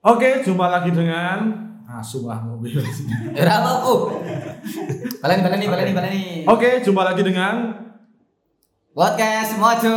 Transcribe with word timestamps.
Oke, 0.00 0.40
jumpa 0.40 0.64
lagi 0.72 0.96
dengan 0.96 1.52
asu 1.84 2.24
lah 2.24 2.40
mobil. 2.40 2.80
Ora 3.36 3.52
apa 3.60 3.72
oh. 3.84 4.16
Baleni 5.20 5.44
baleni 5.44 5.66
baleni 5.68 5.92
baleni. 5.92 6.24
Oke, 6.48 6.80
jumpa 6.80 7.04
lagi 7.04 7.20
dengan 7.20 7.76
Podcast 8.96 9.60
Mojo. 9.60 9.92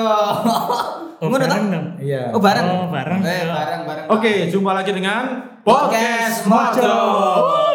Oh, 1.24 1.31
Ngono 1.31 1.39
bareng 1.39 1.63
toh? 1.63 1.71
dong. 1.71 1.88
Iya. 2.04 2.36
Oh, 2.36 2.36
Oh 2.36 2.42
bareng. 2.44 2.68
bareng. 2.92 3.20
Eh 3.24 3.44
bareng 3.47 3.81
bareng. 3.88 4.05
Oke, 4.12 4.52
jumpa 4.52 4.76
lagi 4.76 4.92
dengan 4.92 5.24
Podcast 5.63 6.52
Mojo. 6.52 7.72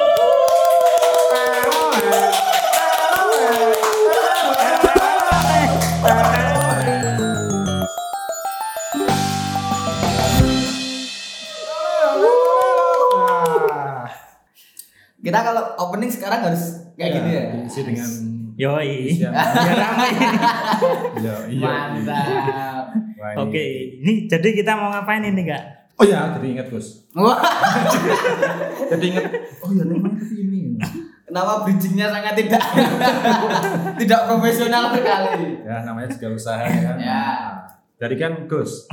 Kita 15.29 15.45
kalau 15.45 15.77
opening 15.77 16.09
sekarang 16.09 16.41
harus 16.41 16.89
kayak 16.97 17.21
gini 17.21 17.31
ya. 17.37 17.43
Diisi 17.53 17.81
dengan 17.85 18.09
Yoi. 18.57 19.13
isian. 19.13 19.29
Biar 19.69 19.77
ramai. 19.77 20.11
Iya, 21.21 21.37
iya. 21.53 21.69
Mantap. 21.69 22.85
Oke, 23.45 23.65
ini 24.01 24.25
jadi 24.25 24.49
kita 24.57 24.73
mau 24.73 24.89
ngapain 24.89 25.21
ini 25.29 25.45
kak? 25.45 25.93
Oh 26.01 26.07
ya, 26.09 26.33
jadi 26.33 26.47
ingat 26.57 26.73
Gus. 26.73 27.11
Jadi 28.95 29.05
ingat. 29.11 29.25
Oh 29.67 29.75
ya, 29.75 29.83
namanya 29.83 30.15
tapi 30.23 30.47
ini. 30.47 30.79
kenapa 31.27 31.67
bridgingnya 31.67 32.07
sangat 32.07 32.39
tidak 32.39 32.63
tidak 34.01 34.21
profesional 34.31 34.95
sekali. 34.95 35.59
Ya, 35.67 35.83
namanya 35.83 36.09
juga 36.15 36.39
usaha 36.39 36.63
ya 36.63 36.81
kan. 36.87 36.97
Ya. 37.03 37.25
Jadi 37.99 38.15
kan 38.15 38.33
Gus. 38.47 38.87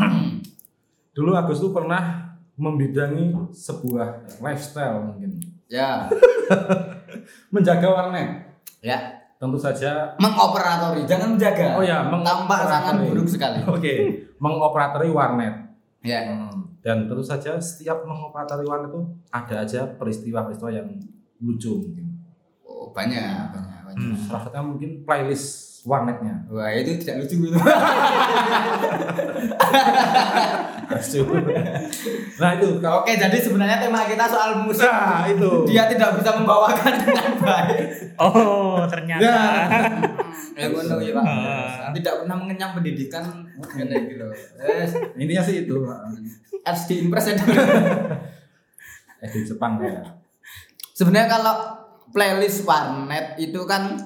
Dulu 1.13 1.31
Agus 1.37 1.61
tuh 1.61 1.71
pernah 1.71 2.35
membidangi 2.57 3.53
sebuah 3.53 4.41
lifestyle 4.41 5.13
mungkin. 5.13 5.54
Ya, 5.65 6.05
Menjaga 7.53 7.87
warnet. 7.89 8.29
ya. 8.79 8.97
Tentu 9.35 9.59
saja 9.59 10.15
Mengoperatori, 10.15 11.03
jangan 11.03 11.35
menjaga. 11.35 11.75
Oh 11.75 11.83
ya, 11.83 12.07
tampak 12.07 12.71
sangat 12.71 13.03
buruk 13.03 13.27
sekali. 13.27 13.59
Oke, 13.75 14.23
mengoperatori 14.39 15.11
warnet. 15.11 15.75
Ya. 15.99 16.23
Hmm, 16.23 16.71
Dan 16.79 17.09
tentu 17.11 17.19
saja 17.19 17.59
setiap 17.59 18.07
mengoperatori 18.07 18.63
warnet 18.63 18.95
itu 18.95 19.01
ada 19.33 19.67
aja 19.67 19.91
peristiwa-peristiwa 19.99 20.71
yang 20.71 20.87
lucu 21.43 21.83
mungkin. 21.83 22.15
Oh, 22.63 22.95
banyak, 22.95 23.51
banyak, 23.51 23.79
banyak. 23.91 23.99
Hmm. 23.99 24.15
Salah 24.23 24.41
satunya 24.47 24.63
mungkin 24.63 24.89
playlist 25.03 25.83
warnetnya. 25.83 26.47
Wah, 26.47 26.71
itu 26.71 26.95
tidak 27.03 27.27
lucu 27.27 27.35
itu. 27.45 27.59
nah 32.35 32.49
itu 32.57 32.67
kalau 32.79 33.01
Oke, 33.01 33.17
jadi 33.17 33.37
sebenarnya 33.37 33.77
tema 33.81 34.05
kita 34.05 34.25
soal 34.29 34.65
musik. 34.65 34.85
nah 34.85 35.25
itu 35.25 35.65
Dia 35.65 35.89
tidak 35.89 36.21
bisa 36.21 36.37
membawakan 36.37 36.93
dengan 37.03 37.31
baik. 37.41 37.85
Oh, 38.21 38.83
ternyata. 38.87 39.23
Ya. 39.23 39.39
Ya 40.55 40.71
ngono 40.71 41.03
ya, 41.03 41.11
Pak. 41.11 41.25
Ah. 41.27 41.91
Tidak 41.91 42.13
pernah 42.23 42.35
mengenyam 42.39 42.71
pendidikan 42.79 43.43
iki 43.75 44.15
lho. 44.15 44.31
Wes, 44.31 44.91
intinya 45.19 45.43
sih 45.43 45.67
itu 45.67 45.75
SD 46.63 46.89
Impress 47.03 47.27
ya. 47.27 47.35
eh 49.23 49.29
di 49.31 49.41
Jepang 49.47 49.79
ya 49.83 49.99
Sebenarnya 50.95 51.27
kalau 51.27 51.55
playlist 52.15 52.63
warnet 52.63 53.35
itu 53.35 53.67
kan 53.67 53.99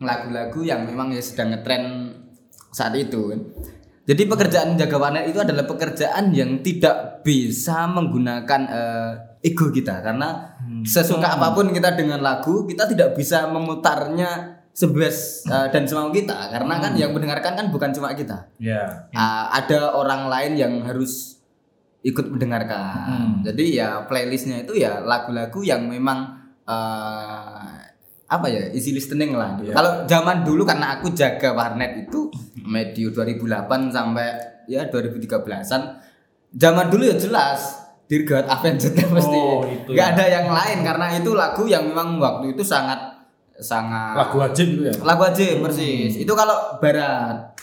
lagu-lagu 0.00 0.64
yang 0.64 0.88
memang 0.88 1.12
ya 1.12 1.20
sedang 1.20 1.52
ngetren 1.52 2.16
saat 2.72 2.96
itu 2.96 3.36
kan. 3.36 3.40
Jadi 4.04 4.22
pekerjaan 4.28 4.76
jaga 4.76 4.96
warnet 5.00 5.32
itu 5.32 5.40
adalah 5.40 5.64
pekerjaan 5.64 6.28
yang 6.36 6.60
tidak 6.60 7.24
bisa 7.24 7.88
menggunakan 7.88 8.60
eh, 8.68 9.12
ego 9.48 9.72
kita. 9.72 10.04
Karena 10.04 10.56
sesuka 10.84 11.40
apa 11.40 11.56
pun 11.56 11.72
kita 11.72 11.96
dengan 11.96 12.20
lagu 12.20 12.68
kita 12.68 12.84
tidak 12.84 13.16
bisa 13.16 13.48
memutarnya 13.48 14.60
sebebas 14.76 15.48
eh, 15.48 15.68
dan 15.72 15.88
semau 15.88 16.12
kita. 16.12 16.36
Karena 16.52 16.84
kan 16.84 16.92
yang 17.00 17.16
mendengarkan 17.16 17.56
kan 17.56 17.66
bukan 17.72 17.96
cuma 17.96 18.12
kita. 18.12 18.52
ya. 18.60 19.08
Ah, 19.16 19.48
ada 19.56 19.96
orang 19.96 20.28
lain 20.28 20.52
yang 20.60 20.74
harus 20.84 21.40
ikut 22.04 22.28
mendengarkan. 22.28 23.40
Jadi 23.40 23.80
ya 23.80 24.04
playlistnya 24.04 24.68
itu 24.68 24.76
ya 24.76 25.00
lagu-lagu 25.00 25.64
yang 25.64 25.88
memang 25.88 26.44
eh, 26.68 27.53
apa 28.34 28.46
ya 28.50 28.62
easy 28.74 28.90
listening 28.90 29.34
lah. 29.34 29.56
Iya. 29.62 29.72
Kalau 29.74 29.92
zaman 30.10 30.42
dulu 30.42 30.62
karena 30.66 30.98
aku 30.98 31.14
jaga 31.14 31.54
warnet 31.54 32.06
itu 32.08 32.28
medio 32.64 33.14
2008 33.14 33.94
sampai 33.94 34.28
ya 34.66 34.90
2013an. 34.90 35.82
Zaman 36.54 36.86
dulu 36.90 37.02
ya 37.06 37.16
jelas 37.18 37.82
Dirgat 38.04 38.44
Avenged 38.46 38.92
pasti. 39.16 39.38
Oh, 39.38 39.64
itu 39.64 39.90
Nggak 39.96 40.08
ya. 40.08 40.12
ada 40.12 40.24
yang 40.28 40.48
lain 40.52 40.78
karena 40.84 41.06
itu 41.16 41.30
lagu 41.32 41.64
yang 41.64 41.88
memang 41.88 42.20
waktu 42.20 42.52
itu 42.52 42.60
sangat 42.60 43.14
sangat 43.54 44.18
lagu 44.18 44.42
wajib 44.42 44.66
itu 44.66 44.82
ya 44.90 44.94
lagu 45.06 45.22
aja 45.30 45.62
persis 45.62 46.18
itu 46.18 46.32
kalau 46.34 46.74
barat 46.82 47.54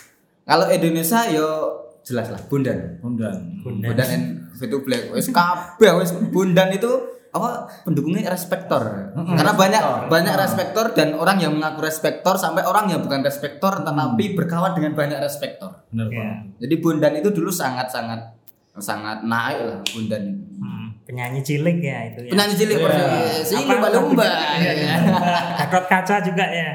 kalau 0.47 0.63
Indonesia 0.71 1.27
yo 1.27 1.67
jelas 2.01 2.31
lah 2.31 2.39
bundan 2.47 2.95
Bundan 3.03 3.59
Bundan. 3.59 3.91
bundan 3.91 4.07
and 4.07 4.25
itu 4.55 4.77
black 4.87 5.11
wes 5.11 5.27
kabeh 5.35 5.91
wes 5.99 6.15
bundan 6.31 6.71
itu 6.71 6.87
apa 7.31 7.49
pendukungnya 7.81 8.27
respektor. 8.27 8.83
Karena 9.15 9.53
banyak 9.53 9.83
banyak 10.07 10.35
respektor 10.35 10.91
dan 10.91 11.13
orang 11.13 11.39
yang 11.39 11.51
mengaku 11.51 11.79
respektor 11.81 12.35
sampai 12.35 12.61
orang 12.61 12.87
yang 12.87 12.99
bukan 12.99 13.19
respektor 13.21 13.71
tetapi 13.77 14.35
berkawan 14.35 14.71
dengan 14.71 14.91
banyak 14.93 15.15
respektor. 15.17 15.87
Ya. 15.89 16.03
banget 16.03 16.59
jadi 16.59 16.75
bundan 16.77 17.13
itu 17.15 17.29
dulu 17.29 17.47
sangat 17.47 17.87
sangat 17.87 18.19
sangat 18.73 19.21
naik 19.21 19.59
lah 19.61 19.79
bundan 19.85 20.21
itu. 20.29 20.43
Hmm, 20.55 20.87
penyanyi 21.01 21.39
cilik 21.39 21.77
ya 21.77 21.97
itu 22.05 22.19
ya. 22.23 22.31
penyanyi 22.31 22.55
cilik 22.55 22.77
Iya. 22.77 22.85
persis 22.85 23.43
si 23.43 23.55
Apa- 23.57 23.67
lumba-lumba 23.69 24.23
Iya, 24.55 24.71
iya. 24.73 24.95
Gatot 25.57 25.85
kaca 25.87 26.15
juga 26.21 26.45
ya. 26.45 26.69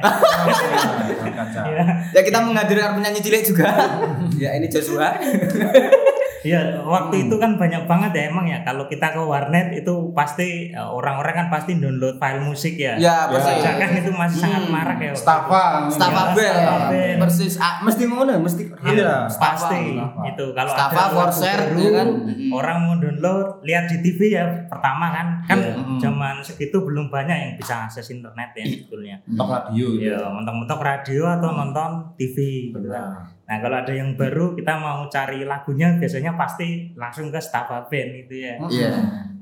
Kaca. 1.36 1.60
Iya. 1.66 1.84
ya 2.12 2.20
kita 2.22 2.38
menghadirkan 2.40 2.96
penyanyi 2.96 3.20
cilik 3.20 3.42
juga. 3.44 3.68
Ya 4.36 4.52
ini 4.52 4.68
Joshua 4.68 5.16
Iya, 6.46 6.60
Hmm. 6.76 6.86
waktu 6.86 7.14
itu 7.22 7.34
kan 7.34 7.50
banyak 7.54 7.82
banget 7.84 8.10
ya 8.12 8.22
emang 8.28 8.46
ya 8.46 8.62
kalau 8.62 8.86
kita 8.86 9.10
ke 9.10 9.18
warnet 9.18 9.74
itu 9.74 9.90
pasti 10.12 10.70
eh, 10.70 10.78
orang-orang 10.78 11.34
kan 11.36 11.48
pasti 11.48 11.74
download 11.74 12.16
file 12.16 12.38
musik 12.40 12.74
ya. 12.76 12.94
ya 12.96 13.26
persis 13.26 13.58
Pajak 13.58 13.74
kan 13.76 13.90
itu 13.92 14.10
masih 14.12 14.38
sangat 14.40 14.62
Hmm. 14.62 14.72
marak 14.72 14.98
ya. 15.00 15.12
Stafa 15.12 15.62
Stafa 15.88 16.22
Ya. 16.32 16.54
Stafa 16.54 16.76
band. 16.86 17.18
Persis. 17.18 17.54
Ah, 17.56 17.74
mesti 17.80 18.02
ngono, 18.04 18.32
mesti. 18.38 18.62
Iya. 18.84 19.26
Pasti 19.26 19.80
Stafa. 19.92 20.22
itu 20.24 20.44
kalau 20.52 20.70
Stafa 20.70 21.02
Forser, 21.08 21.58
baru, 21.66 21.78
ya 21.78 21.90
kan? 21.94 22.08
orang 22.48 22.76
mau 22.80 22.94
download 22.96 23.48
lihat 23.60 23.84
di 23.88 23.98
TV 24.00 24.20
ya 24.32 24.44
pertama 24.66 25.10
kan 25.10 25.26
kan 25.44 25.58
Iya. 25.58 25.74
zaman 25.98 26.38
segitu 26.38 26.78
belum 26.78 27.08
banyak 27.08 27.34
yang 27.34 27.52
bisa 27.56 27.84
akses 27.84 28.06
internet 28.08 28.52
ya 28.52 28.64
sebetulnya. 28.64 29.16
untuk 29.26 29.48
radio 29.48 29.86
gitu 29.92 30.04
Ya, 30.08 30.22
mentok-mentok 30.22 30.80
radio 30.80 31.22
atau 31.28 31.50
nonton 31.50 31.90
TV 32.14 32.36
gitu 32.68 32.86
kan. 32.86 33.26
Nah, 33.46 33.62
kalau 33.62 33.78
ada 33.78 33.94
yang 33.94 34.18
baru 34.18 34.58
kita 34.58 34.74
mau 34.74 35.06
cari 35.06 35.46
lagunya 35.46 35.94
biasanya 35.94 36.34
pasti 36.34 36.90
langsung 36.98 37.30
ke 37.30 37.38
Stafa 37.38 37.86
Band 37.86 38.10
gitu 38.26 38.34
ya. 38.42 38.58
Iya. 38.66 38.90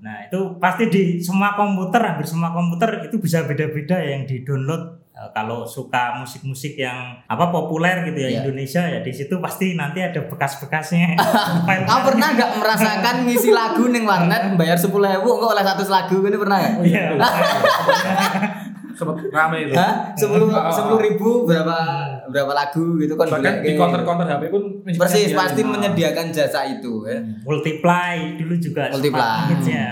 Nah, 0.04 0.28
itu 0.28 0.60
pasti 0.60 0.92
di 0.92 1.03
semua 1.16 1.56
komputer, 1.56 2.04
hampir 2.04 2.28
semua 2.28 2.53
komputer 2.53 3.09
itu 3.09 3.16
bisa 3.16 3.48
beda-beda 3.48 3.97
ya 3.97 4.20
yang 4.20 4.28
di-download. 4.28 5.00
Eh, 5.15 5.31
kalau 5.31 5.62
suka 5.65 6.19
musik-musik 6.19 6.75
yang 6.75 7.22
apa 7.25 7.48
populer 7.48 8.03
gitu 8.10 8.19
ya 8.19 8.28
Iya. 8.28 8.38
Indonesia 8.44 8.82
ya 8.82 8.98
di 8.98 9.15
situ 9.15 9.38
pasti 9.38 9.72
nanti 9.72 10.03
ada 10.03 10.21
bekas-bekasnya. 10.26 11.15
Kau 11.88 12.03
pernah 12.04 12.28
nggak 12.34 12.53
merasakan 12.60 13.16
ngisi 13.25 13.54
lagu 13.54 13.88
neng 13.88 14.04
warnet 14.04 14.59
bayar 14.59 14.75
sepuluh 14.76 15.06
ribu 15.09 15.38
kok 15.38 15.54
oleh 15.54 15.65
satu 15.65 15.86
lagu 15.86 16.19
ini 16.21 16.34
pernah 16.36 16.59
nggak? 16.60 16.75
Iya. 16.82 17.04
sempet 18.94 19.28
rame 19.28 19.59
itu 19.62 19.75
Hah? 19.75 20.15
Sepuluh 20.15 20.49
Ah. 20.49 20.71
sepuluh 20.71 20.99
ribu 20.99 21.44
berapa 21.44 21.77
berapa 22.27 22.53
lagu 22.53 22.97
gitu 22.97 23.15
kan? 23.15 23.27
bahkan 23.28 23.60
di 23.60 23.75
counter-counter 23.75 24.27
HP 24.27 24.43
pun 24.49 24.62
Persis 24.87 25.31
pasti 25.31 25.60
menyediakan 25.60 26.31
jasa 26.31 26.65
itu 26.65 27.04
ya. 27.04 27.19
Multiply 27.44 28.15
dulu 28.37 28.54
juga 28.56 28.88
Multiply. 28.88 29.50
sempat 29.50 29.66
ya. 29.66 29.88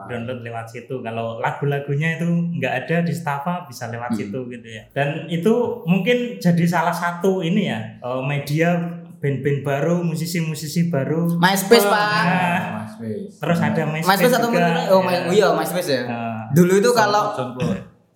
download 0.00 0.40
lewat 0.40 0.64
situ. 0.64 1.02
Kalau 1.02 1.36
lagu-lagunya 1.38 2.16
itu 2.16 2.24
nggak 2.54 2.72
ada 2.78 2.96
di 3.00 3.10
Stafa 3.10 3.66
bisa 3.66 3.88
lewat 3.88 4.08
Hmm. 4.10 4.18
situ 4.18 4.38
gitu 4.46 4.64
ya. 4.64 4.82
Dan 4.90 5.26
itu 5.26 5.52
mungkin 5.84 6.38
jadi 6.38 6.64
salah 6.64 6.94
satu 6.94 7.40
ini 7.40 7.66
ya 7.66 7.80
eh, 7.98 8.22
media 8.22 8.78
band-band 9.18 9.60
baru, 9.60 10.00
musisi-musisi 10.00 10.88
baru. 10.88 11.26
MySpace 11.36 11.82
pak. 11.82 12.22
Nah, 12.24 12.58
MySpace. 12.78 13.34
terus 13.36 13.58
ada 13.58 13.82
MySpace, 13.84 14.08
MySpace 14.14 14.34
atau 14.38 14.48
juga. 14.48 14.62
Oh, 14.88 15.02
My- 15.02 15.26
oh 15.26 15.32
iya 15.34 15.48
MySpace 15.50 15.90
ya. 15.90 16.02
Nah, 16.06 16.46
Dulu 16.48 16.72
itu 16.78 16.90
kalau. 16.94 17.34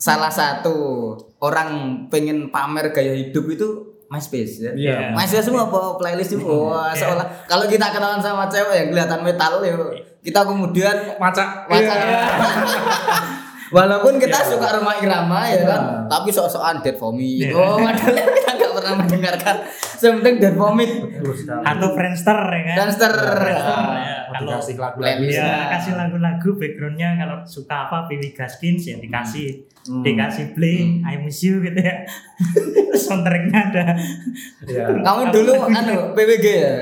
Salah 0.02 0.32
satu 0.34 0.74
orang 1.38 1.70
pengen 2.10 2.50
pamer 2.50 2.90
gaya 2.90 3.14
hidup 3.14 3.46
itu 3.46 3.68
MySpace 4.10 4.54
ya. 4.58 4.72
Iya. 4.74 4.96
MySpace 5.14 5.46
semua 5.46 5.70
apa 5.70 5.94
playlist 5.94 6.34
itu 6.34 6.42
wah 6.42 6.90
Iya. 6.90 7.06
seolah 7.06 7.26
kalau 7.46 7.70
kita 7.70 7.86
kenalan 7.88 8.18
sama 8.18 8.50
cewek 8.50 8.74
yang 8.74 8.88
kelihatan 8.90 9.20
metal 9.22 9.62
ya 9.62 9.78
kita 10.18 10.42
kemudian 10.42 10.96
Macak. 11.22 11.70
Macak. 11.70 11.96
Iya. 12.02 12.20
Walaupun 13.72 14.20
kita 14.20 14.36
Iya. 14.36 14.48
suka 14.52 14.68
rumah 14.76 15.00
irama 15.00 15.48
ya 15.48 15.64
kan, 15.64 15.80
Iya. 15.80 16.04
tapi 16.04 16.28
sok-sokan 16.28 16.84
dead 16.84 16.98
for 17.00 17.08
me. 17.08 17.40
Iya. 17.40 17.56
Oh, 17.56 17.80
padahal 17.80 18.12
kita 18.36 18.51
nggak 18.72 18.80
pernah 18.80 18.94
mendengarkan. 18.98 19.56
Sementing 19.94 20.34
dan 20.38 20.54
vomit. 20.54 20.90
Terus 21.12 21.44
atau 21.46 21.88
Friendster 21.92 22.38
ya 22.42 22.60
kan 22.64 22.76
Danster. 22.80 23.12
Friendster, 23.12 23.78
Ah. 23.78 23.94
ya. 23.94 24.16
kalau 24.32 24.48
dikasih 24.50 24.74
lagu 24.74 24.96
playlist. 24.96 25.30
ya 25.30 25.44
Bisa. 25.44 25.70
kasih 25.70 25.92
lagu-lagu 25.94 26.48
backgroundnya 26.56 27.08
kalau 27.14 27.36
suka 27.44 27.76
apa 27.86 27.96
Piwi 28.06 28.32
Gaskins 28.32 28.82
ya 28.84 28.96
dikasih 28.96 29.48
Hmm. 29.82 29.98
dikasih 30.00 30.54
play 30.54 31.02
I 31.02 31.18
miss 31.18 31.42
you 31.42 31.58
gitu 31.58 31.74
ya 31.74 32.06
soundtracknya 33.02 33.60
ada 33.66 33.84
Ya. 34.62 34.86
Kamu 34.86 35.34
dulu 35.34 35.58
anu 35.66 36.14
PWG 36.14 36.46
ya? 36.46 36.72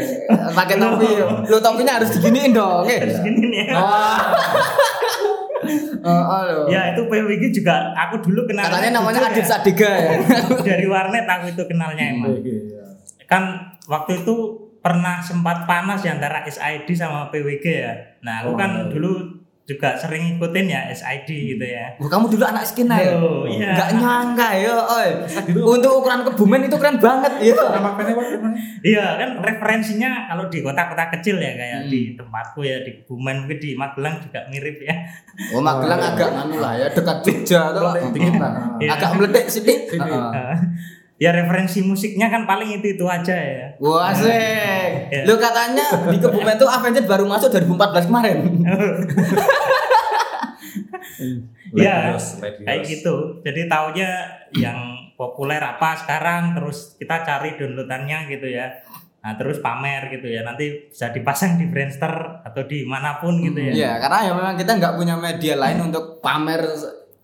Pakai 0.53 0.77
topi. 0.77 1.09
Lu 1.49 1.57
topinya 1.59 1.97
harus 1.97 2.13
diginiin 2.13 2.53
dong. 2.53 2.85
gini 2.85 3.41
nih 3.49 3.65
ya. 3.67 3.81
Oh, 6.01 6.09
oh, 6.09 6.41
loh. 6.43 6.65
ya 6.67 6.91
itu 6.91 7.05
PWG 7.05 7.53
juga 7.53 7.93
aku 7.93 8.21
dulu 8.21 8.45
kenal 8.45 8.65
Katanya 8.67 8.97
namanya 8.97 9.29
Adit 9.29 9.45
Sadiga 9.45 9.91
ya. 9.91 10.17
dari 10.69 10.87
warnet 10.87 11.25
aku 11.25 11.51
itu 11.51 11.63
kenalnya 11.67 12.05
emang 12.11 12.33
Iya. 12.41 12.97
kan 13.25 13.43
waktu 13.85 14.19
itu 14.19 14.35
pernah 14.79 15.21
sempat 15.21 15.65
panas 15.65 16.01
ya 16.01 16.17
antara 16.17 16.41
SID 16.43 16.89
sama 16.91 17.29
PWG 17.29 17.65
ya 17.65 17.93
nah 18.21 18.41
aku 18.41 18.53
Oh, 18.53 18.57
kan 18.57 18.71
iya. 18.75 18.89
dulu 18.89 19.13
juga 19.71 19.95
sering 19.95 20.35
ngikutin 20.35 20.67
ya 20.67 20.81
SID 20.91 21.29
gitu 21.55 21.63
ya 21.63 21.95
Wah, 21.97 22.09
kamu 22.09 22.27
dulu 22.27 22.43
anak 22.43 22.65
skena 22.65 22.97
ya? 22.97 23.15
Oh, 23.15 23.47
iya. 23.47 23.71
Gak 23.73 23.91
nyangka 23.97 24.49
ya, 24.57 24.75
oi. 24.75 25.09
Untuk 25.55 26.03
ukuran 26.03 26.27
kebumen 26.27 26.67
itu 26.67 26.75
keren 26.75 26.99
banget 26.99 27.33
ya. 27.41 27.55
Iya 28.81 29.05
kan 29.15 29.31
referensinya 29.39 30.27
kalau 30.27 30.49
di 30.49 30.59
kota-kota 30.61 31.13
kecil 31.13 31.37
ya 31.37 31.53
kayak 31.53 31.79
Hmm. 31.81 31.89
di 31.89 32.01
tempatku 32.13 32.61
ya 32.61 32.83
di 32.83 32.91
Kebumen 32.99 33.45
mungkin 33.45 33.59
di 33.59 33.71
Magelang 33.73 34.21
juga 34.21 34.41
mirip 34.49 34.81
ya. 34.81 34.95
Oh, 35.53 35.61
Magelang 35.61 36.01
agak 36.03 36.29
nganu 36.31 36.57
lah 36.59 36.75
ya, 36.75 36.87
dekat 36.89 37.19
Jogja 37.23 37.71
lah. 37.71 37.95
Iya. 38.81 38.89
Agak 38.91 39.11
meletik 39.15 39.47
sedikit. 39.47 40.01
Ya 41.21 41.37
referensi 41.37 41.85
musiknya 41.85 42.33
kan 42.33 42.49
paling 42.49 42.81
itu 42.81 42.97
itu 42.97 43.05
aja 43.05 43.37
ya. 43.37 43.77
Wah, 43.77 44.09
asik. 44.09 44.33
Iya. 45.13 45.29
Lu 45.29 45.37
katanya 45.37 46.09
di 46.09 46.17
Kebumen 46.17 46.57
tuh 46.57 46.65
Avenged 46.65 47.05
baru 47.05 47.29
masuk 47.29 47.53
2014 47.53 48.09
kemarin. 48.09 48.39
Iya, 51.71 52.17
Ladios. 52.17 52.43
kayak 52.43 52.83
gitu. 52.83 53.45
Jadi 53.47 53.71
taunya 53.71 54.27
yang 54.57 55.07
populer 55.15 55.61
apa 55.63 55.95
sekarang 56.01 56.57
terus 56.57 56.97
kita 56.99 57.23
cari 57.23 57.55
downloadannya 57.55 58.27
gitu 58.33 58.51
ya. 58.51 58.83
Nah 59.21 59.37
terus 59.37 59.61
pamer 59.61 60.09
gitu 60.09 60.27
ya 60.33 60.41
nanti 60.41 60.89
bisa 60.89 61.13
dipasang 61.13 61.61
di 61.61 61.69
Friendster 61.69 62.41
atau 62.41 62.65
di 62.65 62.89
mana 62.89 63.21
pun 63.21 63.37
gitu 63.39 63.61
ya. 63.61 63.73
Iya, 63.77 63.93
karena 64.01 64.19
ya 64.25 64.33
memang 64.33 64.55
kita 64.57 64.73
nggak 64.81 64.95
punya 64.97 65.15
media 65.21 65.55
lain 65.61 65.79
untuk 65.93 66.19
pamer. 66.25 66.65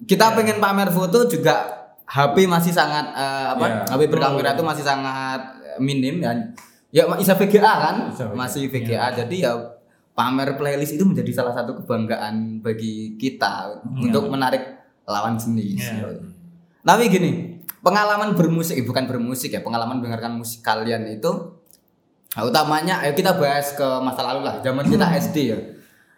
Kita 0.05 0.37
pengen 0.37 0.61
pamer 0.61 0.93
foto 0.93 1.25
juga 1.25 1.86
HP 2.07 2.47
masih 2.47 2.71
sangat 2.71 3.11
eh, 3.13 3.47
apa? 3.55 3.67
Iya. 3.67 3.79
HP 3.91 4.03
berkamera 4.11 4.55
itu 4.55 4.63
masih 4.63 4.85
sangat 4.87 5.41
eh, 5.63 5.79
minim 5.83 6.23
ya. 6.23 6.33
Ya 6.95 7.03
bisa 7.13 7.35
VGA 7.35 7.73
kan? 7.83 7.97
Bisa 8.15 8.25
VGA. 8.31 8.39
Masih 8.39 8.63
VGA. 8.71 9.07
Jadi 9.13 9.43
ya 9.43 9.53
pamer 10.17 10.57
playlist 10.57 10.97
itu 10.97 11.05
menjadi 11.05 11.29
salah 11.35 11.53
satu 11.53 11.83
kebanggaan 11.83 12.65
bagi 12.65 13.19
kita 13.21 13.85
untuk 13.85 14.31
menarik 14.33 14.63
lawan 15.05 15.37
jenis. 15.37 15.83
Iya. 15.83 16.09
Tapi 16.87 17.11
gini, 17.11 17.61
pengalaman 17.83 18.39
bermusik, 18.39 18.79
eh, 18.79 18.87
bukan 18.87 19.05
bermusik 19.11 19.51
ya, 19.53 19.61
pengalaman 19.61 19.99
mendengarkan 19.99 20.39
musik 20.39 20.63
kalian 20.63 21.05
itu 21.11 21.57
utamanya 22.45 23.01
ayo 23.01 23.17
kita 23.17 23.33
bahas 23.41 23.73
ke 23.73 23.87
masa 24.05 24.21
lalu 24.21 24.45
lah 24.45 24.61
zaman 24.61 24.85
kita 24.85 25.09
SD 25.25 25.37
ya 25.49 25.59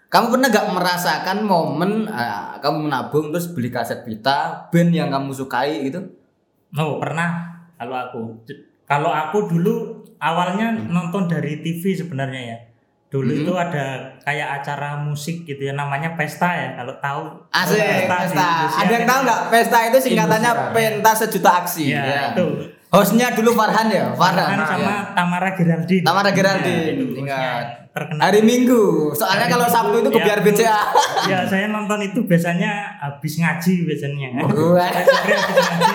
kamu 0.09 0.27
pernah 0.33 0.49
gak 0.49 0.69
merasakan 0.73 1.39
momen 1.45 2.09
eh, 2.09 2.57
kamu 2.59 2.89
menabung 2.89 3.29
terus 3.29 3.53
beli 3.53 3.69
kaset 3.69 4.03
pita 4.03 4.67
band 4.73 4.91
yang 4.91 5.13
kamu 5.13 5.31
sukai 5.31 5.85
gitu? 5.85 6.01
Oh 6.73 6.97
pernah. 6.97 7.45
Kalau 7.77 7.95
aku. 7.95 8.21
Kalau 8.85 9.13
aku 9.13 9.39
dulu 9.47 9.75
awalnya 10.17 10.73
nonton 10.73 11.29
dari 11.29 11.61
TV 11.61 11.93
sebenarnya 11.93 12.43
ya. 12.43 12.59
Dulu 13.09 13.33
Hmm. 13.33 13.41
itu 13.41 13.53
ada 13.53 13.85
kayak 14.21 14.61
acara 14.61 15.01
musik 15.01 15.45
gitu 15.45 15.61
ya 15.61 15.73
namanya 15.73 16.13
pesta 16.13 16.53
ya 16.53 16.69
kalau 16.77 16.93
tahu. 17.01 17.23
Asik 17.49 17.81
pesta 18.05 18.25
Indonesia 18.29 18.81
ada 18.81 18.93
yang 18.93 19.05
kan. 19.05 19.09
tahu 19.09 19.21
nggak? 19.25 19.41
Pesta 19.49 19.79
itu 19.89 19.99
singkatannya 20.03 20.51
Indonesia. 20.53 20.75
pentas 20.77 21.17
sejuta 21.21 21.51
aksi. 21.65 21.85
Ya, 21.89 22.03
ya. 22.05 22.21
itu 22.33 22.47
hostnya 22.89 23.33
dulu 23.33 23.53
Farhan 23.53 23.89
ya? 23.89 24.13
Farhan 24.13 24.47
kan 24.49 24.61
sama 24.67 24.81
ya. 24.83 24.97
Tamara 25.13 25.51
Geraldine. 25.53 26.05
Tamara 26.05 26.31
Geraldine, 26.31 26.81
Ya, 26.81 26.93
itu 26.95 27.05
ingat. 27.17 27.65
terkenal. 27.91 28.23
Hari 28.25 28.41
Minggu. 28.41 29.11
Soalnya 29.13 29.47
kalau 29.47 29.67
Sabtu 29.67 29.97
itu 29.99 30.09
ke 30.09 30.19
Ya, 30.19 30.25
biar 30.25 30.39
BCA 30.41 30.79
ya 31.27 31.39
saya 31.45 31.67
nonton 31.67 31.99
itu 32.01 32.23
biasanya 32.23 32.71
habis 32.97 33.37
ngaji 33.37 33.75
biasanya. 33.85 34.29
Ngaji. 34.39 35.93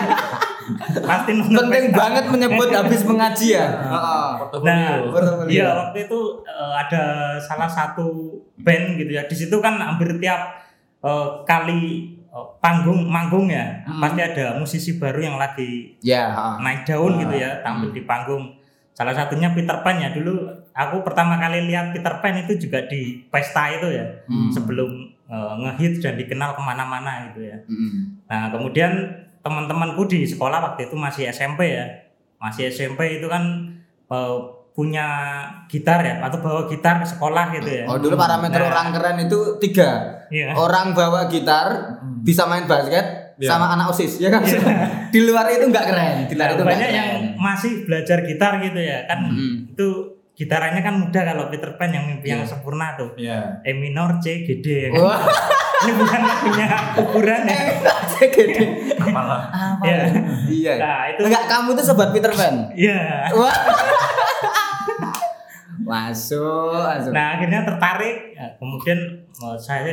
Pasti 1.04 1.32
nonton 1.34 1.54
penting 1.62 1.86
pesta. 1.90 2.00
banget 2.00 2.26
menyebut 2.30 2.70
habis 2.72 3.02
mengaji 3.04 3.48
ya? 3.54 3.68
Heeh. 3.84 4.30
Nah, 4.64 4.90
iya 5.46 5.68
waktu 5.78 6.08
itu 6.08 6.20
eh, 6.44 6.74
ada 6.78 7.04
salah 7.38 7.68
satu 7.68 8.32
band 8.58 8.96
gitu 8.96 9.12
ya. 9.12 9.24
Di 9.24 9.36
situ 9.36 9.56
kan 9.60 9.76
hampir 9.76 10.08
tiap 10.20 10.56
eh, 11.02 11.28
kali 11.44 12.16
panggung 12.58 13.06
manggung 13.06 13.46
ya, 13.46 13.86
Hmm. 13.86 14.02
pasti 14.02 14.20
ada 14.20 14.58
musisi 14.58 14.98
baru 14.98 15.22
yang 15.22 15.38
lagi 15.38 15.94
ya 16.02 16.34
heeh. 16.34 16.56
naik 16.60 16.82
daun 16.84 17.18
gitu 17.18 17.36
ya, 17.36 17.62
tampil 17.62 17.90
di 17.90 18.02
panggung. 18.04 18.58
Salah 18.94 19.10
satunya 19.10 19.50
Peter 19.50 19.82
Pan 19.82 19.98
ya. 19.98 20.10
Dulu 20.10 20.38
aku 20.70 21.02
pertama 21.02 21.38
kali 21.38 21.66
lihat 21.66 21.94
Peter 21.94 22.14
Pan 22.18 22.34
itu 22.36 22.58
juga 22.60 22.86
di 22.86 23.26
pesta 23.28 23.70
itu 23.70 23.90
ya, 23.90 24.06
Hmm. 24.26 24.50
sebelum 24.50 24.90
eh, 25.24 25.54
ngehits 25.58 25.98
dan 25.98 26.14
dikenal 26.14 26.54
ke 26.54 26.62
mana-mana 26.62 27.26
gitu 27.32 27.42
ya. 27.42 27.58
Mm. 27.66 28.22
Nah, 28.30 28.54
kemudian 28.54 28.92
teman-temanku 29.42 30.06
di 30.06 30.24
sekolah 30.24 30.62
waktu 30.62 30.86
itu 30.86 30.94
masih 30.94 31.26
SMP 31.26 31.74
ya. 31.74 31.90
Masih 32.38 32.70
SMP 32.70 33.18
itu 33.18 33.26
kan 33.26 33.42
eh, 34.06 34.36
punya 34.74 35.06
gitar 35.66 36.02
ya 36.02 36.18
atau 36.20 36.38
bawa 36.38 36.66
gitar 36.66 36.98
ke 36.98 37.08
sekolah 37.08 37.54
gitu 37.54 37.70
ya. 37.72 37.86
Oh 37.86 37.96
dulu 37.96 38.14
parameter 38.16 38.58
Nah. 38.58 38.70
orang 38.70 38.88
keren 38.92 39.18
itu 39.22 39.40
tiga 39.60 39.90
Iya. 40.28 40.50
Orang 40.52 40.92
bawa 40.92 41.30
gitar 41.30 41.94
Bisa 42.20 42.44
main 42.44 42.66
basket 42.66 43.36
Iya. 43.36 43.50
Sama 43.50 43.70
anak 43.70 43.90
osis 43.90 44.18
ya 44.18 44.30
kan 44.30 44.42
Di 45.14 45.20
luar 45.22 45.46
itu 45.48 45.62
nggak 45.64 45.86
keren 45.86 46.16
Di 46.26 46.34
luar 46.34 46.48
Nah, 46.48 46.56
itu 46.56 46.64
banyak 46.64 46.80
keren 46.84 46.98
yang 46.98 47.10
masih 47.36 47.86
belajar 47.86 48.18
gitar 48.24 48.58
gitu 48.60 48.78
ya. 48.78 49.06
Kan 49.06 49.30
Mm. 49.30 49.56
itu 49.72 49.88
gitarannya 50.34 50.82
kan 50.82 50.98
mudah 50.98 51.22
kalau 51.24 51.46
Peter 51.48 51.78
Pan 51.78 51.90
yang 51.90 52.10
mimpi 52.10 52.26
yang 52.28 52.42
Iya. 52.42 52.50
sempurna 52.50 52.98
tuh. 52.98 53.14
Iya. 53.14 53.62
E 53.62 53.70
minor, 53.72 54.18
C, 54.18 54.42
G, 54.42 54.58
D 54.58 54.66
ya 54.66 54.90
kan. 54.90 55.22
Ini 55.84 55.92
bukan 55.94 56.22
lagunya 56.24 56.66
kuburan 56.96 57.42
ya. 57.44 57.60
gede 58.24 58.66
Malah. 59.06 59.42
Apa 59.76 59.84
Iya. 59.84 59.98
ya? 60.00 60.08
Iya 60.48 60.74
Nah, 60.76 61.02
itu 61.08 61.20
Enggak 61.24 61.44
kamu 61.46 61.70
tuh 61.76 61.84
sobat 61.84 62.10
Peter 62.10 62.32
Pan 62.32 62.72
Iya. 62.74 63.30
Wah 63.30 63.54
Masuk 65.84 66.74
masuk. 66.74 67.12
Nah 67.12 67.38
akhirnya 67.38 67.62
tertarik, 67.64 68.34
Ya, 68.34 68.48
kemudian 68.58 69.00
eh, 69.22 69.58
saya 69.58 69.92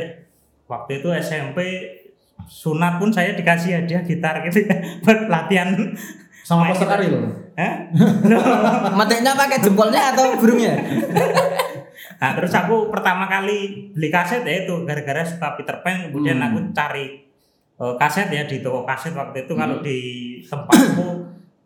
waktu 0.65 0.99
itu 0.99 1.07
SMP 1.13 1.57
sunat 2.47 2.97
pun 2.97 3.11
saya 3.11 3.35
dikasih 3.35 3.83
hadiah 3.83 4.01
gitar 4.01 4.41
gitu 4.43 4.65
ya 4.65 4.75
buat 5.03 5.27
latihan. 5.27 5.71
Sama 6.41 6.73
Pastor. 6.73 6.89
Ariel. 6.89 7.21
Hah? 7.53 7.73
Metiknya 8.97 9.37
pakai 9.37 9.61
jempolnya 9.61 10.11
atau 10.11 10.33
burungnya 10.35 10.73
Nah 12.21 12.33
terus 12.33 12.49
aku 12.51 12.89
pertama 12.89 13.25
kali 13.25 13.89
beli 13.93 14.09
kaset 14.09 14.41
ya 14.41 14.65
itu 14.65 14.73
gara-gara 14.83 15.21
suka 15.21 15.53
Peter 15.55 15.81
Pan, 15.81 16.09
kemudian 16.09 16.37
Hmm. 16.37 16.47
aku 16.49 16.57
cari 16.71 17.05
eh, 17.77 17.93
kaset 17.97 18.29
ya 18.29 18.45
di 18.45 18.61
toko 18.61 18.83
kaset 18.83 19.13
waktu 19.13 19.45
itu 19.45 19.53
kalau 19.53 19.81
di 19.81 19.99
tempatku 20.43 21.07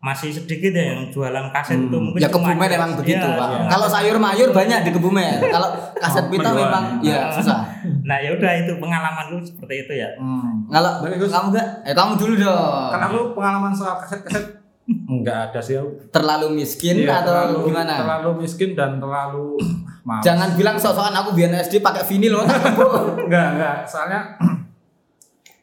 masih 0.06 0.30
sedikit 0.30 0.70
ya 0.70 0.94
yang 0.94 1.10
jualan 1.10 1.50
kaset 1.50 1.74
Hmm. 1.74 1.86
itu 1.86 1.96
mungkin 1.98 2.20
Ya 2.20 2.28
kebumen 2.28 2.54
ada- 2.62 2.78
emang 2.78 2.92
begitu 2.94 3.26
Pak. 3.26 3.48
iya. 3.50 3.66
Kalau 3.66 3.86
sayur 3.86 4.16
mayur 4.16 4.48
banyak 4.50 4.78
di 4.80 4.90
kebumen 4.92 5.42
Kalau 5.44 5.68
kaset 5.92 6.22
Oh, 6.22 6.30
pita 6.30 6.50
memang 6.52 6.84
Ya 7.02 7.26
susah 7.28 7.66
Nah 8.00 8.16
ya 8.16 8.30
udah 8.30 8.52
itu 8.56 8.72
pengalaman 8.76 9.24
lu 9.28 9.38
seperti 9.40 9.74
itu 9.82 9.92
ya. 9.96 10.06
Hmm. 10.14 10.62
Kalau 10.68 11.02
kamu 11.02 11.46
enggak? 11.50 11.68
Eh 11.82 11.90
kamu 11.90 12.12
dulu 12.14 12.34
dong. 12.38 12.88
Kan 12.88 13.00
aku 13.02 13.18
pengalaman 13.34 13.72
soal 13.72 13.98
kaset-kaset 13.98 14.62
enggak 14.86 15.50
ada 15.50 15.58
sih 15.58 15.74
aku. 15.74 15.90
terlalu 16.08 16.46
miskin 16.54 17.02
Iya, 17.02 17.18
atau 17.20 17.34
terlalu, 17.34 17.58
gimana? 17.66 17.94
Terlalu 17.98 18.30
miskin 18.40 18.70
dan 18.72 18.96
terlalu 18.96 19.58
maaf. 20.06 20.22
Jangan 20.22 20.54
bilang 20.54 20.78
sok-sokan 20.78 21.10
aku 21.12 21.34
biar 21.34 21.50
SD 21.56 21.78
pakai 21.80 22.06
vinil 22.06 22.30
loh. 22.32 22.46
Enggak, 23.26 23.46
enggak. 23.52 23.76
Soalnya 23.82 24.38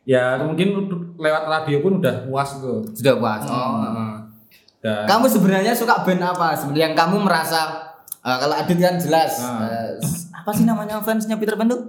ya 0.05 0.35
mungkin 0.37 0.75
lewat 1.15 1.43
radio 1.45 1.79
pun 1.79 2.03
udah 2.03 2.27
puas 2.27 2.59
tuh. 2.59 2.83
Sudah 2.91 3.15
puas. 3.15 3.43
Oh. 3.45 3.79
Hmm. 3.79 4.12
Dan 4.83 5.07
Kamu 5.07 5.25
sebenarnya 5.25 5.71
suka 5.71 6.03
band 6.03 6.21
apa? 6.21 6.53
Sebenarnya 6.53 6.85
yang 6.85 6.93
kamu 6.93 7.15
merasa 7.19 7.59
eh, 8.19 8.37
kalau 8.37 8.53
Adit 8.53 8.77
kan 8.77 8.93
jelas 8.97 9.31
Ah. 9.39 9.63
eh, 9.63 9.89
apa 10.33 10.49
sih 10.51 10.63
namanya 10.63 10.99
fansnya 10.99 11.35
Peter 11.35 11.53
Pan 11.53 11.65
tuh? 11.65 11.81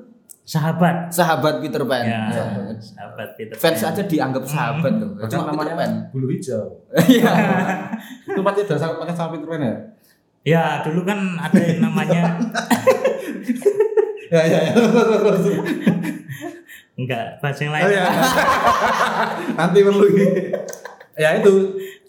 Sahabat. 0.42 1.08
Sahabat 1.08 1.58
Peter 1.58 1.80
Pan. 1.82 2.00
Ya, 2.00 2.28
Sahabat. 2.28 2.76
sahabat 2.78 3.28
Peter 3.34 3.52
Fans 3.56 3.76
Pan. 3.76 3.88
aja 3.90 4.00
dianggap 4.04 4.42
sahabat 4.44 4.92
tuh. 4.94 5.08
Bahkan 5.12 5.26
Cuma 5.26 5.42
Peter 5.42 5.52
namanya 5.56 5.74
Pan. 5.74 5.90
bulu 6.08 6.24
hijau. 6.28 6.64
Iya. 6.94 7.30
Itu 8.28 8.40
pasti 8.40 8.60
udah 8.62 8.76
sama 8.76 8.92
pakai 9.00 9.12
sama 9.12 9.28
Peter 9.34 9.48
Pan 9.48 9.60
ya? 9.60 9.74
Ya 10.44 10.62
dulu 10.80 11.00
kan 11.02 11.18
ada 11.40 11.58
yang 11.58 11.80
namanya 11.82 12.22
Ya 14.30 14.40
ya 14.42 14.58
ya. 14.62 14.72
enggak 16.94 17.24
bahasa 17.40 17.60
yang 17.60 17.72
lain. 17.72 17.84
Oh, 17.84 17.90
ya. 17.90 18.04
Nanti 19.56 19.78
perlu 19.80 20.04
ya 21.14 21.30
itu 21.38 21.52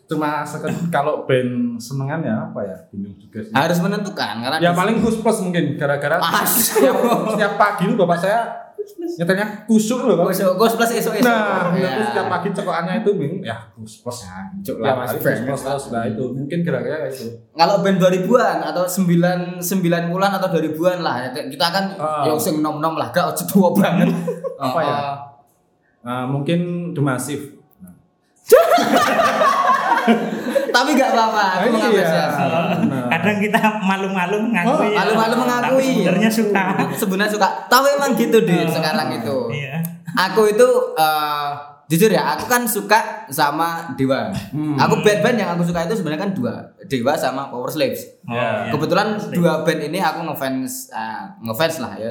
cuma 0.06 0.42
seket, 0.42 0.70
kalau 0.88 1.26
band 1.26 1.76
senengan 1.76 2.22
ya 2.22 2.36
apa 2.44 2.60
ya 2.62 2.78
bingung 2.88 3.14
juga 3.16 3.42
sih. 3.42 3.50
harus 3.52 3.78
menentukan 3.80 4.34
karena 4.38 4.58
Ya 4.60 4.72
paling 4.72 5.00
Gus 5.00 5.18
Plus 5.18 5.38
mungkin 5.40 5.74
gara-gara 5.76 6.22
setiap, 6.46 6.94
setiap 7.28 7.54
pagi 7.56 7.84
itu 7.86 7.96
bapak 7.96 8.18
saya 8.18 8.40
nyetelnya 9.18 9.66
kusuk 9.66 9.98
loh 10.00 10.14
Pak. 10.16 10.30
Gus 10.30 10.46
Gus 10.46 10.74
plus 10.76 10.92
esok 10.94 11.14
esok 11.16 11.26
Nah, 11.26 11.74
ya. 11.74 11.90
itu 11.90 12.04
setiap 12.06 12.28
pagi 12.30 12.48
cekokannya 12.52 13.02
itu 13.02 13.10
bingung 13.14 13.42
ya 13.42 13.58
Gus 13.74 13.98
Plus. 13.98 14.18
Cuk 14.62 14.78
Ya, 14.78 14.84
lah, 14.84 14.94
Mas 14.96 15.02
Mas 15.02 15.12
Gus 15.12 15.22
Frank. 15.26 15.40
Plus 15.42 15.62
terus 15.64 15.86
nah 15.90 16.04
itu 16.06 16.24
mungkin 16.30 16.60
gara-gara 16.62 17.06
itu. 17.08 17.26
kalau 17.52 17.82
band 17.82 17.98
2000-an 17.98 18.58
atau 18.64 18.84
9 18.86 19.58
9 19.58 19.82
bulan 20.08 20.32
atau 20.34 20.48
2000-an 20.52 21.00
lah 21.02 21.16
ya, 21.20 21.30
kita 21.34 21.66
kan 21.68 21.86
Ah. 21.98 22.30
yang 22.30 22.38
sing 22.38 22.62
nom-nom 22.62 22.94
lah 22.94 23.10
gak 23.10 23.26
ojo 23.28 23.44
tua 23.48 23.70
banget 23.74 24.14
Apa 24.56 24.80
ya? 24.80 24.98
Nah, 26.04 26.24
mungkin 26.26 26.60
The 26.94 27.02
Massive. 27.02 27.58
tapi 30.70 30.90
gak 30.94 31.10
apa-apa 31.10 31.44
aku 31.56 31.58
Ah, 31.58 31.64
iya. 31.64 31.72
mengapresiasi 31.72 32.44
Nah. 32.86 33.08
Kadang 33.08 33.38
kita 33.40 33.60
malu-malu 33.80 34.38
mengakui. 34.44 34.92
ya. 34.92 34.98
malu-malu 34.98 35.34
mengakui 35.38 35.72
Tapi 35.72 35.88
sebenarnya 35.96 36.30
suka. 36.30 36.64
sebenarnya 36.94 37.32
suka 37.32 37.48
tapi 37.66 37.88
emang 37.92 38.12
gitu 38.14 38.38
deh 38.40 38.64
sekarang 38.68 39.08
itu 39.14 39.38
Iya. 39.52 39.76
aku 40.14 40.42
itu 40.48 40.68
eh, 40.94 41.50
jujur 41.86 42.10
ya 42.10 42.34
aku 42.34 42.46
kan 42.46 42.66
suka 42.66 43.00
sama 43.28 43.94
Dewa 43.94 44.34
Hmm. 44.50 44.74
aku 44.76 45.00
band-band 45.00 45.38
yang 45.38 45.50
aku 45.52 45.64
suka 45.64 45.86
itu 45.86 45.96
sebenarnya 45.96 46.22
kan 46.24 46.32
dua 46.34 46.54
Dewa 46.84 47.14
sama 47.14 47.48
Power 47.48 47.70
Slaves 47.70 48.02
Oh, 48.24 48.34
Ya. 48.34 48.66
iya. 48.66 48.72
kebetulan 48.72 49.08
dua 49.30 49.62
band 49.62 49.82
ini 49.84 50.00
aku 50.00 50.20
ngefans 50.24 50.90
eh, 50.90 51.24
ngefans 51.40 51.76
lah 51.80 51.94
ya 51.96 52.10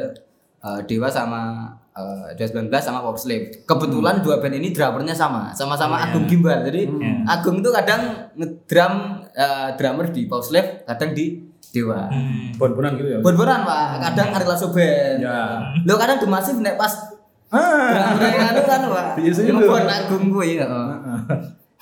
Eh, 0.64 0.80
Dewa 0.84 1.06
sama 1.06 1.68
eh, 1.92 2.32
Dewa 2.34 2.64
19 2.64 2.72
sama 2.80 2.98
Power 2.98 3.20
Slave 3.20 3.62
kebetulan 3.62 4.18
dua 4.18 4.40
band 4.40 4.56
ini 4.56 4.72
drummernya 4.72 5.12
sama 5.12 5.52
sama-sama 5.52 5.94
Oh, 5.94 6.00
iya. 6.00 6.08
Agung 6.08 6.24
Gimbal 6.24 6.64
jadi 6.64 6.88
Hmm. 6.88 7.20
Agung 7.24 7.60
tuh 7.60 7.68
kadang 7.70 8.00
ngedrum 8.32 8.94
eh, 9.30 9.68
drummer 9.76 10.08
di 10.08 10.24
Power 10.24 10.40
Slave 10.40 10.82
kadang 10.84 11.12
di 11.12 11.44
Dewa 11.66 12.08
Hmm. 12.08 12.56
Bon-bonan 12.56 12.96
gitu 12.96 13.08
ya. 13.08 13.18
Bon-bonan 13.20 13.60
pak 13.62 14.00
kadang 14.02 14.32
Ari 14.32 14.46
Lasso 14.46 14.68
Band 14.70 15.20
Ya. 15.20 15.68
lo 15.78 15.94
kadang 15.94 16.16
di 16.16 16.26
masif 16.26 16.56
nek 16.56 16.74
pas 16.74 17.12
Ah. 17.52 18.16
anu 18.48 18.64
kan 18.64 18.80
pak 18.88 19.06
Biasanya 19.14 19.52
Agung 20.00 20.32
gue 20.32 20.46
ya 20.50 20.66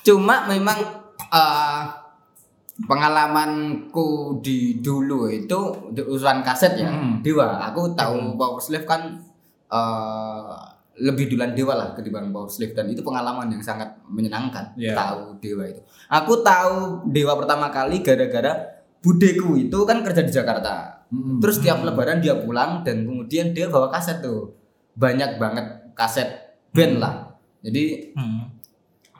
cuma 0.03 0.51
memang 0.51 0.79
eh, 1.31 1.83
pengalamanku 2.83 4.09
di 4.41 4.79
dulu 4.79 5.26
itu 5.26 5.61
di 5.91 6.00
urusan 6.00 6.41
kaset 6.41 6.73
ya 6.75 6.88
Hmm. 6.88 7.21
Dewa 7.21 7.61
aku 7.62 7.93
tahu 7.93 8.35
Power 8.35 8.59
Slave 8.59 8.85
kan 8.85 9.21
eh, 9.69 10.52
lebih 10.99 11.29
duluan 11.29 11.52
Dewa 11.52 11.73
lah 11.73 11.88
ketimbang 11.93 12.29
Power 12.31 12.47
Slave 12.47 12.73
dan 12.73 12.87
itu 12.87 13.00
pengalaman 13.00 13.49
yang 13.49 13.61
sangat 13.61 13.93
menyenangkan 14.05 14.73
Iya. 14.75 14.93
tahu 14.93 15.37
Dewa 15.38 15.64
itu 15.67 15.81
aku 16.09 16.41
tahu 16.41 16.76
Dewa 17.07 17.37
pertama 17.37 17.69
kali 17.69 18.00
gara-gara 18.00 18.52
budeku 18.99 19.57
itu 19.59 19.79
kan 19.83 20.00
kerja 20.00 20.21
di 20.21 20.33
Jakarta 20.33 21.05
Hmm. 21.09 21.37
terus 21.38 21.61
tiap 21.61 21.85
lebaran 21.85 22.19
dia 22.19 22.33
pulang 22.35 22.81
dan 22.81 23.05
kemudian 23.05 23.52
dia 23.52 23.69
bawa 23.69 23.93
kaset 23.93 24.25
tuh 24.25 24.57
banyak 24.95 25.37
banget 25.37 25.93
kaset 25.93 26.57
band 26.71 26.97
lah 26.97 27.37
jadi 27.61 28.17
Hmm. 28.17 28.49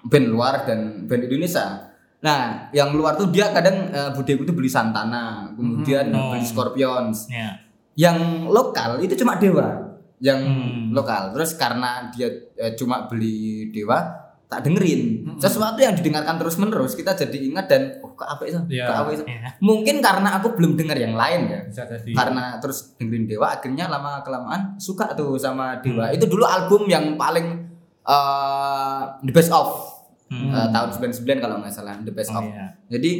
band 0.02 0.26
luar 0.26 0.64
dan 0.64 1.04
band 1.04 1.23
Indonesia. 1.23 1.91
Nah, 2.23 2.71
yang 2.71 2.95
luar 2.95 3.19
tuh 3.19 3.29
dia 3.29 3.50
kadang 3.50 3.91
uh, 3.91 4.14
budeku 4.14 4.47
tuh 4.47 4.55
beli 4.55 4.71
Santana, 4.71 5.50
kemudian 5.52 6.07
Mhm. 6.09 6.31
beli 6.31 6.45
Scorpions. 6.47 7.26
Ya. 7.26 7.59
Yang 7.93 8.47
lokal 8.47 9.02
itu 9.02 9.19
cuma 9.19 9.37
Dewa, 9.37 9.99
yang 10.17 10.38
Hmm. 10.38 10.95
lokal. 10.95 11.35
Terus 11.35 11.59
karena 11.59 12.09
dia 12.09 12.31
eh, 12.55 12.73
cuma 12.73 13.05
beli 13.05 13.69
Dewa, 13.69 13.99
tak 14.47 14.62
dengerin. 14.62 15.26
Mhm. 15.26 15.37
Sesuatu 15.37 15.76
yang 15.76 15.93
didengarkan 15.93 16.38
terus 16.38 16.57
menerus 16.57 16.95
kita 16.95 17.12
jadi 17.12 17.37
ingat 17.43 17.67
dan 17.67 17.99
oh 18.00 18.14
kok 18.14 18.25
apa 18.25 18.47
itu? 18.47 18.61
Iya. 18.71 18.87
Kok 18.87 18.97
apa 18.97 19.11
itu? 19.12 19.25
Ya. 19.26 19.50
Mungkin 19.59 19.97
karena 19.99 20.38
aku 20.38 20.55
belum 20.55 20.79
dengar 20.79 20.95
yang 20.95 21.19
lain 21.19 21.50
ya. 21.50 21.61
Bisa 21.67 21.85
jadi. 21.85 22.12
Karena 22.14 22.57
terus 22.62 22.95
dengerin 22.97 23.26
Dewa 23.26 23.50
akhirnya 23.50 23.91
lama 23.91 24.23
kelamaan 24.23 24.79
suka 24.79 25.11
tuh 25.12 25.35
sama 25.37 25.83
Dewa. 25.83 26.07
Hmm. 26.07 26.14
Itu 26.14 26.31
dulu 26.31 26.47
album 26.47 26.87
yang 26.87 27.19
paling 27.19 27.67
eh, 28.02 29.02
the 29.21 29.31
best 29.31 29.50
of 29.50 29.91
Hmm. 30.32 30.48
Eh, 30.50 30.68
tahun 30.70 30.88
99 31.12 31.12
kalau 31.38 31.60
nggak 31.60 31.68
salah 31.70 32.00
the 32.00 32.08
best 32.08 32.30
Oh, 32.30 32.40
of 32.40 32.46
iya. 32.46 32.72
jadi 32.88 33.12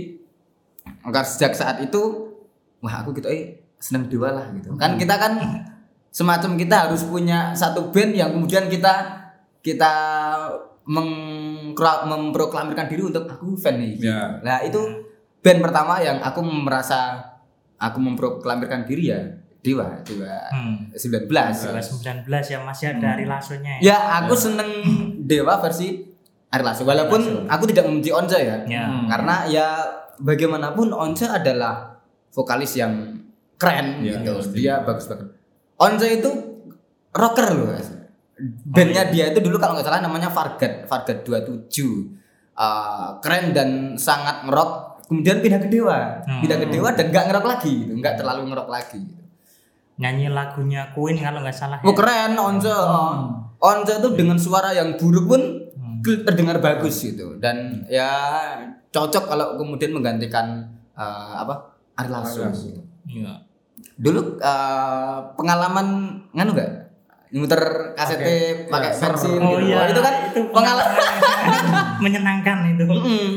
sejak 1.23 1.53
saat 1.53 1.77
itu 1.79 2.01
wah 2.79 2.95
aku 2.99 3.13
gitu 3.13 3.29
eh 3.29 3.43
seneng 3.77 4.07
dewa 4.07 4.33
lah 4.33 4.47
gitu 4.51 4.73
kan 4.75 4.97
kita 4.97 5.15
kan 5.15 5.33
semacam 6.09 6.57
kita 6.57 6.77
harus 6.87 7.05
punya 7.05 7.53
satu 7.53 7.91
band 7.91 8.13
yang 8.13 8.31
kemudian 8.31 8.67
kita 8.67 8.93
kita 9.61 9.93
mengkra- 10.85 12.05
memproklamirkan 12.05 12.87
diri 12.87 13.03
untuk 13.05 13.25
aku 13.25 13.55
fan 13.55 13.79
nih 13.79 13.91
gitu. 13.95 14.09
Ya. 14.09 14.39
nah 14.41 14.59
itu 14.61 14.81
band 15.39 15.61
pertama 15.61 15.99
yang 15.99 16.19
aku 16.19 16.41
merasa 16.41 17.23
aku 17.77 17.99
memproklamirkan 17.99 18.83
diri 18.83 19.11
ya 19.11 19.21
dewa 19.59 20.03
dewa 20.03 20.35
Hmm. 20.51 20.91
19 20.91 21.31
Dewa 21.31 21.79
19 21.79 22.27
ya 22.45 22.59
masih 22.61 22.87
ada 22.91 23.07
Ari 23.15 23.25
Lasonya 23.25 23.73
ya. 23.79 23.95
ya 23.95 23.97
aku 24.21 24.35
seneng 24.35 24.71
dewa 25.21 25.59
versi 25.59 26.12
Ari 26.53 26.63
Lasso 26.63 26.85
walaupun 26.85 27.49
aku 27.49 27.65
tidak 27.67 27.89
membenci 27.89 28.13
Once 28.13 28.33
ya 28.33 28.61
Ya. 28.65 28.85
Hmm. 28.85 29.09
karena 29.09 29.35
ya 29.47 29.67
bagaimanapun 30.19 30.93
Once 30.93 31.25
adalah 31.25 31.97
vokalis 32.29 32.77
yang 32.77 33.19
keren 33.57 34.01
Iya, 34.01 34.19
gitu 34.19 34.29
iya, 34.29 34.37
pasti. 34.37 34.55
dia 34.55 34.75
bagus 34.81 35.05
banget 35.07 35.29
Once 35.75 36.07
itu 36.07 36.31
rocker 37.11 37.47
loh 37.51 37.73
bandnya 38.65 39.07
dia 39.07 39.31
itu 39.31 39.39
dulu 39.39 39.57
kalau 39.57 39.75
nggak 39.75 39.87
salah 39.87 40.01
namanya 40.01 40.29
Fargat 40.29 40.85
Fargat 40.85 41.23
27 41.23 42.21
Eh, 42.53 43.09
keren 43.19 43.57
dan 43.57 43.69
sangat 43.97 44.45
ngerok 44.45 45.01
kemudian 45.09 45.41
pindah 45.41 45.57
ke 45.59 45.69
Dewa 45.69 46.21
Hmm. 46.21 46.45
pindah 46.45 46.59
ke 46.59 46.67
Dewa 46.69 46.93
dan 46.93 47.09
nggak 47.09 47.25
ngerok 47.27 47.47
lagi 47.47 47.73
gitu 47.81 47.93
nggak 47.95 48.15
terlalu 48.15 48.43
ngerok 48.47 48.69
lagi 48.69 49.01
gitu. 49.01 49.25
Nyanyi 49.95 50.29
lagunya 50.29 50.93
Queen 50.93 51.17
kalau 51.17 51.41
nggak 51.41 51.53
salah. 51.55 51.81
Oh 51.81 51.91
ya. 51.91 51.97
keren 51.97 52.33
Once 52.35 52.69
Once 53.57 53.89
itu 53.91 54.09
dengan 54.13 54.37
suara 54.37 54.69
yang 54.71 54.97
buruk 54.97 55.25
pun. 55.27 55.43
Terdengar 56.03 56.59
bagus 56.59 56.99
gitu 57.01 57.39
dan 57.39 57.87
ya 57.87 58.11
cocok 58.89 59.25
kalau 59.27 59.57
kemudian 59.57 59.91
menggantikan 59.91 60.67
eh, 60.93 61.35
apa 61.37 61.73
Ari 61.95 62.09
Lasso. 62.09 62.43
Iya. 63.05 63.33
Dulu 63.97 64.39
eh, 64.39 65.19
pengalaman 65.35 65.87
nganu 66.31 66.53
gak? 66.53 66.71
Muter 67.33 67.61
kasetnya 67.97 68.29
Pakai- 68.69 68.69
pakai 68.69 68.91
ya, 68.93 68.93
bensin 68.93 69.09
server. 69.25 69.41
Oh 69.41 69.57
gitu. 69.57 69.65
iya, 69.65 69.77
Wah, 69.77 69.87
itu 69.89 70.01
kan 70.01 70.15
itu 70.29 70.41
pengalaman. 70.53 70.97
menyenangkan 72.05 72.59
itu. 72.69 72.85
Mm. 72.85 73.31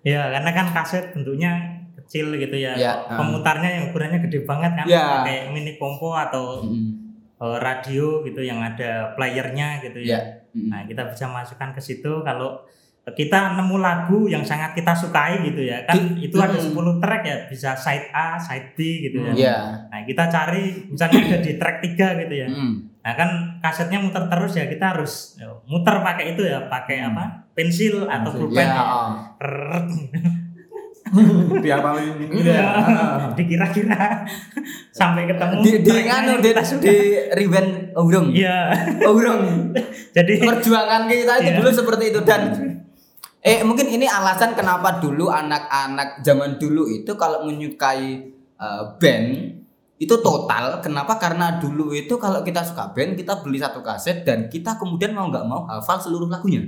Ya, 0.00 0.20
karena 0.30 0.50
kan 0.52 0.66
kaset 0.70 1.04
bentuknya 1.12 1.52
kecil 1.96 2.36
gitu 2.36 2.56
ya. 2.56 2.76
Ya, 2.76 2.92
Pemutarnya 3.08 3.68
yang 3.70 3.84
ukurannya 3.88 4.20
gede 4.20 4.44
banget 4.44 4.72
kan, 4.76 4.84
Ya. 4.84 5.24
pakai 5.24 5.48
mini 5.48 5.76
kompo 5.76 6.12
atau 6.12 6.60
Mm. 6.60 7.09
Radio 7.40 8.20
gitu 8.20 8.44
yang 8.44 8.60
ada 8.60 9.16
playernya 9.16 9.80
gitu 9.80 10.04
ya. 10.04 10.44
Mm. 10.52 10.68
Nah, 10.68 10.80
kita 10.84 11.08
bisa 11.08 11.24
masukkan 11.24 11.72
ke 11.72 11.80
situ 11.80 12.20
kalau 12.20 12.60
kita 13.16 13.56
nemu 13.56 13.80
lagu 13.80 14.28
yang 14.28 14.44
sangat 14.44 14.76
kita 14.76 14.92
sukai 14.92 15.40
gitu 15.42 15.64
ya. 15.64 15.82
Kan 15.88 16.20
itu 16.20 16.36
ada 16.36 16.54
Hmm. 16.54 16.68
10 16.70 17.00
track 17.00 17.22
ya, 17.24 17.36
bisa 17.48 17.72
side 17.72 18.12
A, 18.12 18.36
side 18.36 18.76
B 18.76 19.08
gitu 19.08 19.24
ya. 19.24 19.32
Ya. 19.32 19.56
Nah, 19.88 20.04
kita 20.04 20.28
cari 20.28 20.84
misalnya 20.86 21.18
ada 21.32 21.38
di 21.40 21.52
track 21.56 21.76
3 21.80 22.06
gitu 22.26 22.34
ya. 22.44 22.48
Mm. 22.52 22.74
Nah, 23.00 23.12
kan 23.16 23.30
kasetnya 23.64 23.98
muter 24.04 24.28
terus 24.28 24.52
ya, 24.52 24.68
kita 24.68 24.92
harus 24.92 25.40
ya, 25.40 25.48
muter 25.64 25.96
pakai 26.04 26.36
itu 26.36 26.44
ya, 26.44 26.68
pakai 26.68 27.00
Hmm. 27.00 27.16
apa? 27.16 27.24
Pensil 27.56 28.04
atau 28.04 28.30
pulpen. 28.36 28.68
Ya. 28.68 28.76
ya. 28.76 28.84
biar 31.64 31.78
paling 31.78 32.06
ini 32.22 32.40
Iya. 32.40 32.54
ya. 32.54 32.68
Dikira-kira 33.34 34.22
sampai 34.90 35.26
ketemu 35.26 35.52
Di 35.60 35.72
di 35.80 35.90
nganu 36.00 36.32
di 36.38 36.50
suka. 36.60 36.82
di 36.82 36.96
rewind 37.32 37.70
urung. 37.94 38.30
Iya. 38.30 38.70
Urung. 39.02 39.74
Jadi 40.16 40.32
perjuangan 40.38 41.06
kita 41.06 41.32
itu 41.38 41.50
Iya. 41.50 41.58
dulu 41.58 41.70
seperti 41.70 42.04
itu 42.10 42.20
dan 42.22 42.42
eh 43.40 43.62
mungkin 43.62 43.88
ini 43.88 44.04
alasan 44.04 44.52
kenapa 44.52 44.98
dulu 44.98 45.28
anak-anak 45.28 46.20
zaman 46.20 46.56
dulu 46.56 46.84
itu 46.86 47.14
kalau 47.14 47.42
menyukai 47.42 48.04
eh, 48.54 48.82
band 48.96 49.28
itu 49.96 50.14
total 50.20 50.80
kenapa 50.80 51.16
karena 51.16 51.56
dulu 51.56 51.92
itu 51.92 52.16
kalau 52.16 52.40
kita 52.40 52.60
suka 52.60 52.88
band 52.90 53.16
kita 53.16 53.40
beli 53.40 53.56
satu 53.56 53.80
kaset 53.80 54.24
dan 54.24 54.46
kita 54.46 54.76
kemudian 54.76 55.12
mau 55.12 55.28
nggak 55.28 55.44
mau 55.44 55.64
hafal 55.66 55.96
seluruh 55.98 56.24
lagunya 56.26 56.64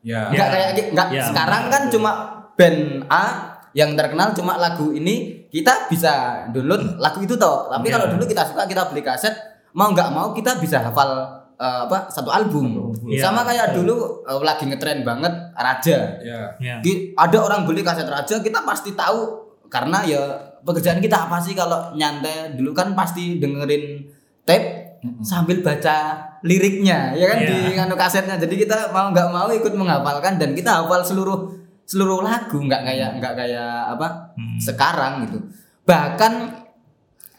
Ya. 0.00 0.26
nggak 0.28 0.48
Ya. 0.48 0.52
kayak 0.52 0.70
nggak 0.90 1.08
Ya. 1.10 1.22
sekarang 1.24 1.62
kan 1.66 1.82
cuma 1.88 2.10
band 2.54 3.04
A 3.06 3.49
yang 3.72 3.94
terkenal 3.94 4.30
cuma 4.30 4.54
lagu 4.54 4.90
ini 4.90 5.46
kita 5.46 5.86
bisa 5.86 6.12
download 6.48 6.96
lagu 6.96 7.18
itu 7.18 7.34
toh 7.34 7.66
tapi 7.68 7.86
Ya. 7.86 7.94
kalau 7.94 8.06
dulu 8.10 8.24
kita 8.24 8.42
suka 8.44 8.64
kita 8.64 8.86
beli 8.86 9.00
kaset 9.00 9.30
mau 9.72 9.88
nggak 9.88 10.08
mau 10.08 10.30
kita 10.30 10.58
bisa 10.58 10.80
hafal 10.80 11.10
eh, 11.54 11.80
apa 11.84 12.06
satu 12.06 12.28
album 12.28 12.90
Ya. 13.04 13.22
sama 13.22 13.42
kayak 13.42 13.72
dulu 13.72 14.22
eh, 14.22 14.40
lagi 14.40 14.64
ngetren 14.64 15.00
banget 15.00 15.30
Raja 15.52 15.98
Ya. 16.18 16.40
ya. 16.56 16.74
Di- 16.80 17.14
ada 17.14 17.38
orang 17.38 17.62
beli 17.62 17.80
kaset 17.80 18.04
Raja 18.04 18.38
kita 18.38 18.60
pasti 18.60 18.92
tahu 18.92 19.38
karena 19.66 20.02
ya 20.02 20.18
pekerjaan 20.60 20.98
kita 20.98 21.26
apa 21.26 21.38
sih 21.38 21.52
kalau 21.52 21.94
nyantai 21.94 22.52
dulu 22.52 22.72
kan 22.72 22.92
pasti 22.92 23.38
dengerin 23.38 24.02
tape 24.42 24.98
sambil 25.20 25.62
baca 25.62 26.12
liriknya 26.42 27.14
ya 27.14 27.26
kan 27.26 27.38
Iya. 27.38 27.48
di 27.48 27.78
anu 27.78 27.94
kasetnya 27.94 28.34
jadi 28.34 28.54
kita 28.58 28.90
mau 28.90 29.08
nggak 29.08 29.28
mau 29.28 29.48
ikut 29.48 29.72
menghafalkan 29.72 30.36
dan 30.36 30.52
kita 30.52 30.82
hafal 30.82 31.00
seluruh 31.00 31.59
seluruh 31.90 32.22
lagu 32.22 32.54
nggak 32.60 32.82
kayak 32.84 33.10
nggak 33.18 33.34
kayak 33.34 33.66
apa 33.90 34.30
Hmm. 34.38 34.56
sekarang 34.56 35.26
gitu 35.26 35.38
bahkan 35.82 36.62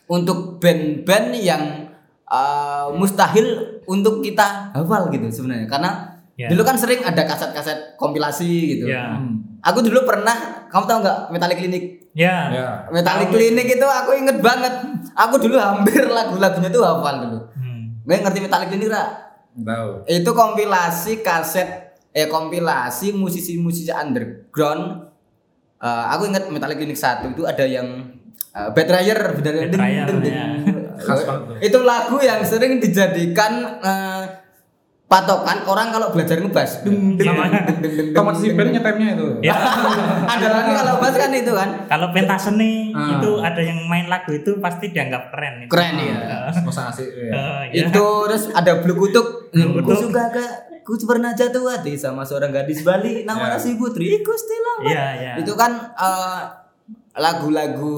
untuk 0.05 0.59
band-band 0.59 1.31
yang 1.33 1.87
uh, 2.25 2.91
mustahil 2.91 3.47
untuk 3.85 4.19
kita 4.19 4.69
hafal 4.71 5.07
gitu 5.09 5.27
sebenarnya 5.31 5.67
karena 5.67 5.91
Ya. 6.33 6.47
dulu 6.47 6.63
kan 6.63 6.73
sering 6.73 6.99
ada 7.01 7.21
kaset-kaset 7.21 7.95
kompilasi 7.95 8.49
gitu 8.71 8.85
Ya. 8.87 9.13
Hmm. 9.13 9.59
aku 9.61 9.79
dulu 9.79 10.03
pernah 10.03 10.65
kamu 10.67 10.83
tahu 10.85 10.97
nggak 10.99 11.19
Metallic 11.29 11.57
Clinic 11.59 11.83
Ya. 12.11 12.49
Ya. 12.49 12.67
Metallic 12.89 13.29
Clinic 13.29 13.67
itu 13.69 13.85
aku 13.85 14.15
inget 14.15 14.39
banget 14.39 14.73
aku 15.13 15.37
dulu 15.37 15.55
hampir 15.55 16.01
lagu-lagunya 16.09 16.67
tuh 16.67 16.81
hafal 16.81 17.15
dulu 17.21 17.39
Hmm. 17.53 17.99
gue 18.01 18.15
ngerti 18.17 18.39
Metallic 18.41 18.67
Clinic 18.67 18.89
nggak? 18.89 19.09
Tahu. 19.53 19.89
itu 20.07 20.29
kompilasi 20.31 21.19
kaset 21.21 21.90
eh 22.11 22.27
kompilasi 22.27 23.15
musisi-musisi 23.15 23.89
underground 23.89 25.11
Eh, 25.81 26.05
aku 26.13 26.29
ingat 26.29 26.45
Metallic 26.53 26.77
Clinic 26.77 26.93
1 26.93 27.33
itu 27.33 27.41
ada 27.41 27.65
yang 27.65 28.05
uh, 28.53 28.69
Bad 28.69 28.85
Bad 28.85 29.73
Ryer, 29.81 30.07
ya. 30.21 30.45
Itu 31.57 31.81
lagu 31.81 32.21
yang 32.21 32.45
sering 32.45 32.77
dijadikan 32.77 33.81
eh, 33.81 34.23
patokan 35.09 35.65
orang 35.65 35.89
kalau 35.89 36.13
belajar 36.13 36.37
ngebas 36.37 36.85
dung. 36.85 37.17
band 38.53 38.69
nyetemnya 38.77 39.07
itu. 39.17 39.27
Ya. 39.41 39.57
ada 40.37 40.47
lagi 40.53 40.71
kalau 40.77 40.93
bass 41.01 41.17
kan 41.17 41.33
itu 41.33 41.51
kan 41.51 41.69
Kalau 41.89 42.07
pentas 42.13 42.41
seni 42.45 42.93
Ah. 42.93 43.17
itu 43.17 43.41
ada 43.41 43.61
yang 43.65 43.81
main 43.89 44.05
lagu 44.05 44.31
itu 44.31 44.61
pasti 44.61 44.93
dianggap 44.93 45.33
keren. 45.33 45.65
itu. 45.65 45.69
keren 45.73 45.95
ya 45.97 46.15
Masa 46.61 46.93
asik 46.93 47.09
ya. 47.09 47.33
Eh, 47.33 47.61
ya. 47.73 47.89
itu 47.89 48.05
terus 48.29 48.53
ada 48.53 48.77
Blue 48.85 48.93
Kutuk 48.93 49.49
Blue 49.49 49.81
ku 49.81 49.89
Kutuk. 49.89 50.13
suka 50.13 50.29
gak 50.29 50.70
ku 50.81 50.97
pernah 51.01 51.31
jatuh 51.31 51.65
hati 51.67 51.93
sama 51.93 52.21
seorang 52.21 52.49
gadis 52.49 52.81
Bali 52.81 53.23
nama 53.23 53.49
Ya. 53.53 53.57
si 53.57 53.75
Putri 53.75 54.19
Gusti 54.19 54.55
Lama 54.57 54.89
Iya, 54.89 55.05
iya. 55.15 55.33
itu 55.37 55.53
kan 55.53 55.71
eh, 55.91 56.41
lagu-lagu 57.15 57.97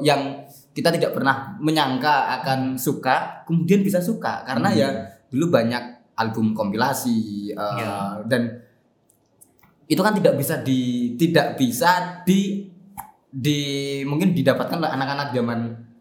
yang 0.00 0.44
kita 0.70 0.92
tidak 0.92 1.12
pernah 1.12 1.56
menyangka 1.58 2.40
akan 2.40 2.76
suka 2.76 3.42
kemudian 3.44 3.80
bisa 3.80 3.98
suka 3.98 4.44
karena 4.44 4.68
Hmm. 4.68 4.78
ya 4.78 4.88
dulu 5.26 5.50
banyak 5.50 5.82
album 6.14 6.52
kompilasi 6.52 7.50
eh, 7.52 7.76
Ya. 7.76 8.20
dan 8.24 8.62
itu 9.86 10.00
kan 10.00 10.14
tidak 10.14 10.34
bisa 10.34 10.60
di 10.60 11.12
tidak 11.14 11.54
bisa 11.54 12.22
di 12.22 12.66
di 13.26 13.60
mungkin 14.02 14.32
didapatkan 14.32 14.76
oleh 14.76 14.90
anak-anak 14.90 15.28
zaman 15.30 15.58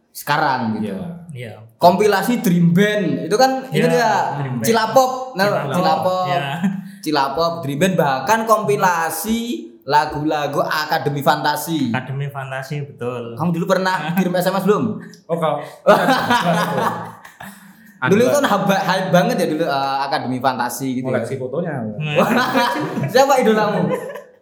sekarang 0.10 0.79
gitu 0.79 0.94
Iya. 0.94 1.08
Iya. 1.36 1.53
Kompilasi 1.75 2.39
Dream 2.39 2.72
Band 2.72 3.27
itu 3.27 3.36
kan 3.36 3.67
itu 3.70 3.84
Ya, 3.84 3.91
dia 3.91 4.10
Dream 4.39 4.55
Band. 4.60 4.65
Cilapop 4.65 5.12
nah 5.36 5.46
Cilapop, 5.46 5.75
Cilapop 5.75 6.25
ya. 6.32 6.41
Cilapop 7.00 7.53
Dream 7.62 7.79
Band 7.79 7.94
bahkan 7.96 8.39
kompilasi 8.44 9.39
lagu-lagu 9.86 10.65
Akademi 10.65 11.22
Fantasi 11.22 11.94
Akademi 11.94 12.25
Fantasi 12.25 12.82
betul. 12.82 13.38
kamu 13.38 13.50
dulu 13.53 13.65
pernah 13.70 14.10
kirim 14.17 14.34
SMS 14.34 14.65
belum 14.65 14.84
Oh 15.29 15.38
kalau 15.38 15.62
dulu 18.05 18.22
kan 18.29 18.44
hype, 18.46 19.10
banget 19.10 19.36
ya 19.39 19.48
dulu 19.50 19.65
eh, 19.65 19.98
Akademi 20.01 20.38
Fantasi 20.38 21.01
gitu 21.01 21.05
ya. 21.05 21.22
koleksi 21.22 21.36
fotonya. 21.38 21.74
siapa 23.13 23.41
idolamu 23.41 23.89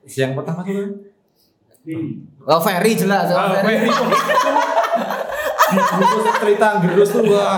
Yang 0.04 0.32
pertama 0.36 0.60
tuh. 0.64 0.88
oh 2.44 2.60
Ferry 2.60 2.92
jelas 2.96 3.28
oh, 3.32 3.56
Ferry. 3.56 3.88
Gerus 5.74 6.26
cerita 6.40 6.68
gerus 6.82 7.10
tuh 7.12 7.24
wah. 7.28 7.58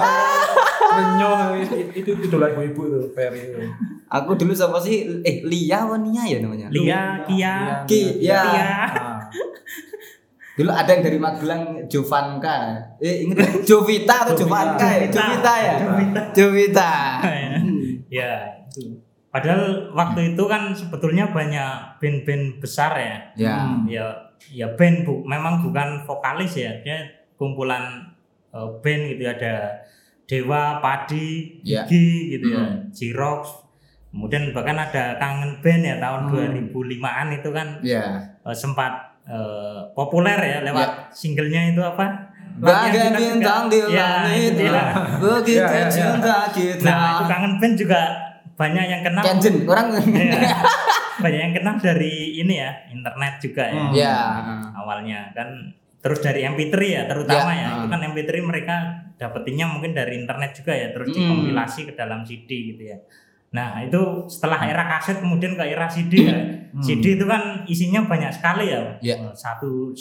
Renyong 0.95 1.59
itu 1.91 2.11
itu 2.15 2.35
lagu 2.39 2.63
ibu 2.63 2.81
tuh 2.87 3.11
Ferry. 3.11 3.51
aku 4.07 4.37
dulu 4.37 4.53
sama 4.55 4.79
sih 4.79 5.03
eh 5.27 5.43
Lia 5.43 5.83
apa 5.83 5.97
Nia 5.99 6.23
ya 6.23 6.37
namanya 6.39 6.67
Lia, 6.71 7.01
Kia, 7.25 7.55
Ki 7.83 8.21
ya 8.23 8.39
Tia. 8.39 8.63
Ah. 8.63 9.17
dulu 10.55 10.71
ada 10.71 10.87
yang 10.87 11.03
dari 11.03 11.19
Magelang 11.19 11.83
Jovanka 11.91 12.79
eh 13.03 13.27
inget? 13.27 13.43
Jovita 13.67 14.23
atau 14.23 14.37
Jovanka 14.39 14.87
ya 14.87 15.09
Jovita 15.11 15.53
ya 15.59 15.75
Jovita 16.31 16.91
Ya, 18.07 18.63
itu. 18.71 18.95
Padahal 19.27 19.91
waktu 19.91 20.31
itu 20.31 20.43
kan 20.47 20.71
sebetulnya 20.71 21.27
banyak 21.35 21.99
band-band 21.99 22.63
besar 22.63 22.95
ya. 22.95 23.17
ya 23.35 23.55
Hmm. 23.59 23.83
Ya, 23.83 24.05
ya 24.47 24.71
band 24.79 25.03
bu, 25.03 25.27
memang 25.27 25.59
bukan 25.59 26.07
vokalis 26.07 26.55
ya, 26.55 26.71
dia 26.79 27.03
kumpulan 27.35 28.11
eh, 28.49 28.69
band 28.79 29.01
gitu 29.09 29.23
ada 29.25 29.55
Dewa, 30.25 30.79
Padi, 30.79 31.61
Ya. 31.61 31.85
Gigi 31.85 32.33
gitu 32.33 32.49
ya, 32.49 32.65
Hmm. 32.65 32.89
Jirox. 32.89 33.61
Kemudian 34.09 34.49
bahkan 34.51 34.73
ada 34.75 35.15
kangen 35.15 35.59
band 35.59 35.83
ya 35.83 35.95
tahun 35.99 36.21
Hmm. 36.25 36.33
2005-an 36.71 37.27
itu 37.31 37.49
kan 37.51 37.67
ya 37.81 38.03
eh, 38.41 38.55
sempat 38.55 38.93
eh, 39.25 39.79
populer 39.91 40.37
ya 40.37 40.57
lewat 40.63 41.11
singlenya 41.11 41.69
itu 41.69 41.81
apa? 41.81 42.31
Bagai 42.55 43.11
bintang 43.11 43.67
di 43.67 43.83
Ya, 43.85 44.23
langit 44.23 44.55
itu 44.55 44.63
dia. 44.63 44.83
Begitu 45.19 45.59
Ya, 45.59 45.67
ya, 45.67 45.81
ya. 45.81 45.91
cinta 45.91 46.37
kita 46.49 46.81
Nah, 46.81 47.03
itu 47.11 47.23
kangen 47.27 47.53
band 47.59 47.75
juga 47.75 48.01
banyak 48.55 48.85
yang 48.87 49.01
kenal. 49.03 49.21
Kenjen 49.21 49.55
orang 49.65 49.87
Iya. 49.99 50.55
banyak 51.17 51.39
yang 51.41 51.53
kenal 51.53 51.75
dari 51.75 52.13
ini 52.37 52.55
ya, 52.55 52.71
internet 52.87 53.33
juga 53.37 53.63
ya. 53.67 53.75
Hmm. 53.77 53.91
Ya 53.91 54.17
Awalnya 54.73 55.19
kan 55.35 55.49
terus 56.05 56.21
dari 56.21 56.45
MP3 56.45 56.75
ya 56.85 57.03
terutama 57.09 57.49
Ya, 57.49 57.57
ya. 57.57 57.67
Itu 57.81 57.85
ah. 57.85 57.89
kan 57.89 58.01
MP3 58.05 58.31
mereka 58.45 58.75
dapetinnya 59.17 59.65
mungkin 59.65 59.97
dari 59.97 60.21
internet 60.21 60.53
juga 60.53 60.77
ya, 60.77 60.93
terus 60.93 61.09
Hmm. 61.09 61.17
dikompilasi 61.17 61.89
ke 61.89 61.93
dalam 61.97 62.21
CD 62.21 62.77
gitu 62.77 62.83
ya. 62.93 62.97
Nah, 63.57 63.81
itu 63.81 64.29
setelah 64.29 64.69
era 64.69 64.85
kaset 64.85 65.17
kemudian 65.17 65.57
ke 65.57 65.65
era 65.65 65.89
CD 65.89 66.13
ya. 66.29 66.37
Hmm. 66.69 66.83
CD 66.83 67.17
itu 67.17 67.25
kan 67.25 67.65
isinya 67.65 68.05
banyak 68.05 68.29
sekali 68.29 68.69
ya. 68.69 69.01
Ya. 69.01 69.17
Satu 69.33 69.95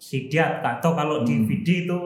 CD 0.00 0.40
atau 0.40 0.96
kalau 0.96 1.20
Hmm. 1.20 1.28
DVD 1.28 1.84
itu 1.84 1.98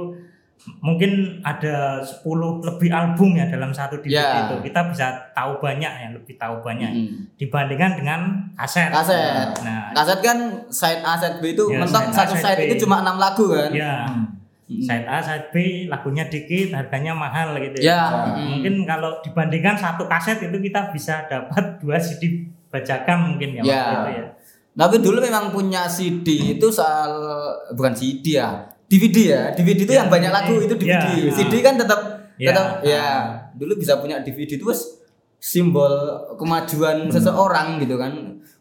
mungkin 0.79 1.11
ada 1.41 2.01
10 2.01 2.27
lebih 2.61 2.91
album 2.91 3.35
ya 3.35 3.47
dalam 3.47 3.71
satu 3.71 3.99
DVD 3.99 4.19
Ya. 4.19 4.31
itu. 4.45 4.67
Kita 4.67 4.91
bisa 4.91 5.07
tahu 5.31 5.57
banyak 5.57 5.87
ya, 5.89 6.09
lebih 6.11 6.35
tahu 6.35 6.59
banyak 6.59 6.91
Mm. 6.91 7.11
dibandingkan 7.37 7.93
dengan 7.95 8.21
kaset. 8.53 8.91
Kaset. 8.91 9.63
Nah, 9.63 9.95
Kaset 9.95 10.19
kan 10.21 10.39
side 10.67 11.01
A 11.01 11.15
side 11.15 11.39
B 11.39 11.53
itu 11.53 11.65
Ya, 11.69 11.79
mentok 11.81 12.11
satu 12.11 12.35
side 12.35 12.43
side 12.43 12.59
B. 12.59 12.67
itu 12.69 12.83
cuma 12.83 13.01
enam 13.01 13.17
lagu 13.17 13.47
kan 13.49 13.71
ya 13.71 14.07
Hmm. 14.07 14.35
Mm. 14.67 14.83
side 14.83 15.07
A, 15.07 15.17
side 15.21 15.47
B, 15.49 15.57
lagunya 15.87 16.27
dikit, 16.27 16.75
harganya 16.75 17.15
mahal 17.15 17.55
gitu 17.57 17.79
Ya 17.79 18.03
Ya. 18.03 18.03
mm. 18.35 18.47
Mungkin 18.59 18.75
kalau 18.85 19.23
dibandingkan 19.23 19.79
satu 19.79 20.05
kaset 20.05 20.43
itu 20.43 20.59
kita 20.61 20.91
bisa 20.91 21.23
dapat 21.25 21.79
dua 21.79 21.95
CD 21.97 22.43
bajakan 22.67 23.19
mungkin 23.31 23.55
ya, 23.55 23.63
Ya. 23.63 23.79
waktu 23.79 23.95
itu 23.95 24.11
ya. 24.13 24.27
Tapi 24.77 24.97
dulu 24.99 25.19
memang 25.21 25.49
punya 25.49 25.87
CD 25.87 26.27
itu 26.53 26.67
soal 26.69 27.09
bukan 27.71 27.95
CD 27.95 28.37
ya 28.37 28.67
DVD 28.87 29.17
ya 29.27 29.43
DVD 29.51 29.79
itu 29.83 29.93
Ya, 29.93 30.03
yang 30.03 30.09
banyak 30.09 30.31
lagu 30.31 30.55
itu 30.59 30.75
DVD 30.75 31.07
Ya. 31.27 31.33
CD 31.33 31.59
kan 31.61 31.75
tetap 31.75 32.01
Ya. 32.37 32.53
tetap 32.53 32.67
ya 32.83 33.05
dulu 33.53 33.75
bisa 33.77 33.97
punya 33.97 34.21
DVD 34.21 34.55
itu 34.55 34.67
simbol 35.37 35.91
kemajuan 36.37 37.07
seseorang 37.09 37.79
gitu 37.79 37.97
kan 37.97 38.13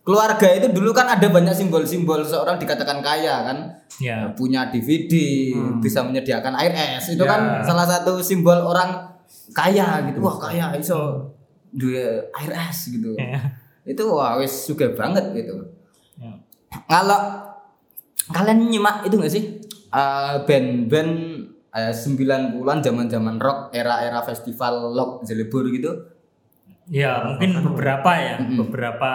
keluarga 0.02 0.48
itu 0.52 0.70
dulu 0.70 0.92
kan 0.92 1.10
ada 1.10 1.28
banyak 1.28 1.50
simbol-simbol 1.52 2.22
seseorang 2.22 2.58
dikatakan 2.58 3.02
kaya 3.02 3.36
kan 3.44 3.58
Ya. 3.98 4.28
punya 4.34 4.68
DVD 4.68 5.14
Hmm. 5.52 5.80
bisa 5.80 6.02
menyediakan 6.02 6.54
air 6.56 6.74
es 7.00 7.10
itu 7.10 7.22
Ya. 7.22 7.30
kan 7.30 7.42
salah 7.62 7.86
satu 7.86 8.20
simbol 8.20 8.56
orang 8.56 9.12
kaya 9.52 10.04
gitu 10.06 10.20
wah 10.20 10.36
kaya 10.38 10.74
iso 10.76 11.32
duwe 11.70 12.02
air 12.32 12.52
es 12.66 12.80
gitu 12.88 13.14
Ya. 13.16 13.40
itu 13.84 14.04
wah 14.06 14.38
wis 14.38 14.54
juga 14.66 14.90
banget 14.92 15.26
gitu 15.34 15.56
Ya. 16.16 16.32
kalau 16.86 17.20
kalian 18.28 18.68
nyimak 18.68 19.06
itu 19.06 19.16
gak 19.16 19.32
sih 19.32 19.44
Eh, 19.96 20.36
band-band 20.44 21.14
eh, 21.72 21.94
90-an 21.96 22.78
zaman-zaman 22.84 23.40
rock 23.40 23.72
era-era 23.72 24.20
festival 24.22 24.92
rock 24.92 25.24
Jelebur 25.24 25.64
gitu 25.68 26.12
Ya, 26.86 27.18
mungkin 27.24 27.66
beberapa 27.66 28.12
ya, 28.14 28.36
Mm-mm. 28.38 28.62
beberapa 28.62 29.12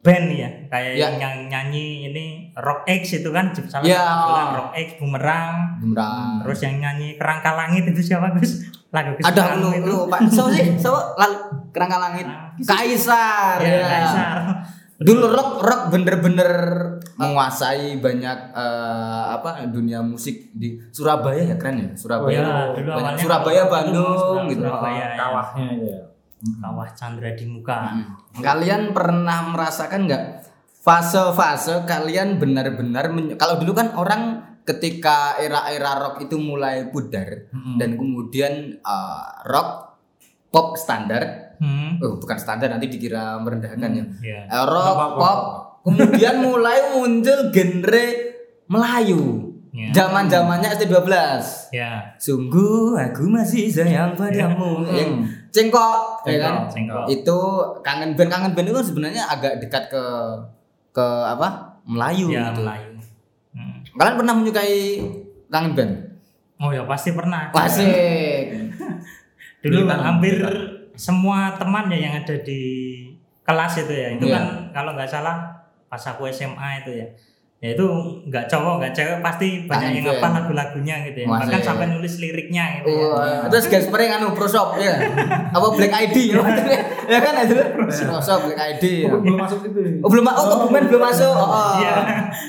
band 0.00 0.26
ya, 0.26 0.48
kayak 0.66 0.92
Ya. 0.96 1.06
yang, 1.16 1.46
nyanyi 1.46 2.10
ini 2.10 2.24
Rock 2.52 2.84
X 2.84 3.20
itu 3.20 3.28
kan 3.28 3.52
salah 3.54 3.84
Ya. 3.84 4.00
satu 4.00 4.30
kan 4.30 4.46
Rock 4.54 4.70
X 4.74 4.88
Bumerang. 4.98 5.78
Gemrang 5.78 6.42
Terus 6.42 6.58
yang 6.60 6.76
nyanyi 6.78 7.08
Kerangka 7.14 7.54
Langit 7.54 7.84
itu 7.86 8.00
siapa 8.02 8.32
Gus? 8.34 8.68
Lagu 8.88 9.16
ada 9.16 9.54
lu 9.54 9.70
lu 9.80 9.96
Pak 10.06 10.28
siapa 10.28 10.50
sih 10.50 10.66
siapa 10.76 11.00
lalu 11.14 11.36
kerangka 11.70 11.98
langit 11.98 12.26
Kaisar 12.62 13.58
Ya, 13.58 13.70
ya, 13.74 13.84
Kaisar. 13.84 14.36
dulu 14.98 15.26
rock 15.26 15.50
rock 15.60 15.82
bener-bener 15.90 16.50
menguasai 17.14 17.98
banyak 17.98 18.38
eh, 18.50 19.24
apa 19.30 19.66
dunia 19.66 20.00
musik 20.00 20.50
di 20.50 20.76
Surabaya 20.88 21.42
ya 21.44 21.56
keren 21.56 21.76
ya 21.78 21.90
Surabaya 21.94 22.34
Ya, 22.34 22.50
dulu 22.72 22.90
Banyak 22.92 23.14
Surabaya 23.16 23.62
Bandung 23.66 24.46
gitu 24.48 24.60
Surabaya, 24.60 24.98
ya. 24.98 25.08
Kawahnya 25.16 25.64
itu 25.70 25.86
ya. 25.86 26.00
Kawah 26.60 26.88
Chandra 26.92 27.30
di 27.32 27.44
muka. 27.46 27.76
Hmm. 27.88 28.04
Kalian 28.36 28.92
pernah 28.92 29.48
merasakan 29.48 30.04
nggak 30.04 30.24
fase-fase 30.78 31.82
kalian 31.84 32.36
benar-benar 32.36 33.08
kalau 33.34 33.56
dulu 33.56 33.72
kan 33.72 33.96
orang 33.96 34.22
ketika 34.62 35.36
era-era 35.36 35.96
rock 35.98 36.20
itu 36.20 36.36
mulai 36.36 36.88
pudar 36.88 37.48
Mm-mm. 37.48 37.76
dan 37.76 37.96
kemudian 37.96 38.52
uh, 38.80 39.44
rock 39.44 39.96
pop 40.48 40.76
standar 40.76 41.40
Hmm. 41.54 42.02
oh 42.02 42.18
bukan 42.18 42.34
standar 42.34 42.66
nanti 42.66 42.90
dikira 42.90 43.38
merendahkan 43.38 43.86
ya 43.88 44.04
Ya. 44.20 44.40
Eh, 44.44 44.64
rock 44.66 44.84
Apa-apa. 44.90 45.16
pop 45.16 45.40
kemudian 45.84 46.40
mulai 46.40 46.90
muncul 46.90 47.52
genre 47.52 48.06
Melayu. 48.64 49.52
Ya. 49.74 49.90
Zaman-zamannya 49.90 50.70
ST12. 50.72 51.10
Ya. 51.70 52.14
Sungguh 52.16 52.94
aku 52.94 53.26
masih 53.26 53.66
sayang 53.66 54.14
padamu. 54.14 54.80
Hmm. 54.80 54.94
Yang 54.94 55.10
cengkok, 55.50 56.22
ya 56.24 56.38
kan? 56.40 56.54
Cengkok. 56.70 57.04
Itu 57.10 57.38
kangen 57.82 58.14
band 58.14 58.30
kangen 58.30 58.52
band 58.54 58.70
itu 58.70 58.76
kan 58.76 58.86
sebenarnya 58.86 59.22
agak 59.26 59.58
dekat 59.58 59.90
ke 59.90 60.04
ke 60.90 61.02
apa? 61.26 61.74
Melayu 61.84 62.30
Ya, 62.30 62.48
gitu. 62.48 62.62
Melayu. 62.62 62.90
Hmm. 63.52 63.76
Kalian 63.98 64.16
pernah 64.16 64.34
menyukai 64.34 64.78
kangen 65.50 65.72
band? 65.74 65.92
Oh 66.56 66.70
ya 66.70 66.86
pasti 66.86 67.10
pernah. 67.10 67.50
Asik. 67.50 68.46
Dulu 69.62 69.80
Militan. 69.82 70.00
hampir 70.00 70.34
semua 70.94 71.58
teman 71.58 71.90
ya 71.90 71.98
yang 71.98 72.14
ada 72.14 72.36
di 72.40 72.62
kelas 73.42 73.74
itu 73.80 73.90
ya. 73.90 74.08
Itu 74.14 74.30
Iya. 74.30 74.38
kan 74.38 74.44
kalau 74.70 74.90
nggak 74.94 75.10
salah 75.10 75.50
pas 75.94 76.02
aku 76.10 76.26
SMA 76.26 76.82
itu 76.82 76.90
ya. 76.98 77.06
Ya 77.62 77.72
itu 77.72 77.86
nggak 78.28 78.44
cowok 78.50 78.82
nggak 78.82 78.92
cewek 78.92 79.18
pasti 79.24 79.64
banyak 79.64 79.88
Kangen 79.88 79.96
yang 79.96 80.04
band. 80.04 80.20
ngapal 80.20 80.30
lagu-lagunya 80.36 80.94
gitu 81.08 81.18
ya. 81.22 81.26
Masih. 81.30 81.40
Bahkan 81.48 81.60
sampai 81.64 81.86
nulis 81.86 82.14
liriknya 82.20 82.64
gitu 82.82 82.92
ya. 82.92 83.06
Wah, 83.14 83.46
terus 83.48 83.64
guys 83.72 83.86
spring 83.88 84.10
anu 84.10 84.34
Pro 84.36 84.44
Shop 84.50 84.76
ya. 84.76 85.00
Apa 85.48 85.66
Black 85.72 85.94
ID 85.94 86.34
ya? 86.34 86.44
ya 87.14 87.18
kan 87.22 87.32
itu 87.46 87.54
Pro 87.72 88.20
Shop 88.20 88.44
Black 88.44 88.58
ID. 88.58 88.84
Ya. 89.06 89.16
belum 89.16 89.38
masuk 89.38 89.64
itu 89.70 89.80
Oh 90.02 90.10
belum 90.12 90.26
oh 90.28 90.46
kebumen 90.60 90.82
belum 90.92 91.02
masuk. 91.08 91.30
Oh, 91.32 91.46
oh. 91.46 91.72
Iya. 91.80 91.94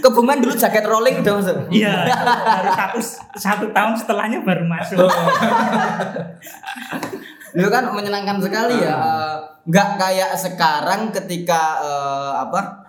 Kebumen 0.04 0.38
dulu 0.42 0.54
jaket 0.58 0.84
rolling 0.84 1.22
udah 1.22 1.34
masuk. 1.38 1.58
Iya, 1.70 1.94
baru 2.12 2.70
satu 2.76 3.00
satu 3.40 3.66
tahun 3.72 3.94
setelahnya 3.96 4.44
baru 4.44 4.68
masuk. 4.68 5.00
Itu 7.56 7.70
kan 7.72 7.88
menyenangkan 7.88 8.42
sekali 8.44 8.84
ya. 8.84 9.00
Eh, 9.00 9.38
Nggak 9.66 9.90
kayak 9.96 10.32
sekarang 10.36 11.16
ketika 11.16 11.80
eh, 11.80 12.34
apa? 12.44 12.85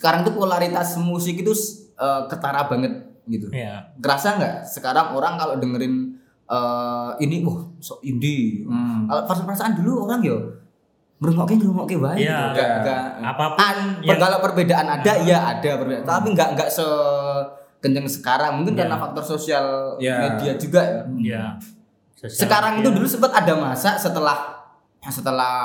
Sekarang 0.00 0.24
tuh 0.24 0.32
polaritas 0.32 0.96
musik 0.96 1.36
itu 1.36 1.52
eh, 1.94 2.22
ketara 2.26 2.64
banget 2.64 3.04
gitu. 3.28 3.52
Iya. 3.52 3.92
Kerasa 4.00 4.40
nggak 4.40 4.54
sekarang 4.64 5.12
orang 5.12 5.36
kalau 5.36 5.54
dengerin 5.54 6.16
eh, 6.48 7.10
ini 7.20 7.44
wah 7.44 7.68
sok 7.78 8.00
indie. 8.00 8.64
Hmm. 8.64 9.04
Kalau 9.04 9.44
perasaan 9.44 9.76
dulu 9.76 10.08
orang 10.08 10.24
yo 10.24 10.36
ngerungokke 11.20 11.52
ngerungokke 11.54 12.00
wae 12.00 12.24
Iya. 12.24 12.38
gitu. 12.48 12.64
Nggak 12.80 12.80
nggak 13.20 13.32
Apa 13.36 13.44
pun 13.52 13.76
yang- 14.00 14.16
kalau 14.18 14.38
perbedaan 14.40 14.88
ada 14.88 15.12
ya 15.20 15.38
ada 15.52 15.70
perbedaan. 15.76 16.08
Tapi 16.08 16.26
nggak 16.32 16.48
nggak 16.56 16.68
se 16.72 16.86
kenceng 17.78 18.08
sekarang. 18.08 18.56
Mungkin 18.56 18.72
Iya. 18.72 18.80
karena 18.82 18.96
faktor 18.96 19.24
sosial 19.28 19.66
Iya. 20.00 20.16
media 20.32 20.52
juga 20.56 20.80
ya. 20.80 21.00
Iya. 21.06 21.44
Sosial 22.16 22.40
Sekarang 22.48 22.72
media. 22.76 22.82
itu 22.82 22.96
dulu 22.96 23.06
sempat 23.06 23.32
ada 23.36 23.52
masa 23.54 23.94
setelah 23.94 24.64
setelah 25.02 25.56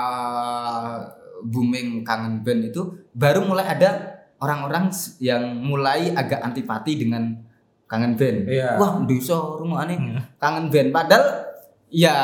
booming 1.41 2.01
kangen 2.01 2.39
band 2.41 2.61
itu 2.65 2.81
baru 3.11 3.43
mulai 3.43 3.67
ada 3.67 4.14
orang-orang 4.37 4.91
yang 5.17 5.41
mulai 5.55 6.11
agak 6.11 6.41
antipati 6.41 6.97
dengan 6.97 7.35
kangen 7.85 8.15
band. 8.15 8.49
Iya. 8.49 8.75
Wah, 8.75 9.01
desa 9.05 9.37
rumah 9.55 9.85
aneh 9.85 9.95
Hmm. 9.95 10.19
kangen 10.35 10.67
band 10.67 10.89
padahal 10.89 11.25
ya 11.87 12.15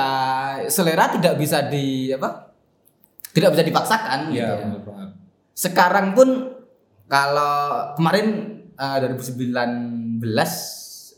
selera 0.67 1.07
tidak 1.09 1.37
bisa 1.37 1.65
di 1.65 2.09
apa? 2.11 2.51
Tidak 3.31 3.49
bisa 3.49 3.63
dipaksakan 3.63 4.19
gitu. 4.29 4.43
Iya, 4.43 4.59
ya. 4.59 5.05
Sekarang 5.53 6.11
pun 6.11 6.51
kalau 7.05 7.93
kemarin 7.95 8.27
eh, 8.73 8.97
2019 8.99 10.19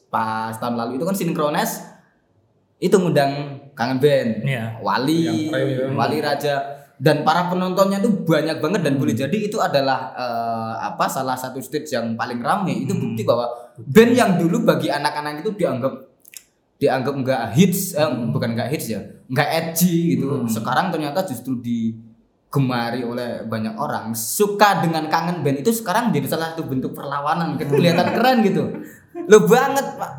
pas 0.10 0.54
tahun 0.54 0.76
lalu 0.78 1.02
itu 1.02 1.06
kan 1.06 1.16
sinkrones 1.16 1.82
itu 2.78 2.94
ngundang 2.94 3.32
kangen 3.74 3.98
band 3.98 4.32
Iya. 4.46 4.78
Wali. 4.78 5.50
Wali 5.90 6.18
Raja 6.20 6.83
dan 7.04 7.28
para 7.28 7.52
penontonnya 7.52 8.00
tuh 8.00 8.24
banyak 8.24 8.64
banget 8.64 8.80
dan 8.88 8.96
boleh 8.96 9.12
jadi 9.12 9.36
itu 9.36 9.60
adalah 9.60 10.16
eh, 10.16 10.74
apa 10.88 11.12
salah 11.12 11.36
satu 11.36 11.60
stage 11.60 11.92
yang 11.92 12.16
paling 12.16 12.40
rame. 12.40 12.88
Itu 12.88 12.96
bukti 12.96 13.28
bahwa 13.28 13.52
band 13.76 14.16
yang 14.16 14.40
dulu 14.40 14.64
bagi 14.64 14.88
anak-anak 14.88 15.44
itu 15.44 15.52
dianggap 15.52 15.92
dianggap 16.80 17.14
nggak 17.20 17.44
hits 17.60 18.00
eh, 18.00 18.08
bukan 18.08 18.56
nggak 18.56 18.72
hits 18.72 18.88
ya 18.88 19.04
nggak 19.28 19.50
edgy 19.52 20.16
gitu. 20.16 20.48
Sekarang 20.48 20.96
ternyata 20.96 21.28
justru 21.28 21.60
digemari 21.60 23.04
oleh 23.04 23.44
banyak 23.52 23.76
orang. 23.76 24.16
Suka 24.16 24.80
dengan 24.80 25.12
kangen 25.12 25.44
band 25.44 25.60
itu 25.60 25.76
sekarang 25.76 26.16
jadi 26.16 26.32
salah 26.32 26.56
satu 26.56 26.64
bentuk 26.72 26.96
perlawanan 26.96 27.60
kelihatan 27.60 28.16
keren 28.16 28.48
gitu. 28.48 28.80
Lo 29.28 29.44
banget 29.44 30.00
pak. 30.00 30.12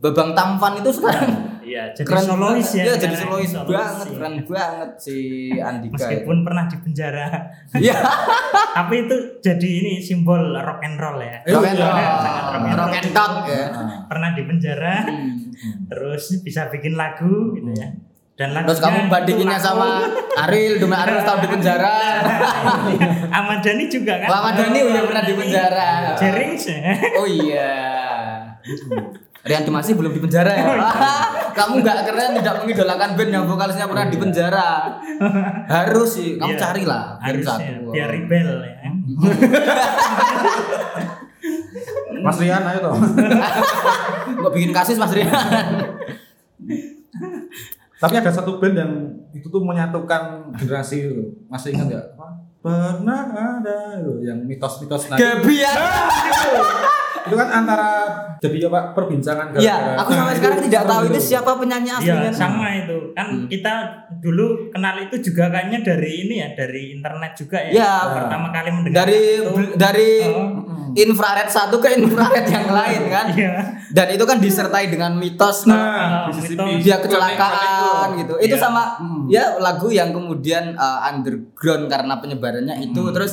Babang 0.00 0.32
Tampan 0.32 0.80
itu 0.80 0.88
sekarang 0.96 1.28
Iya, 1.70 1.84
jadi 1.94 2.02
keren 2.04 2.24
solois 2.26 2.50
banget. 2.66 2.74
ya. 2.74 2.82
Iya, 2.82 2.94
jadi 2.98 3.16
solois 3.16 3.52
banget, 3.54 3.70
iya. 3.70 4.10
keren 4.10 4.34
banget 4.42 4.90
si 4.98 5.16
Andika. 5.54 5.92
Meskipun 5.94 6.36
pernah 6.42 6.64
di 6.66 6.76
penjara. 6.76 7.26
Iya. 7.72 7.96
Tapi 8.82 8.94
itu 9.00 9.16
jadi 9.38 9.68
ini 9.76 9.92
simbol 9.98 10.42
rock 10.52 10.82
and 10.82 10.98
roll 10.98 11.18
ya. 11.18 11.38
Rock 11.46 11.62
and 11.64 11.78
roll, 11.78 11.94
Sangat 11.94 12.42
rock 12.42 12.54
and 12.56 12.64
roll. 12.66 12.78
rock 12.80 12.94
and 12.96 13.10
talk 13.12 13.34
ya. 13.46 13.64
Pernah 14.10 14.30
di 14.32 14.42
penjara, 14.42 14.94
Hmm. 15.00 15.86
terus 15.86 16.24
bisa 16.40 16.66
bikin 16.66 16.96
lagu 16.96 17.52
gitu 17.52 17.70
ya. 17.70 17.94
Dan 18.32 18.50
lagunya 18.50 18.72
Terus 18.72 18.80
kamu 18.80 19.00
bandinginnya 19.06 19.60
sama 19.60 20.00
Ariel, 20.40 20.80
Dumi 20.80 20.96
Ariel 20.96 21.20
tahun 21.20 21.40
di 21.40 21.48
penjara. 21.50 21.96
Ahmad 23.36 23.60
Dhani 23.60 23.84
juga 23.86 24.16
kan? 24.16 24.28
Ahmad 24.32 24.54
Dhani 24.56 24.80
udah 24.82 25.02
pernah 25.04 25.22
di 25.22 25.34
penjara. 25.34 25.88
Jerings 26.16 26.64
ya. 26.66 26.80
Oh 27.14 27.28
iya. 27.28 27.72
Rian 29.40 29.64
masih 29.66 29.96
belum 29.96 30.12
di 30.12 30.20
penjara 30.20 30.52
ya. 30.52 30.64
kamu 31.56 31.80
nggak 31.80 31.96
keren 32.04 32.30
tidak 32.36 32.54
mengidolakan 32.60 33.16
band 33.16 33.30
yang 33.32 33.44
vokalisnya 33.48 33.88
pernah 33.88 34.06
di 34.06 34.18
penjara. 34.20 34.68
Harus 35.64 36.10
sih, 36.12 36.36
kamu 36.36 36.52
Iya. 36.52 36.60
carilah 36.60 37.04
band 37.16 37.24
Harus 37.24 37.44
satu. 37.46 37.64
ya, 37.64 37.76
biar 37.88 38.08
rebel 38.12 38.48
ya. 38.60 38.76
Mas 42.20 42.36
Rian 42.36 42.60
ayo 42.60 42.78
toh. 42.82 42.94
Kok 44.44 44.52
bikin 44.52 44.72
kasus 44.72 45.00
Mas 45.00 45.12
Rian? 45.12 45.32
Tapi 47.96 48.14
ada 48.16 48.28
satu 48.28 48.56
band 48.56 48.76
yang 48.76 48.92
itu 49.32 49.48
tuh 49.48 49.60
menyatukan 49.60 50.52
generasi 50.52 50.96
itu. 51.06 51.24
Masih 51.48 51.72
ingat 51.72 51.86
nggak? 51.88 52.06
Pernah 52.60 53.20
ada 53.56 53.96
itu 53.96 54.20
yang 54.20 54.44
mitos-mitos 54.44 55.08
nah, 55.08 55.16
Gebiar. 55.16 55.76
itu 57.20 57.34
kan 57.34 57.48
antara 57.50 57.88
jadi 58.38 58.64
apa 58.66 58.92
perbincangan 58.92 59.52
Iya, 59.54 59.76
gara-gara- 59.76 59.98
aku 59.98 60.10
sampai 60.10 60.24
Nah, 60.26 60.34
sekarang 60.34 60.56
itu 60.56 60.64
tidak 60.66 60.84
tahu 60.86 61.02
itu 61.02 61.12
gitu. 61.14 61.28
siapa 61.30 61.50
penyanyi 61.54 61.88
Iya, 61.90 61.96
aslinya. 62.00 62.32
sama 62.32 62.66
itu. 62.74 62.98
Kan 63.12 63.28
kita 63.46 63.74
dulu 64.18 64.46
kenal 64.70 64.96
itu 64.98 65.16
juga 65.22 65.44
kayaknya 65.48 65.78
dari 65.82 66.12
ini 66.22 66.34
ya, 66.38 66.48
dari 66.54 66.82
internet 66.94 67.32
juga 67.34 67.58
ya. 67.60 67.70
Iya. 67.70 67.92
Pertama 68.14 68.46
kali 68.50 68.68
mendengar 68.70 68.96
dari 69.02 69.20
itu. 69.38 69.50
dari 69.74 70.10
Oh. 70.26 70.48
infrared 70.90 71.46
satu 71.46 71.76
ke 71.76 71.92
infrared 71.94 72.46
yang 72.46 72.66
lain 72.68 73.02
kan 73.08 73.26
Iya. 73.30 73.52
dan 73.90 74.06
itu 74.08 74.24
kan 74.24 74.38
disertai 74.38 74.88
dengan 74.88 75.14
mitos 75.14 75.62
Nah, 75.64 76.26
Ah, 76.26 76.32
sisi 76.34 76.56
mitos. 76.56 76.82
dia 76.82 76.98
kecelakaan 76.98 77.62
yang 78.10 78.10
gitu 78.18 78.34
itu 78.40 78.50
Iya. 78.50 78.58
sama 78.58 78.96
ya 79.26 79.54
lagu 79.56 79.86
yang 79.88 80.10
kemudian 80.10 80.74
uh, 80.74 81.04
underground 81.04 81.86
karena 81.86 82.18
penyebarannya 82.50 82.76
itu 82.90 83.02
terus 83.14 83.32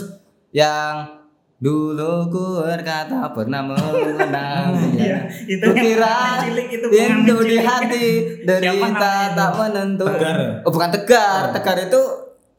yang 0.53 1.09
dulu 1.57 2.29
ku 2.29 2.61
berkata 2.61 3.33
pernah 3.33 3.65
mengenang 3.65 4.77
Iya, 4.93 5.25
itu 5.49 5.65
yang 5.65 5.73
kira 5.73 6.05
pengamen 6.05 6.41
cilik 6.45 6.67
itu 6.69 6.85
rindu 6.93 7.37
di 7.41 7.57
hati 7.57 8.07
derita 8.45 9.33
tak 9.33 9.51
menentu. 9.57 10.05
Tegar. 10.05 10.37
oh 10.61 10.71
bukan 10.71 10.89
tegar. 10.93 11.41
Tegar 11.57 11.77
itu 11.81 12.01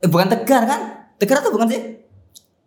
eh, 0.03 0.11
bukan 0.11 0.27
tegar 0.27 0.63
kan? 0.67 0.81
Tegar 1.15 1.39
atau 1.39 1.55
bukan 1.55 1.71
sih? 1.71 1.83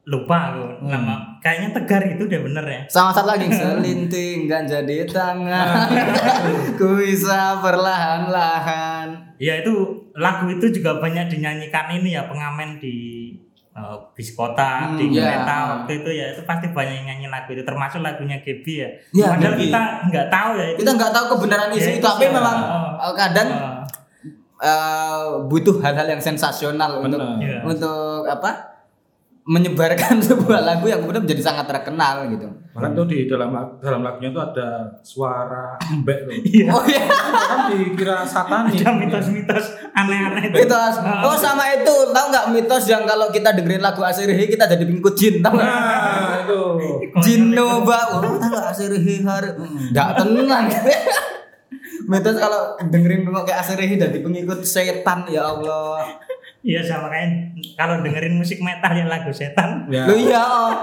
Lupa 0.08 0.56
aku 0.56 0.88
nama. 0.88 1.38
Kayaknya 1.44 1.70
Tegar 1.78 2.02
itu 2.10 2.24
udah 2.26 2.42
bener 2.42 2.66
ya. 2.66 2.82
sama 2.90 3.12
satu 3.12 3.28
lagi 3.28 3.52
selinting 3.60 4.48
ganja 4.48 4.82
di 4.88 5.04
tangan. 5.04 5.88
Ku 6.80 6.96
bisa 6.96 7.60
perlahan-lahan. 7.60 9.36
Ya 9.38 9.60
itu 9.60 9.74
lagu 10.16 10.48
itu 10.48 10.72
juga 10.74 10.98
banyak 10.98 11.28
dinyanyikan 11.28 11.92
ini 12.02 12.16
ya 12.16 12.26
pengamen 12.28 12.80
di 12.80 13.21
eh, 13.72 13.96
bis 14.12 14.30
kota 14.32 14.72
Hmm, 14.86 14.98
di 14.98 15.10
iya. 15.10 15.24
kereta 15.38 15.56
waktu 15.72 15.92
itu 15.98 16.10
ya 16.12 16.26
itu 16.30 16.42
pasti 16.44 16.68
banyak 16.70 16.92
yang 16.94 17.08
nyanyi 17.10 17.28
lagu 17.28 17.50
itu 17.50 17.62
termasuk 17.62 18.00
lagunya 18.00 18.38
Gaby 18.38 18.74
ya. 18.76 18.90
Iya, 19.12 19.26
Padahal 19.32 19.54
Gaby. 19.54 19.64
kita 19.66 19.82
nggak 20.08 20.28
tahu 20.28 20.52
ya 20.54 20.66
itu. 20.68 20.78
kita 20.80 20.92
nggak 20.94 21.12
tahu 21.12 21.26
kebenaran 21.30 21.68
Ya, 21.68 21.76
isu 21.76 21.90
itu 21.90 21.94
itu 21.94 22.06
tapi 22.06 22.26
memang 22.28 22.58
uh, 22.98 23.14
kadang 23.14 23.50
Eh, 24.62 24.68
uh, 24.68 25.42
butuh 25.44 25.82
hal-hal 25.82 26.06
yang 26.08 26.22
sensasional 26.22 27.02
untuk 27.02 27.18
Benar. 27.18 27.42
Iya. 27.42 27.60
untuk 27.66 28.22
apa 28.24 28.71
menyebarkan 29.42 30.22
sebuah 30.28 30.62
lagu 30.62 30.86
yang 30.86 31.02
kemudian 31.02 31.26
menjadi 31.26 31.42
sangat 31.42 31.66
terkenal 31.66 32.30
gitu 32.30 32.46
Bahkan 32.72 32.96
tuh 32.96 33.04
di 33.04 33.28
dalam 33.28 33.52
dalam 33.84 34.00
lagunya 34.00 34.32
tuh 34.32 34.40
ada 34.48 34.88
suara 35.04 35.76
embek 35.92 36.24
tuh. 36.24 36.32
Iya. 36.56 36.72
oh 36.72 36.84
iya 36.88 37.04
kan 37.04 37.60
dikira 37.68 38.24
satanis. 38.24 38.80
Ada 38.80 38.96
mitos-mitos 38.96 39.66
aneh-aneh 39.92 40.44
itu. 40.48 40.56
mitos 40.64 40.96
oh 41.04 41.36
sama 41.36 41.68
itu 41.76 41.96
tahu 42.16 42.26
nggak 42.32 42.46
mitos 42.56 42.88
yang 42.88 43.04
kalau 43.04 43.28
kita 43.28 43.52
dengerin 43.52 43.84
lagu 43.84 44.00
Asirihi 44.00 44.48
kita 44.48 44.72
jadi 44.72 44.88
pengikut 44.88 45.14
jin 45.20 45.44
tahu 45.44 45.60
nggak 45.60 45.68
Nah, 45.68 46.32
itu. 46.48 46.62
Jino 47.20 47.84
bau, 47.84 48.24
oh, 48.24 48.40
tahu 48.40 48.56
nggak 48.56 48.68
Asirihi 48.72 49.16
hari, 49.28 49.52
nggak 49.92 50.10
tenang. 50.16 50.66
mitos 52.12 52.38
kalau 52.40 52.62
dengerin 52.80 53.28
kok 53.28 53.44
kayak 53.52 53.60
Asirihi 53.68 54.00
jadi 54.00 54.18
pengikut 54.24 54.64
setan 54.64 55.28
ya 55.28 55.44
Allah. 55.44 56.08
Iya 56.62 56.82
sama 56.86 57.10
kayak 57.10 57.58
kalau 57.74 58.06
dengerin 58.06 58.38
musik 58.38 58.62
metal 58.62 58.94
ya 58.94 59.06
lagu 59.10 59.34
setan. 59.34 59.90
Ya, 59.90 60.06
Lo 60.06 60.14
iya. 60.14 60.42
oh. 60.42 60.74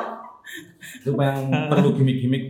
itu 1.04 1.10
yang 1.14 1.68
perlu 1.70 1.94
gimmick-gimmick. 1.94 2.44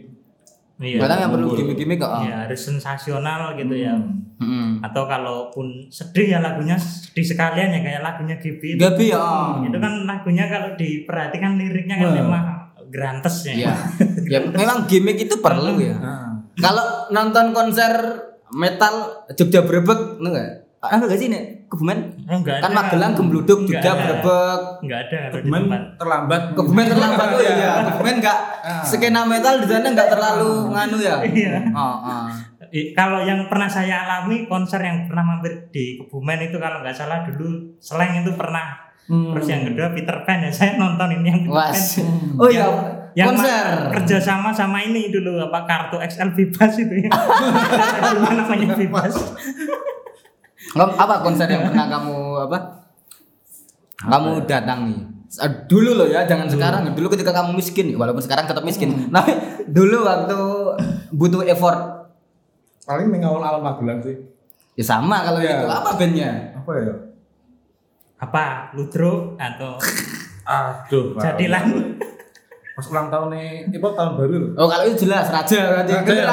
Iya. 0.78 0.98
Kadang 1.02 1.18
yang 1.20 1.32
perlu 1.36 1.46
gimmick-gimmick 1.52 1.98
kok. 2.00 2.24
Ya 2.24 2.48
harus 2.48 2.60
sensasional 2.62 3.52
gitu 3.58 3.74
ya. 3.76 3.98
Hmm. 4.38 4.78
Atau 4.80 5.04
kalaupun 5.04 5.90
sedih 5.90 6.38
ya 6.38 6.38
lagunya 6.38 6.78
sedih 6.78 7.26
sekalian 7.26 7.74
ya 7.74 7.80
kayak 7.84 8.00
lagunya 8.00 8.36
Gibi 8.40 8.78
itu. 8.78 8.80
Gabi 8.80 9.12
ya. 9.12 9.18
oh. 9.20 9.60
Itu 9.66 9.76
kan 9.76 9.92
lagunya 10.08 10.44
kalau 10.48 10.72
diperhatikan 10.78 11.58
liriknya 11.60 11.96
kan 12.00 12.10
memang 12.14 12.44
grantes 12.88 13.44
ya. 13.44 13.52
Iya. 13.52 13.74
ya 14.24 14.38
memang 14.48 14.88
gimmick 14.88 15.20
itu 15.20 15.36
perlu 15.42 15.76
ya. 15.82 16.00
Nah, 16.00 16.24
Kalau 16.58 17.12
nonton 17.12 17.52
konser 17.52 17.92
metal 18.54 19.26
Jogja 19.36 19.62
Brebek, 19.62 20.16
lu 20.18 20.32
enggak? 20.32 20.64
Ada 20.80 21.04
gak 21.10 21.18
sih 21.20 21.28
nih? 21.28 21.57
Kebumen? 21.68 21.98
Oh, 22.24 22.40
enggak 22.40 22.64
Kan 22.64 22.72
ada. 22.72 22.78
Magelang 22.80 23.12
Gembluduk, 23.12 23.68
Enggak 23.68 23.84
ada. 23.84 23.92
Brebek. 24.00 24.60
Enggak 24.84 25.00
ada 25.04 25.18
Kebumen 25.36 25.62
terlambat. 26.00 26.42
Kebumen 26.56 26.86
terlambat 26.88 27.28
tuh 27.36 27.44
ya. 27.44 27.72
Kebumen 27.92 28.14
enggak 28.24 28.38
skena 28.88 29.20
metal 29.28 29.54
di 29.60 29.66
sana 29.68 29.88
enggak 29.92 30.08
terlalu 30.08 30.72
nganu 30.72 30.96
ya. 30.96 31.16
Iya. 31.20 31.68
Oh, 31.76 31.96
oh. 32.00 32.24
Kalau 32.68 33.24
yang 33.24 33.48
pernah 33.48 33.68
saya 33.68 34.04
alami 34.04 34.44
konser 34.44 34.80
yang 34.80 35.08
pernah 35.08 35.24
mampir 35.24 35.68
di 35.68 36.00
Kebumen 36.00 36.48
itu 36.48 36.56
kalau 36.56 36.80
nggak 36.80 36.96
salah 36.96 37.24
dulu 37.28 37.76
Seleng 37.80 38.24
itu 38.24 38.32
pernah. 38.32 38.88
Hmm. 39.08 39.32
Terus 39.32 39.46
yang 39.48 39.62
kedua 39.64 39.88
Peter 39.96 40.16
Pan 40.28 40.44
ya 40.44 40.52
saya 40.52 40.76
nonton 40.76 41.08
ini 41.20 41.32
yang 41.32 41.40
Peter 41.48 41.56
Was. 41.56 41.96
Pan. 42.00 42.08
Oh 42.44 42.48
iya, 42.52 42.68
yang 43.16 43.32
konser. 43.32 43.88
kerja 43.96 44.16
sama 44.20 44.52
sama 44.52 44.84
ini 44.84 45.08
dulu 45.08 45.40
apa 45.40 45.64
kartu 45.64 45.96
XL 45.96 46.36
Bebas 46.36 46.76
itu 46.76 47.08
ya. 47.08 47.10
Dulu 48.14 48.30
namanya 48.36 48.76
Bebas. 48.76 49.16
Apa 50.74 51.14
konser 51.20 51.46
yang 51.46 51.64
pernah 51.64 51.86
kamu 51.88 52.16
apa? 52.44 52.58
Kamu 54.00 54.44
datangi? 54.44 54.96
Eh, 55.38 55.50
Dulu 55.64 55.90
loh 55.94 56.06
ya, 56.06 56.24
jangan 56.24 56.48
sekarang. 56.48 56.88
Dulu 56.90 57.08
ketika 57.10 57.32
kamu 57.32 57.52
miskin, 57.54 57.92
walaupun 57.94 58.20
sekarang 58.20 58.44
tetap 58.44 58.62
miskin. 58.62 59.08
Nah, 59.08 59.24
dulu 59.64 60.02
waktu 60.02 60.38
butuh 61.10 61.44
effort 61.44 61.96
Paling 62.82 63.12
mengawal 63.12 63.44
awal 63.44 63.60
Magelang 63.60 64.00
sih. 64.00 64.16
ya 64.72 64.80
sama 64.82 65.20
kalau 65.20 65.36
Iya. 65.38 65.60
itu. 65.60 65.66
Apa 65.68 65.90
bandnya? 65.94 66.30
Apa 66.56 66.70
ya? 66.74 66.94
Apa 68.16 68.44
Ludro 68.72 69.36
atau 69.36 69.76
Aduh, 70.48 71.12
Pak. 71.12 71.20
Jadilan 71.22 71.64
Pas 72.72 72.86
ulang 72.88 73.10
tahun 73.10 73.28
nih, 73.34 73.50
itu 73.68 73.76
tahun 73.82 74.12
baru 74.14 74.34
loh. 74.38 74.50
Oh 74.56 74.70
kalau 74.70 74.86
itu 74.86 75.04
jelas 75.04 75.26
Raja 75.28 75.58
berarti. 75.68 75.92
Raja, 75.92 76.14
ya? 76.14 76.30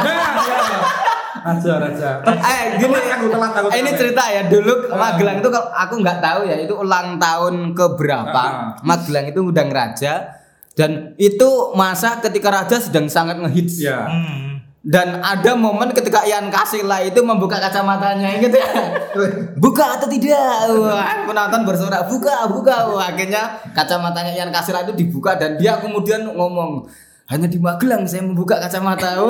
Raja, 1.36 1.72
Raja. 1.78 2.10
Eh 2.24 2.64
gini, 2.78 2.96
Aku 2.96 3.26
telat, 3.28 3.52
aku 3.54 3.68
eh, 3.68 3.78
ini 3.78 3.90
telat. 3.90 4.00
cerita 4.00 4.24
ya 4.26 4.42
dulu 4.46 4.74
Magelang 4.88 5.38
itu 5.38 5.50
kalau 5.50 5.68
aku 5.70 5.94
nggak 6.00 6.20
tahu 6.20 6.40
ya 6.44 6.56
itu 6.56 6.74
ulang 6.74 7.18
tahun 7.18 7.56
ke 7.72 7.86
berapa 7.96 8.32
Ah. 8.38 8.54
Magelang 8.80 9.26
itu 9.26 9.40
undang 9.42 9.68
Raja 9.68 10.32
dan 10.74 11.16
itu 11.16 11.48
masa 11.72 12.20
ketika 12.20 12.52
Raja 12.54 12.78
sedang 12.78 13.08
sangat 13.08 13.36
ngehits 13.38 13.80
Ya. 13.80 14.06
Hmm. 14.06 14.60
dan 14.82 15.18
ada 15.18 15.56
momen 15.56 15.90
ketika 15.90 16.22
Ian 16.22 16.48
Kasila 16.48 17.02
itu 17.02 17.18
membuka 17.20 17.58
kacamatanya 17.58 18.38
gitu 18.38 18.54
ya 18.54 18.70
buka 19.64 19.98
atau 19.98 20.06
tidak 20.06 20.38
wah 20.70 21.26
penonton 21.26 21.66
bersorak 21.66 22.06
buka 22.06 22.46
buka 22.48 22.76
wah 22.88 23.08
akhirnya 23.08 23.60
kacamatanya 23.72 24.32
Ian 24.32 24.52
Kasila 24.52 24.84
itu 24.84 24.94
dibuka 24.94 25.34
dan 25.34 25.58
dia 25.58 25.80
kemudian 25.80 26.30
ngomong 26.30 26.86
hanya 27.26 27.48
di 27.48 27.58
Magelang 27.58 28.06
saya 28.06 28.22
membuka 28.22 28.62
kacamata. 28.62 29.18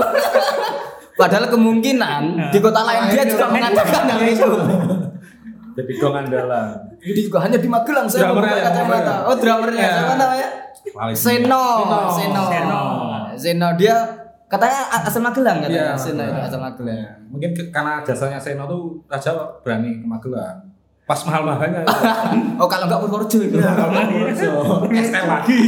padahal 1.16 1.48
kemungkinan 1.48 2.22
di 2.50 2.60
kota 2.60 2.82
lain 2.82 3.04
dia 3.10 3.24
juga 3.24 3.46
mengatakan 3.48 4.04
hal 4.06 4.22
itu 4.22 4.52
Jadi 5.76 5.92
gong 5.94 6.16
andalan. 6.18 6.72
jadi 6.98 7.20
juga 7.22 7.38
hanya 7.42 7.58
di 7.58 7.68
Magelang 7.68 8.08
saya 8.08 8.30
membuka 8.30 8.48
ya, 8.50 8.64
kacamata 8.64 8.96
drummernya. 8.96 9.16
oh 9.26 9.36
drummernya 9.36 9.82
Ya. 9.82 9.92
siapa 9.94 10.14
namanya 10.16 10.48
Seno 11.14 11.64
Seno 12.10 12.42
Seno. 12.46 12.82
Seno 13.36 13.68
dia 13.76 13.96
katanya 14.46 14.80
asal 14.98 15.20
Magelang 15.20 15.60
katanya 15.60 15.84
Iya, 15.86 15.98
Seno 15.98 16.24
itu 16.24 16.40
asal 16.42 16.60
Magelang 16.60 17.20
Mungkin 17.28 17.52
ke- 17.52 17.68
karena 17.70 18.00
jasanya 18.02 18.38
Seno 18.38 18.64
tuh 18.66 19.04
Raja 19.06 19.36
berani 19.60 20.00
ke 20.00 20.06
Magelang. 20.06 20.64
Pas 21.04 21.20
mahal-mahalnya. 21.22 21.84
Oh 22.58 22.66
kalau 22.66 22.88
nggak 22.88 22.98
Purworejo 22.98 23.38
itu. 23.40 23.60
Ya, 23.60 23.76
STM 24.98 25.28
lagi. 25.28 25.60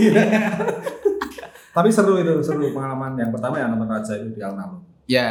Tapi 1.69 1.89
seru 1.91 2.17
itu, 2.17 2.33
seru 2.39 2.65
pengalaman 2.71 3.13
yang 3.13 3.29
pertama 3.29 3.53
yang 3.55 3.69
nonton 3.69 3.85
Raja 3.87 4.13
itu 4.15 4.31
di 4.31 4.41
alun-alun. 4.41 4.81
Ya, 5.07 5.27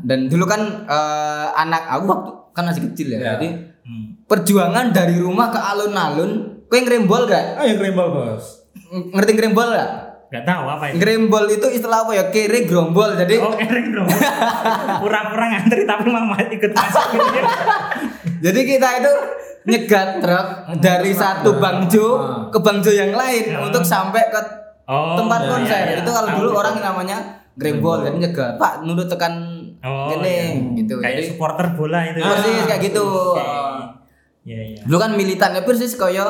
dan 0.00 0.26
dulu 0.26 0.44
kan 0.44 0.62
eh, 0.84 1.46
anak 1.52 1.82
aku 1.90 2.04
waktu 2.06 2.30
kan 2.52 2.64
masih 2.64 2.82
kecil 2.86 3.10
ya. 3.10 3.18
Ya. 3.18 3.24
Jadi 3.34 3.48
Hmm. 3.80 4.20
perjuangan 4.24 4.90
dari 4.90 5.16
rumah 5.16 5.48
ke 5.48 5.56
alun-alun, 5.56 6.30
kau 6.64 6.74
yang 6.74 6.84
ngerembol 6.84 7.24
gak? 7.24 7.56
Ah, 7.56 7.64
yang 7.64 7.76
krimbal 7.76 8.08
bos. 8.08 8.68
Ng- 8.86 9.10
Ngerti 9.10 9.32
ngerembol 9.32 9.68
gak? 9.70 9.90
Gak 10.28 10.44
tahu 10.44 10.64
apa 10.68 10.84
itu. 10.86 10.94
Ngerembol 10.98 11.44
itu 11.48 11.66
istilah 11.70 12.04
apa 12.04 12.12
ya? 12.12 12.24
Kiri 12.28 12.62
gerombol. 12.62 13.16
Jadi 13.16 13.40
Oh, 13.40 13.48
kering 13.50 13.88
dong. 13.90 14.04
Pura-pura 15.02 15.44
ngantri 15.48 15.82
tapi 15.82 16.04
mama 16.06 16.36
ikut 16.38 16.68
masuk 16.70 17.06
ya. 17.10 17.42
jadi 18.38 18.60
kita 18.62 18.88
itu 19.00 19.12
nyegat 19.64 20.20
truk 20.20 20.46
dari 20.78 21.10
satu 21.10 21.56
bangjo 21.56 22.06
Ah. 22.14 22.46
ke 22.46 22.58
bangjo 22.58 22.92
yang 22.92 23.10
lain 23.10 23.44
Ya. 23.48 23.58
untuk 23.58 23.80
sampai 23.82 24.28
ke 24.28 24.40
Oh, 24.84 25.16
tempat 25.16 25.40
iya, 25.42 25.48
konser. 25.50 25.80
iya, 25.82 25.90
iya. 25.90 25.98
Itu 25.98 26.10
kalau 26.10 26.28
dulu 26.34 26.50
orang 26.54 26.76
namanya 26.78 27.18
grembol, 27.58 27.98
jadi 28.00 28.18
nyegat. 28.20 28.54
Pak, 28.56 28.72
nurut 28.82 29.06
tekan 29.06 29.34
Oh, 29.78 30.10
gini 30.10 30.58
gitu. 30.74 30.98
Kayak 30.98 31.22
Jadi 31.22 31.24
supporter 31.30 31.66
bola 31.72 32.02
itu. 32.02 32.18
Persis, 32.18 32.66
kayak 32.66 32.82
gitu. 32.82 33.06
Ah. 33.34 33.94
Iya, 34.42 34.74
iya. 34.74 34.80
Dulu 34.82 34.96
kan 34.96 35.14
militan 35.14 35.54
ya 35.54 35.62
persis 35.62 35.94
kaya 35.94 36.24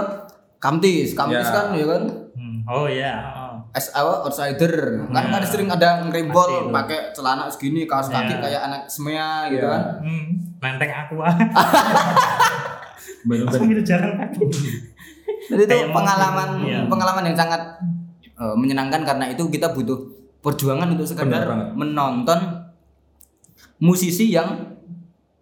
Kamtis, 0.58 1.14
Kamtis 1.14 1.48
Ya. 1.48 1.54
kan 1.54 1.66
ya 1.72 1.86
kan 1.86 2.02
Hmm. 2.34 2.58
Oh 2.64 2.84
iya. 2.84 3.14
Oh. 3.24 3.56
as 3.70 3.88
apa 3.90 4.20
outsider. 4.22 5.00
Kan 5.06 5.16
Ya. 5.22 5.30
kan 5.30 5.42
sering 5.42 5.68
ada 5.68 6.04
itu. 6.04 6.68
pakai 6.68 7.08
celana 7.10 7.48
segini, 7.48 7.84
kaos 7.84 8.08
kaki 8.08 8.32
Ya. 8.32 8.38
kayak 8.38 8.60
anak 8.64 8.82
semea 8.84 9.48
gitu 9.48 9.64
Ya. 9.64 9.70
kan. 9.70 9.82
Hmm. 10.02 10.24
Menteng 10.58 10.92
aku 10.92 11.14
ah. 11.18 11.32
Bener-bener. 13.24 13.54
Sambil 13.54 13.80
jalan 13.82 14.12
kaki. 14.18 14.44
Jadi 15.48 15.62
itu 15.62 15.70
Kayak 15.70 15.88
pengalaman 15.90 16.48
mobil, 16.58 16.68
iya. 16.68 16.78
pengalaman 16.84 17.24
yang 17.24 17.36
sangat 17.38 17.62
eh, 18.34 18.54
menyenangkan 18.54 19.02
karena 19.02 19.24
itu 19.26 19.48
kita 19.48 19.72
butuh 19.72 19.96
perjuangan 20.38 20.88
untuk 20.92 21.04
sekedar 21.04 21.44
menonton 21.74 22.38
musisi 23.78 24.30
yang 24.30 24.74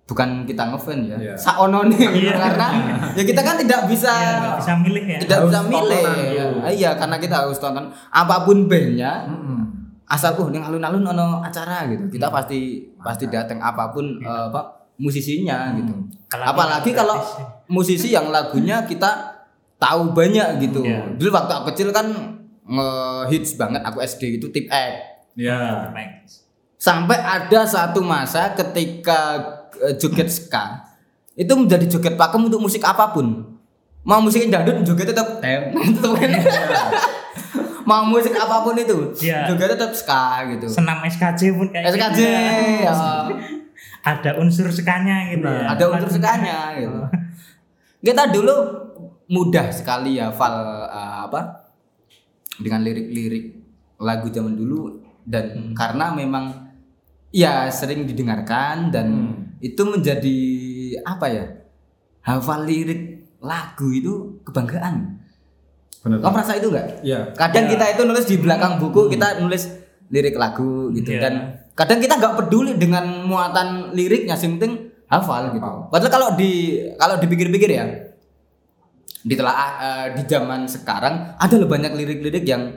bukan 0.07 0.47
kita 0.47 0.71
ngefan 0.71 1.03
ya. 1.05 1.17
Iya. 1.19 1.35
Saono 1.35 1.83
nih 1.85 1.99
gitu. 2.15 2.31
Iya. 2.31 2.35
karena 2.39 2.67
ya 3.13 3.23
kita 3.27 3.41
kan 3.43 3.55
tidak 3.59 3.81
bisa 3.91 4.13
Iya, 4.13 4.33
nggak 4.39 4.55
bisa 4.63 4.73
milih 4.79 5.05
ya. 5.05 5.19
tidak 5.19 5.39
Harus 5.39 5.51
bisa 5.51 5.61
milih. 5.67 6.05
Ah, 6.63 6.71
Iya, 6.71 6.91
karena 6.95 7.17
kita 7.19 7.35
harus 7.43 7.59
tonton 7.59 7.87
apa 8.09 8.37
pun 8.43 8.71
bandnya. 8.71 9.27
Mm-mm. 9.27 9.61
Asal 10.07 10.39
uh 10.39 10.47
ning 10.47 10.63
alun-alun 10.63 11.03
ono 11.03 11.43
acara 11.43 11.91
gitu. 11.91 12.07
Kita 12.09 12.31
pasti 12.31 12.87
pasti 13.03 13.27
datang 13.27 13.59
apa 13.59 13.91
pun 13.91 14.23
eh, 14.23 14.45
apa 14.47 14.87
musisinya 14.97 15.75
gitu. 15.75 15.93
Kalau 16.31 16.45
Apalagi 16.55 16.95
kalau 16.95 17.19
ya. 17.19 17.43
musisi 17.67 18.15
yang 18.15 18.31
lagunya 18.31 18.87
kita 18.87 19.35
tahu 19.77 20.15
banyak 20.15 20.63
gitu. 20.63 20.87
Iya. 20.87 21.19
Dulu 21.19 21.29
waktu 21.35 21.53
aku 21.53 21.65
kecil 21.75 21.91
kan 21.91 22.36
ngehits 22.67 23.55
banget 23.55 23.83
aku 23.83 24.03
SD 24.03 24.43
itu 24.43 24.47
tip 24.51 24.67
X. 24.67 24.93
Ya. 25.39 25.91
Sampai 26.77 27.17
ada 27.17 27.63
satu 27.65 28.03
masa 28.03 28.53
ketika 28.53 29.39
eh, 29.81 29.95
joget 29.97 30.29
ska 30.29 30.83
itu 31.37 31.53
menjadi 31.53 31.87
joget 31.87 32.15
pakem 32.17 32.47
untuk 32.47 32.61
musik 32.61 32.83
apa 32.83 33.13
pun. 33.13 33.55
Mau 34.07 34.23
musik 34.23 34.47
dangdut 34.47 34.83
joget 34.83 35.11
tetap 35.11 35.27
tem. 35.43 35.75
Mau 37.87 38.03
musik 38.03 38.35
apa 38.35 38.67
pun 38.67 38.75
itu, 38.75 39.15
Iya. 39.23 39.47
joget 39.47 39.79
tetap 39.79 39.95
ska 39.95 40.43
gitu. 40.51 40.67
Senam 40.67 40.99
SKJ 41.07 41.41
pun 41.55 41.71
kayak 41.71 41.95
SKJ 41.95 42.19
gitu. 42.19 42.83
ya. 42.87 42.95
Ada 44.03 44.39
unsur 44.39 44.71
sekanya 44.71 45.31
gitu 45.31 45.47
ya. 45.47 45.71
ada 45.71 45.85
unsur 45.91 46.11
sekanya 46.11 46.75
gitu. 46.79 46.99
Kita 48.03 48.31
dulu 48.31 48.55
mudah 49.27 49.71
sekali 49.71 50.19
ya 50.19 50.31
Val 50.31 50.55
eh, 50.87 51.17
apa 51.27 51.66
dengan 52.61 52.81
lirik-lirik 52.83 53.45
lagu 53.97 54.29
zaman 54.29 54.57
dulu 54.57 55.01
dan 55.25 55.73
karena 55.73 56.12
memang 56.12 56.69
ya 57.33 57.69
sering 57.69 58.05
didengarkan 58.07 58.92
dan 58.92 59.09
itu 59.59 59.83
menjadi 59.83 60.38
apa 61.03 61.27
ya 61.29 61.45
hafal 62.23 62.64
lirik 62.64 63.25
lagu 63.40 63.88
itu 63.92 64.40
kebanggaan. 64.45 65.16
Bener. 66.03 66.23
Kamu 66.23 66.33
merasa 66.33 66.55
itu 66.55 66.71
enggak? 66.71 67.03
Iya. 67.03 67.21
Kadang 67.35 67.66
Ya. 67.66 67.71
kita 67.75 67.85
itu 67.99 68.03
nulis 68.07 68.27
di 68.31 68.37
belakang 68.38 68.79
buku 68.79 69.11
kita 69.11 69.42
nulis 69.42 69.66
lirik 70.07 70.38
lagu 70.38 70.95
gitu 70.95 71.19
Iya. 71.19 71.21
dan 71.27 71.35
kadang 71.75 71.99
kita 71.99 72.14
nggak 72.16 72.35
peduli 72.38 72.79
dengan 72.79 73.27
muatan 73.27 73.90
liriknya, 73.90 74.38
sing 74.38 74.57
penting 74.57 74.87
hafal 75.11 75.51
gitu. 75.51 75.66
Padahal 75.90 76.12
kalau 76.12 76.29
di 76.38 76.79
kalau 76.95 77.19
dipikir-pikir 77.19 77.71
ya 77.75 77.85
eh, 79.27 80.07
di 80.15 80.23
zaman 80.25 80.71
sekarang 80.71 81.35
ada 81.35 81.55
loh 81.59 81.67
banyak 81.67 81.93
lirik-lirik 81.93 82.47
yang 82.47 82.71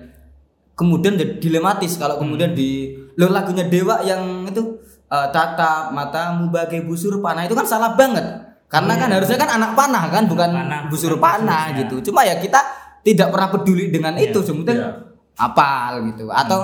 kemudian 0.73 1.13
dilematis 1.37 1.99
kalau 1.99 2.17
kemudian 2.17 2.55
di 2.55 2.95
lo 3.19 3.27
lagunya 3.29 3.67
Dewa 3.67 4.01
yang 4.01 4.47
itu 4.47 4.79
eh, 5.11 5.27
tatap 5.29 5.93
matamu 5.93 6.49
bagai 6.49 6.81
busur 6.87 7.21
panah 7.21 7.45
itu 7.45 7.53
kan 7.53 7.67
salah 7.67 7.93
banget. 7.93 8.25
Karena 8.69 8.93
kan 9.01 9.09
harusnya 9.09 9.37
kan 9.41 9.49
anak 9.49 9.73
panah 9.73 10.13
kan 10.13 10.23
bukan 10.29 10.49
Panah, 10.53 10.81
busur 10.93 11.17
bukan 11.17 11.25
panah 11.41 11.63
busur, 11.65 11.73
ya. 11.73 11.79
gitu. 11.81 11.95
Cuma 12.09 12.21
ya 12.21 12.37
kita 12.37 12.61
tidak 13.01 13.33
pernah 13.33 13.49
peduli 13.49 13.89
dengan 13.89 14.13
Iya. 14.13 14.29
itu, 14.29 14.39
sebenarnya 14.45 14.77
Iya. 14.77 14.89
apal 15.41 15.93
gitu. 16.13 16.29
Atau 16.29 16.59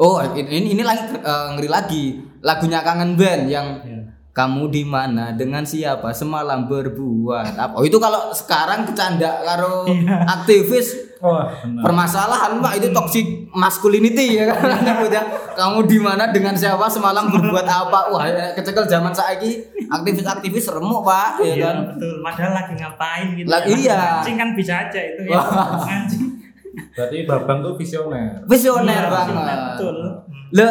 oh 0.00 0.16
ini 0.32 0.72
ini 0.72 0.80
lagi 0.80 1.12
eh, 1.12 1.46
ngeri 1.56 1.68
lagi 1.68 2.04
lagunya 2.40 2.80
kangen 2.80 3.20
band 3.20 3.42
yang 3.52 3.66
Iya. 3.84 4.01
Kamu 4.32 4.64
di 4.66 4.82
mana 4.82 5.28
dengan 5.30 5.60
siapa 5.62 6.08
semalam 6.10 6.64
berbuat 6.64 7.52
apa 7.52 7.74
oh 7.74 7.84
itu 7.84 7.96
kalau 7.96 8.32
sekarang 8.32 8.84
kecanda 8.84 9.28
karo 9.38 9.84
Iya. 9.84 10.24
aktivis 10.26 11.12
Wah, 11.18 11.52
benar. 11.54 11.84
permasalahan 11.84 12.58
pak 12.58 12.72
itu 12.76 12.88
toxic 12.90 13.22
masculinity 13.52 14.34
ya 14.34 14.50
kan 14.50 14.72
Nyebutnya, 14.82 15.22
kamu 15.52 15.84
di 15.84 15.98
mana 15.98 16.24
dengan 16.28 16.50
siapa 16.52 16.88
semalam 16.88 17.28
berbuat 17.28 17.62
apa 17.62 18.08
wah 18.08 18.24
ya, 18.24 18.50
kecekel 18.52 18.82
zaman 18.84 19.12
saiki 19.12 19.62
aktivis-aktivis 19.86 20.66
remuk 20.70 21.04
pak 21.04 21.38
ya 21.38 21.52
Iya 21.52 21.56
kan 21.62 21.76
betul. 21.90 22.14
Padahal 22.22 22.52
lagi 22.56 22.72
ngapain 22.74 23.26
gitu. 23.34 23.46
Lagi- 23.46 23.70
ya. 23.70 23.78
iya. 23.78 23.98
Mancing 24.16 24.36
kan 24.36 24.48
bisa 24.52 24.74
aja 24.82 25.00
itu 25.00 25.22
ya. 25.24 25.38
Mancing. 25.38 26.24
Berarti 26.90 27.16
Babang 27.22 27.58
tuh 27.60 27.76
visioner. 27.76 28.40
visioner 28.44 28.96
Iya, 28.98 29.12
banget 29.12 29.58
Betul. 29.76 29.96
Le 30.50 30.68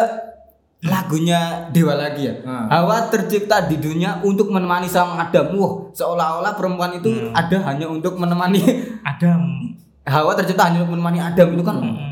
lagunya 0.81 1.69
Dewa 1.69 1.93
lagi 1.93 2.25
ya 2.25 2.33
Nah. 2.41 2.65
Hawa 2.67 3.05
tercipta 3.07 3.63
di 3.63 3.77
dunia 3.77 4.17
untuk 4.19 4.49
menemani 4.49 4.85
sang 4.85 5.13
Adam 5.13 5.53
wah 5.53 5.71
seolah-olah 5.91 6.53
perempuan 6.53 6.95
itu 6.95 7.07
Hmm. 7.07 7.31
ada 7.31 7.55
hanya 7.67 7.85
untuk 7.85 8.15
menemani 8.15 8.59
Adam. 9.01 9.39
Hawa 10.01 10.31
tercipta 10.33 10.65
hanya 10.65 10.81
untuk 10.81 10.95
menemani 10.95 11.19
Adam 11.19 11.47
itu 11.51 11.61
kan 11.61 11.75
Hmm. 11.77 12.07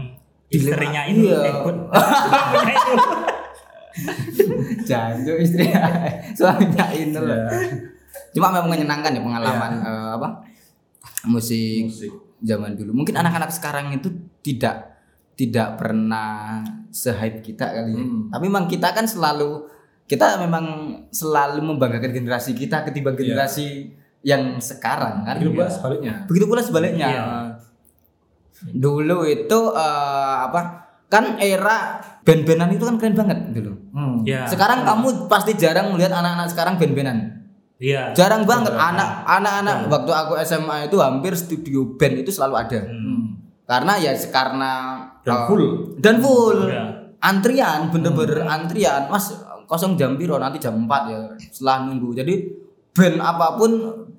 Istrinya 0.47 1.01
itu 1.05 1.29
Iya. 1.29 1.45
itu. 1.45 1.69
Janjo 4.85 5.33
istri 5.35 5.65
suaminya 6.37 6.85
Inul. 6.91 7.25
Iya. 7.25 7.47
Cuma 8.31 8.47
memang 8.49 8.69
menyenangkan 8.69 9.11
ya 9.11 9.19
pengalaman 9.19 9.71
eh, 9.79 10.09
apa 10.15 10.27
musik, 11.25 11.85
Musik. 11.85 12.11
zaman 12.39 12.73
dulu. 12.73 12.95
Mungkin 12.95 13.13
anak-anak 13.13 13.51
sekarang 13.51 13.91
itu 13.91 14.07
tidak 14.39 14.88
tidak 15.39 15.79
pernah 15.79 16.59
se-hype 16.91 17.39
kita 17.39 17.71
kali 17.71 17.95
ya. 17.95 18.03
Hmm. 18.03 18.27
Tapi 18.27 18.43
memang 18.51 18.67
kita 18.67 18.91
kan 18.91 19.07
selalu 19.07 19.71
kita 20.03 20.35
memang 20.43 20.65
selalu 21.15 21.63
membanggakan 21.63 22.11
generasi 22.11 22.51
kita 22.51 22.83
ketimbang 22.83 23.15
Iya. 23.15 23.23
generasi 23.23 23.95
yang 24.19 24.59
sekarang 24.59 25.23
kan. 25.23 25.39
Begitu 25.39 25.55
pula 25.55 25.71
sebaliknya. 25.71 26.13
Begitu 26.27 26.45
pula 26.49 26.61
sebaliknya. 26.65 27.07
Iya. 27.07 27.25
Dulu 28.75 29.23
itu 29.23 29.59
eh, 29.71 30.35
apa? 30.43 30.91
Kan 31.07 31.39
era 31.39 32.03
band-bandan 32.27 32.75
itu 32.75 32.83
kan 32.83 32.95
keren 32.99 33.15
banget 33.15 33.39
dulu. 33.55 33.73
Hmm. 33.95 34.21
Ya. 34.27 34.43
Sekarang 34.43 34.83
kamu 34.83 35.31
pasti 35.31 35.55
jarang 35.55 35.95
melihat 35.95 36.11
anak-anak 36.19 36.51
sekarang 36.51 36.75
band-bandan. 36.75 37.47
Iya. 37.79 38.11
Jarang 38.11 38.43
banget 38.43 38.75
anak-anak 38.75 39.87
waktu 39.87 40.11
aku 40.11 40.35
SMA 40.43 40.91
itu 40.91 40.99
hampir 40.99 41.31
studio 41.31 41.95
band 41.95 42.27
itu 42.27 42.35
selalu 42.35 42.55
ada. 42.59 42.79
Hmm. 42.91 43.18
Karena 43.69 43.93
ya 44.01 44.17
karena 44.33 44.71
Dan 45.21 45.37
eh, 45.37 45.45
full. 45.45 45.63
dan 46.01 46.15
full. 46.17 46.57
Iya. 46.65 47.13
Antrian 47.21 47.93
bener-bener 47.93 48.41
antrian. 48.49 49.05
Mas 49.13 49.29
kosong 49.69 49.93
jam 49.93 50.17
piro 50.17 50.41
nanti 50.41 50.57
jam 50.57 50.73
4 50.73 50.89
ya 51.13 51.19
setelah 51.53 51.85
nunggu. 51.85 52.17
Jadi 52.17 52.33
band 52.97 53.21
apa 53.21 53.53
pun 53.61 53.69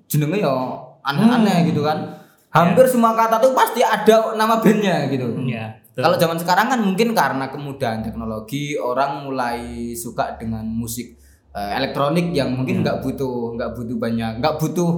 jenenge 0.06 0.38
ya 0.38 0.54
aneh-aneh 1.02 1.66
gitu 1.66 1.82
kan. 1.82 2.22
Hampir 2.54 2.86
semua 2.86 3.14
kata 3.18 3.42
tuh 3.42 3.50
pasti 3.50 3.82
ada 3.82 4.38
nama 4.38 4.62
bandnya 4.62 5.10
gitu. 5.10 5.26
Iya. 5.42 5.82
betul. 5.90 6.02
Kalau 6.06 6.16
zaman 6.22 6.38
sekarang 6.38 6.66
kan 6.70 6.80
mungkin 6.86 7.10
karena 7.10 7.50
kemudahan 7.50 8.06
teknologi 8.06 8.78
orang 8.78 9.26
mulai 9.26 9.90
suka 9.98 10.38
dengan 10.38 10.62
musik 10.62 11.18
eh, 11.50 11.70
elektronik 11.74 12.30
yang 12.30 12.54
mungkin 12.54 12.86
nggak 12.86 13.02
butuh 13.02 13.58
nggak 13.58 13.74
butuh 13.74 13.96
banyak 13.98 14.38
nggak 14.38 14.54
butuh 14.62 14.90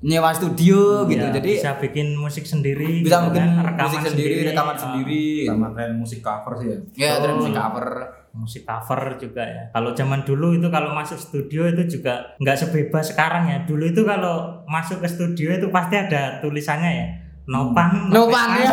nyewa 0.00 0.32
studio 0.32 1.04
gitu. 1.04 1.20
Iya, 1.28 1.36
Jadi 1.36 1.50
bisa 1.60 1.76
bikin 1.76 2.16
musik 2.16 2.48
sendiri. 2.48 3.04
bisa 3.04 3.20
gitu 3.20 3.24
mungkin 3.28 3.44
kan, 3.44 3.64
rekaman 3.68 3.84
musik 3.84 4.02
sendiri, 4.08 4.34
rekaman 4.48 4.76
ah, 4.76 4.80
sendiri. 4.80 5.24
Sama 5.44 5.66
tren 5.76 5.90
musik 6.00 6.20
cover 6.24 6.52
sih 6.56 6.66
ya. 6.66 6.78
Ya, 6.96 7.12
terus 7.20 7.34
musik 7.36 7.56
cover. 7.56 7.88
musik 8.30 8.62
cover 8.62 9.00
juga 9.18 9.42
ya. 9.42 9.62
Kalau 9.74 9.90
zaman 9.90 10.22
dulu 10.22 10.54
itu 10.54 10.70
kalau 10.70 10.94
masuk 10.94 11.18
studio 11.18 11.66
itu 11.66 11.98
juga 11.98 12.38
nggak 12.38 12.56
sebebas 12.62 13.10
sekarang 13.10 13.50
ya. 13.50 13.58
Dulu 13.66 13.90
itu 13.90 14.06
kalau 14.06 14.62
masuk 14.70 15.02
ke 15.02 15.08
studio 15.10 15.50
itu 15.50 15.66
pasti 15.68 15.98
ada 15.98 16.38
tulisannya 16.38 16.92
ya. 16.94 17.06
Nopang, 17.50 18.14
Nopang, 18.14 18.62
ya. 18.62 18.70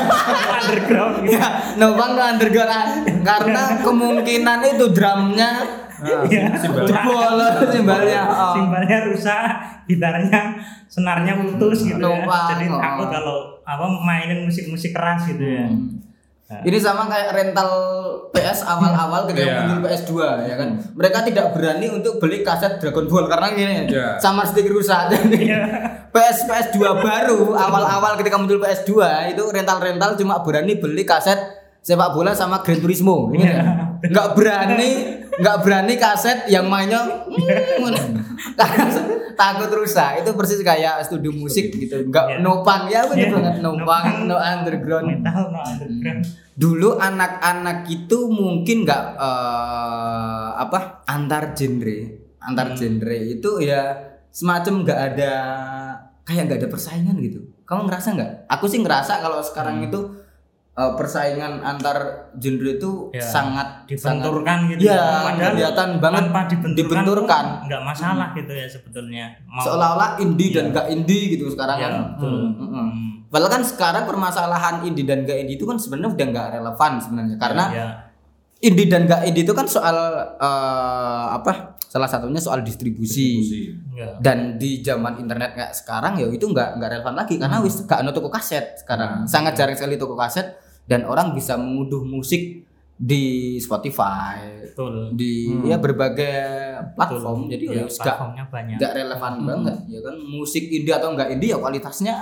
underground 0.61 1.25
gitu. 1.25 1.33
Ya, 1.33 1.47
nopang 1.81 2.13
ke 2.13 2.23
underground 2.37 2.91
karena 3.25 3.63
kemungkinan 3.81 4.59
itu 4.77 4.85
drumnya 4.93 5.49
Nah, 5.97 6.21
Iya. 6.29 6.53
jebol 6.61 6.85
simbalnya. 7.67 8.21
Oh. 8.27 8.53
Simbalnya 8.53 8.97
rusak, 9.09 9.43
gitarnya 9.85 10.41
senarnya 10.87 11.33
putus 11.37 11.83
gitu 11.83 11.97
ya. 11.97 12.21
Nopang, 12.21 12.47
Jadi 12.53 12.65
oh. 12.69 12.79
takut 12.79 13.07
kalau 13.09 13.37
apa 13.61 13.85
mainin 14.01 14.45
musik-musik 14.45 14.93
keras 14.93 15.25
gitu 15.25 15.41
ya. 15.43 15.67
Hmm. 15.67 15.97
Ini 16.47 16.79
sama 16.79 17.11
kayak 17.11 17.35
rental 17.35 17.67
PS 18.31 18.63
awal-awal 18.63 19.27
ketika 19.27 19.43
Iya. 19.43 19.59
muncul 19.67 19.79
PS2 19.83 20.11
ya 20.47 20.55
kan. 20.55 20.69
Mereka 20.95 21.27
tidak 21.27 21.51
berani 21.51 21.91
untuk 21.91 22.23
beli 22.23 22.39
kaset 22.39 22.79
Dragon 22.79 23.03
Ball 23.03 23.27
karena 23.27 23.47
gini 23.51 23.75
Iya. 23.91 24.15
sama 24.15 24.47
stick 24.47 24.63
rusak. 24.65 25.11
Jadi 25.11 25.43
Iya. 25.43 25.59
PS 26.07 26.47
PS2 26.47 26.79
baru 26.97 27.51
awal-awal 27.51 28.15
ketika 28.15 28.39
muncul 28.39 28.63
PS2 28.63 28.91
itu 29.27 29.43
rental-rental 29.43 30.15
cuma 30.15 30.39
berani 30.39 30.79
beli 30.79 31.03
kaset 31.03 31.35
sepak 31.83 32.15
bola 32.15 32.31
sama 32.31 32.63
Gran 32.63 32.79
Turismo. 32.79 33.27
Ingat 33.27 33.51
ya? 33.51 33.63
Nggak 34.07 34.27
berani, 34.31 34.89
nggak 35.37 35.55
berani 35.61 35.95
kaset 35.95 36.49
yang 36.49 36.65
mainnya 36.65 37.25
karena 38.57 38.85
takut 39.33 39.69
rusak. 39.69 40.21
Itu 40.21 40.33
persis 40.33 40.61
kayak 40.61 41.05
studio 41.05 41.29
musik 41.29 41.69
gitu. 41.69 42.01
Nggak 42.03 42.25
Iya. 42.27 42.37
nopang 42.41 42.89
ya 42.89 43.05
bener 43.05 43.27
Iya. 43.27 43.33
banget 43.33 43.55
nopang, 43.61 43.77
Nopang. 43.77 44.05
no 44.25 44.35
underground. 44.35 45.07
Metal 45.07 45.43
no 45.49 45.59
underground. 45.61 46.23
Dulu 46.57 46.89
anak-anak 46.97 47.85
itu 47.85 48.17
mungkin 48.27 48.81
nggak 48.81 49.03
eh, 49.15 50.47
apa 50.57 51.05
antar 51.05 51.53
genre, 51.53 51.97
antar 52.39 52.73
genre 52.73 53.17
itu 53.17 53.61
ya 53.61 53.93
semacam 54.27 54.73
nggak 54.81 54.99
ada 55.13 55.33
kayak 56.21 56.49
nggak 56.49 56.59
ada 56.65 56.69
persaingan 56.69 57.17
gitu. 57.21 57.39
Kamu 57.63 57.85
ngerasa 57.85 58.15
nggak? 58.15 58.31
Aku 58.49 58.65
sih 58.65 58.79
ngerasa 58.79 59.19
kalau 59.19 59.37
sekarang 59.39 59.83
itu 59.83 59.99
eh, 60.77 60.91
persaingan 60.93 61.57
antar 61.59 61.97
genre 62.33 62.71
itu 62.71 62.91
Ya, 63.09 63.17
sangat 63.19 63.67
dibenturkan 63.85 64.45
sangat- 64.61 64.71
gitu 64.71 64.81
Ya, 64.85 65.01
Padahal 65.25 65.51
kelihatan 65.51 65.89
banget 65.97 66.23
tanpa 66.23 66.39
dibenturkan, 66.45 66.77
dibenturkan. 66.77 67.45
nggak 67.65 67.81
masalah 67.83 68.27
gitu 68.31 68.51
ya 68.51 68.67
sebetulnya 68.67 69.25
Mau- 69.43 69.65
Seolah-olah 69.65 70.09
indie 70.17 70.49
dan 70.51 70.69
nggak 70.69 70.87
indie 70.87 71.33
gitu 71.33 71.49
sekarang 71.49 71.77
ya, 71.77 71.83
kan. 71.83 71.93
betul. 72.13 72.29
Hmm, 72.29 72.53
hmm. 72.55 72.69
Hmm. 72.69 72.89
Padahal 73.27 73.51
kan 73.51 73.63
sekarang 73.63 74.03
permasalahan 74.05 74.75
indie 74.83 75.03
dan 75.03 75.21
gak 75.21 75.35
indie 75.35 75.55
itu 75.55 75.65
kan 75.65 75.75
sebenarnya 75.75 76.13
udah 76.13 76.27
nggak 76.29 76.47
relevan 76.53 76.91
sebenarnya 76.97 77.35
karena 77.35 77.63
ya, 77.69 77.87
indie 78.61 78.87
dan 78.87 79.03
gak 79.03 79.21
indie 79.23 79.43
itu 79.43 79.51
kan 79.51 79.67
soal 79.67 79.97
eh, 80.39 81.25
apa 81.33 81.75
salah 81.81 82.05
satunya 82.05 82.37
soal 82.37 82.61
distribusi, 82.61 83.41
Distribusi. 83.41 83.63
ya. 83.93 84.15
dan 84.17 84.55
di 84.55 84.79
zaman 84.79 85.17
internet 85.17 85.55
kayak 85.55 85.73
sekarang 85.73 86.13
ya 86.15 86.27
itu 86.29 86.45
nggak 86.45 86.75
nggak 86.75 86.89
relevan 86.93 87.15
lagi 87.15 87.35
karena 87.35 87.57
wis 87.57 87.81
gak 87.81 87.99
ada 87.99 88.11
toko 88.11 88.27
kaset 88.27 88.75
sekarang 88.77 89.23
Hmm. 89.23 89.25
sangat 89.25 89.55
jarang 89.55 89.73
sekali 89.73 89.95
toko 89.95 90.13
kaset 90.13 90.45
dan 90.87 91.03
orang 91.03 91.31
bisa 91.31 91.53
mengunduh 91.55 92.01
musik 92.01 92.63
di 92.97 93.25
Spotify 93.57 94.63
betul 94.63 95.13
di 95.13 95.45
Hmm. 95.47 95.63
ya 95.63 95.77
berbagai 95.77 96.39
platform 96.93 97.45
jadi 97.45 97.63
ya 97.63 97.73
ya, 97.73 97.83
gak 97.85 97.93
platformnya 97.93 98.43
banyak 98.47 98.75
nggak 98.75 98.93
relevan 98.95 99.33
banget 99.43 99.77
ya 99.85 99.99
kan 100.01 100.15
musik 100.17 100.63
indie 100.65 100.91
atau 100.91 101.13
nggak 101.13 101.29
indie 101.29 101.51
ya 101.51 101.57
kualitasnya 101.57 102.15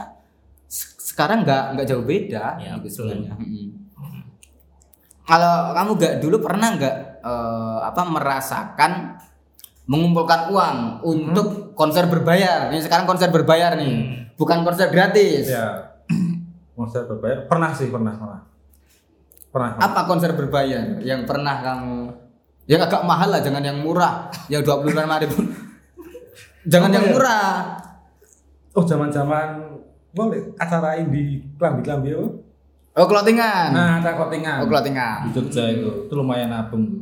se- 0.65 0.99
sekarang 0.99 1.41
nggak 1.41 1.63
nggak 1.73 1.87
jauh 1.87 2.03
beda 2.03 2.57
Ya, 2.57 2.75
gitu 2.75 2.83
betul. 2.83 2.95
sebenarnya 3.07 3.33
Mm. 3.37 3.67
kalau 5.23 5.55
kamu 5.71 5.91
nggak 5.95 6.13
dulu 6.19 6.37
pernah 6.39 6.69
nggak 6.75 6.95
eh, 7.21 7.79
apa 7.81 8.01
merasakan 8.03 8.91
mengumpulkan 9.85 10.49
uang 10.49 10.77
untuk 11.03 11.47
konser 11.73 12.05
berbayar 12.05 12.67
ini 12.67 12.81
sekarang 12.81 13.05
konser 13.05 13.29
berbayar 13.29 13.73
nih 13.75 13.93
Hmm. 13.93 14.13
bukan 14.35 14.61
konser 14.61 14.89
gratis 14.89 15.47
Ya. 15.47 15.93
Konser 16.75 17.07
berbayar 17.07 17.47
pernah 17.47 17.71
sih 17.71 17.87
pernah 17.87 18.11
pernah. 18.11 18.41
Pernah. 19.55 19.79
apa 19.79 20.03
konser 20.03 20.35
berbayar 20.35 20.99
yang 20.99 21.23
pernah 21.23 21.63
kamu 21.63 22.11
yang 22.67 22.83
agak 22.83 22.99
mahal 23.01 23.31
lah 23.31 23.39
jangan 23.39 23.63
yang 23.63 23.79
murah 23.79 24.27
yang 24.45 24.59
dua 24.59 24.83
puluh 24.83 24.91
ribu 24.91 25.37
jangan 26.71 26.91
yang 26.91 27.07
ya? 27.07 27.11
murah 27.11 27.47
Oh 28.75 28.83
zaman-zaman 28.83 29.79
boleh 30.11 30.51
acara 30.59 30.99
indie 30.99 31.47
klambi-klambi 31.55 32.11
apa? 32.11 32.27
oh 32.93 33.07
clothingan 33.07 33.71
Nah, 33.71 34.03
acara 34.03 34.19
clothingan. 34.19 34.59
oh 34.59 34.67
clothingan 34.67 35.17
Di 35.23 35.31
Jogja 35.31 35.63
itu. 35.69 35.87
Itu 36.03 36.13
lumayan 36.13 36.51
nabung 36.51 36.83
tuh. 36.83 36.99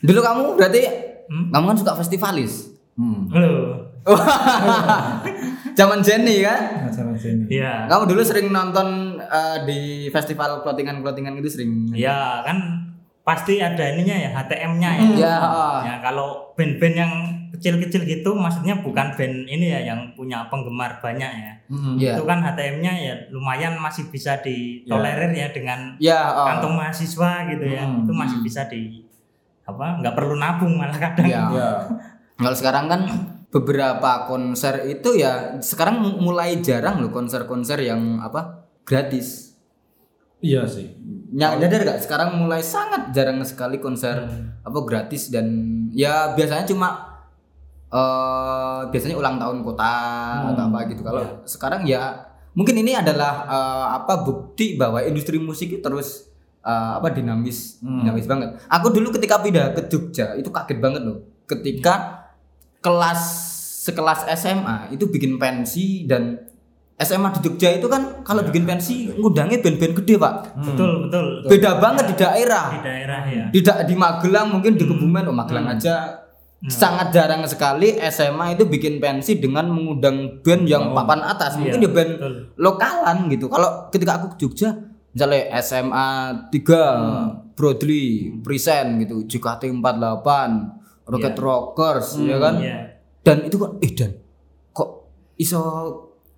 Dulu 0.00 0.20
kamu 0.22 0.42
berarti 0.54 0.82
Hmm? 1.26 1.50
kamu 1.50 1.64
kan 1.64 1.78
suka 1.78 1.92
festivalis. 1.94 2.70
Hmm. 2.94 3.26
Loh, 3.30 3.89
Zaman 5.78 6.00
Jenny 6.00 6.42
kan? 6.42 6.88
Acara 6.88 7.12
sini. 7.16 7.46
ya 7.48 7.86
Kamu 7.86 8.04
dulu 8.08 8.20
sering 8.20 8.48
nonton 8.48 9.18
eh, 9.18 9.58
di 9.64 9.80
festival 10.08 10.60
clothingan-clothingan 10.60 11.38
itu 11.38 11.48
sering. 11.48 11.88
ya 11.92 12.40
kan 12.42 12.88
pasti 13.20 13.60
ada 13.60 13.84
ininya 13.94 14.16
ya 14.16 14.30
HTM-nya 14.34 14.90
ya 14.90 15.04
Ya, 15.14 15.34
oh. 15.38 15.78
ya 15.84 15.94
kalau 16.00 16.50
band-band 16.56 16.96
yang 16.96 17.12
kecil-kecil 17.50 18.08
gitu 18.08 18.32
maksudnya 18.32 18.80
bukan 18.80 19.12
band 19.14 19.44
ini 19.44 19.68
ya 19.68 19.80
yang 19.84 20.16
punya 20.16 20.48
penggemar 20.48 20.98
banyak 20.98 21.28
ya. 21.28 21.52
Iya. 22.00 22.12
Itu 22.18 22.24
kan 22.24 22.40
HTM-nya 22.42 22.92
ya 22.96 23.14
lumayan 23.30 23.76
masih 23.78 24.08
bisa 24.08 24.40
ditolerir 24.40 25.30
ya 25.30 25.48
dengan 25.52 25.94
Ya, 26.00 26.32
oh. 26.32 26.46
kantong 26.48 26.74
mahasiswa 26.74 27.46
gitu 27.52 27.64
ya. 27.68 27.84
Hmm. 27.84 28.02
Itu 28.02 28.12
masih 28.16 28.38
bisa 28.40 28.64
di 28.66 29.04
apa? 29.62 30.02
nggak 30.02 30.14
perlu 30.16 30.34
nabung 30.34 30.74
malah 30.74 30.98
kadang. 30.98 31.28
Ya. 31.28 31.46
Ya. 31.52 31.70
Kalau 32.40 32.56
sekarang 32.56 32.88
kan 32.88 33.00
beberapa 33.50 34.30
konser 34.30 34.86
itu 34.86 35.18
ya 35.18 35.58
sekarang 35.58 35.98
mulai 36.22 36.62
jarang 36.62 37.02
loh 37.02 37.10
konser-konser 37.10 37.82
yang 37.82 38.22
apa 38.22 38.66
gratis. 38.86 39.58
Iya 40.40 40.64
sih. 40.64 40.94
Ny- 41.34 41.58
nyadar 41.60 41.84
gak 41.84 42.00
sekarang 42.00 42.38
mulai 42.38 42.62
sangat 42.64 43.10
jarang 43.12 43.42
sekali 43.44 43.82
konser 43.82 44.24
apa 44.62 44.78
gratis 44.86 45.28
dan 45.28 45.46
ya 45.92 46.32
biasanya 46.32 46.64
cuma 46.64 46.88
eh 47.90 48.80
biasanya 48.86 49.18
ulang 49.18 49.36
tahun 49.42 49.66
kota 49.66 49.94
atau 50.54 50.64
apa 50.70 50.78
gitu. 50.86 51.02
Kalau 51.02 51.42
sekarang 51.42 51.82
ya 51.84 52.22
mungkin 52.54 52.78
ini 52.78 52.94
adalah 52.94 53.50
eh, 53.50 53.86
apa 53.98 54.22
bukti 54.22 54.78
bahwa 54.78 55.02
industri 55.02 55.42
musik 55.42 55.74
itu 55.74 55.82
terus 55.82 56.30
eh, 56.62 56.92
apa 57.02 57.10
dinamis 57.10 57.82
dinamis 57.82 58.30
banget. 58.30 58.62
Aku 58.70 58.94
dulu 58.94 59.10
ketika 59.10 59.42
pindah 59.42 59.74
ke 59.74 59.90
Jogja 59.90 60.38
itu 60.38 60.54
kaget 60.54 60.78
banget 60.78 61.02
loh. 61.02 61.18
Ketika 61.50 62.19
kelas 62.80 63.20
sekelas 63.80 64.28
SMA 64.36 64.92
itu 64.92 65.08
bikin 65.08 65.40
pensi 65.40 66.04
dan 66.04 66.36
SMA 67.00 67.32
di 67.32 67.40
Jogja 67.48 67.72
itu 67.80 67.88
kan 67.88 68.20
kalau 68.20 68.44
bikin 68.44 68.68
pensi 68.68 69.08
ngundangnya 69.16 69.64
band-band 69.64 69.94
gede 70.04 70.14
pak. 70.20 70.52
Betul, 70.60 71.08
betul. 71.08 71.26
beda 71.48 71.80
banget 71.80 72.12
di 72.12 72.14
daerah. 72.20 72.66
Di 72.76 72.80
daerah 72.84 73.20
ya. 73.24 73.44
di, 73.48 73.60
da- 73.64 73.80
di 73.88 73.94
Magelang 73.96 74.52
mungkin 74.52 74.76
di 74.76 74.84
Kebumen 74.84 75.24
oh 75.24 75.32
Magelang 75.32 75.64
aja. 75.64 76.20
Sangat 76.60 77.08
jarang 77.08 77.40
sekali 77.48 77.96
SMA 78.12 78.52
itu 78.52 78.68
bikin 78.68 79.00
pensi 79.00 79.40
dengan 79.40 79.64
mengundang 79.72 80.44
band 80.44 80.68
yang 80.68 80.92
papan 80.92 81.24
atas. 81.24 81.56
Mungkin 81.56 81.80
ya 81.80 81.88
band 81.88 82.10
betul. 82.20 82.34
lokalan 82.60 83.16
gitu. 83.32 83.48
Kalau 83.48 83.88
ketika 83.88 84.20
aku 84.20 84.36
ke 84.36 84.44
Jogja 84.44 84.76
misalnya 85.16 85.56
SMA 85.64 86.08
3 86.52 87.56
Broadly 87.56 88.36
Present 88.44 89.00
gitu 89.00 89.24
JKT48 89.24 90.28
Rocket 91.10 91.36
Rockers 91.36 92.08
ya 92.22 92.38
kan? 92.38 92.54
Iya. 92.62 92.78
dan 93.20 93.44
itu 93.44 93.60
kok 93.60 93.76
eh 93.84 93.92
dan 93.92 94.10
kok 94.72 94.90
iso 95.36 95.60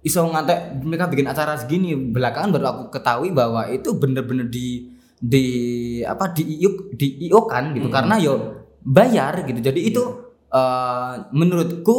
iso 0.02 0.20
ngantek 0.26 0.82
mereka 0.82 1.06
bikin 1.06 1.30
acara 1.30 1.54
segini? 1.54 1.94
Belakangan 1.94 2.50
baru 2.50 2.66
aku 2.66 2.82
ketahui 2.90 3.30
bahwa 3.30 3.70
itu 3.70 3.94
bener-bener 3.94 4.50
di 4.50 4.90
di 5.22 5.46
apa 6.02 6.34
di 6.34 6.58
iuk 6.58 6.98
di 6.98 7.30
IO 7.30 7.46
kan 7.46 7.70
gitu 7.76 7.86
karena 7.86 8.18
yo 8.18 8.34
bayar 8.82 9.46
gitu. 9.46 9.62
Jadi 9.62 9.80
itu 9.86 10.02
eh, 10.50 11.12
menurutku 11.30 11.98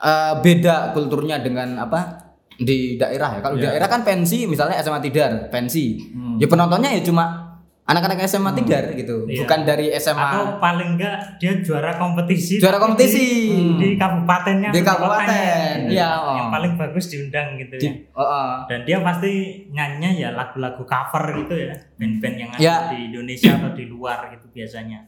eh, 0.00 0.34
beda 0.40 0.96
kulturnya 0.96 1.44
dengan 1.44 1.76
apa 1.76 2.32
di 2.56 2.96
daerah 2.96 3.36
ya. 3.36 3.40
Kalau 3.44 3.56
di 3.58 3.64
daerah 3.68 3.88
kan 3.90 4.00
pensi 4.06 4.48
misalnya 4.48 4.80
SMA 4.80 5.00
Tidar 5.04 5.52
pensi. 5.52 5.98
Ya 6.40 6.46
penontonnya 6.48 6.94
ya 6.94 7.02
cuma 7.04 7.41
anak-anak 7.82 8.22
SMA 8.24 8.54
Tidar 8.54 8.94
gitu 8.94 9.26
Iya. 9.26 9.42
bukan 9.42 9.60
dari 9.62 9.90
SMA 9.92 10.22
Atau 10.30 10.56
paling 10.56 10.94
enggak 10.94 11.18
dia 11.36 11.58
juara 11.58 11.98
kompetisi. 11.98 12.56
juara 12.56 12.78
kompetisi 12.78 13.50
di, 13.50 13.60
di 13.76 13.88
kabupatennya 13.96 14.70
Di 14.70 14.80
kabupaten, 14.80 15.90
iya, 15.90 16.14
Yang 16.14 16.46
oh. 16.46 16.50
paling 16.50 16.72
bagus 16.76 17.04
diundang 17.08 17.58
gitu 17.58 17.74
ya. 17.76 17.82
Di- 17.82 18.06
oh, 18.10 18.22
oh. 18.22 18.50
Dan 18.64 18.82
dia 18.82 19.02
pasti 19.02 19.32
nyanyinya 19.68 20.10
ya 20.12 20.28
lagu-lagu 20.30 20.78
cover 20.80 21.24
gitu 21.36 21.54
ya. 21.60 21.74
Band-band 21.96 22.36
yang 22.38 22.50
ada 22.50 22.60
Ya. 22.60 22.76
di 22.88 23.10
Indonesia 23.10 23.50
atau 23.52 23.70
di 23.72 23.84
luar 23.84 24.30
gitu 24.30 24.46
biasanya. 24.48 25.02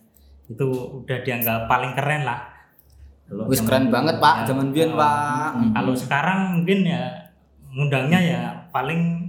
Itu 0.44 0.66
udah 1.00 1.18
dianggap 1.20 1.64
paling 1.64 1.94
keren 1.94 2.26
lah. 2.26 2.52
Kalau 3.24 3.48
Wis 3.48 3.62
keren 3.62 3.88
banget 3.88 4.18
pak, 4.18 4.44
ya. 4.44 4.52
zaman 4.52 4.68
biyen 4.68 4.92
Oh. 4.92 4.98
pak. 4.98 5.50
Kalau 5.72 5.94
sekarang 5.94 6.38
mungkin 6.58 6.84
ya 6.84 7.02
ngundangnya 7.70 8.20
ya 8.20 8.40
paling 8.68 9.23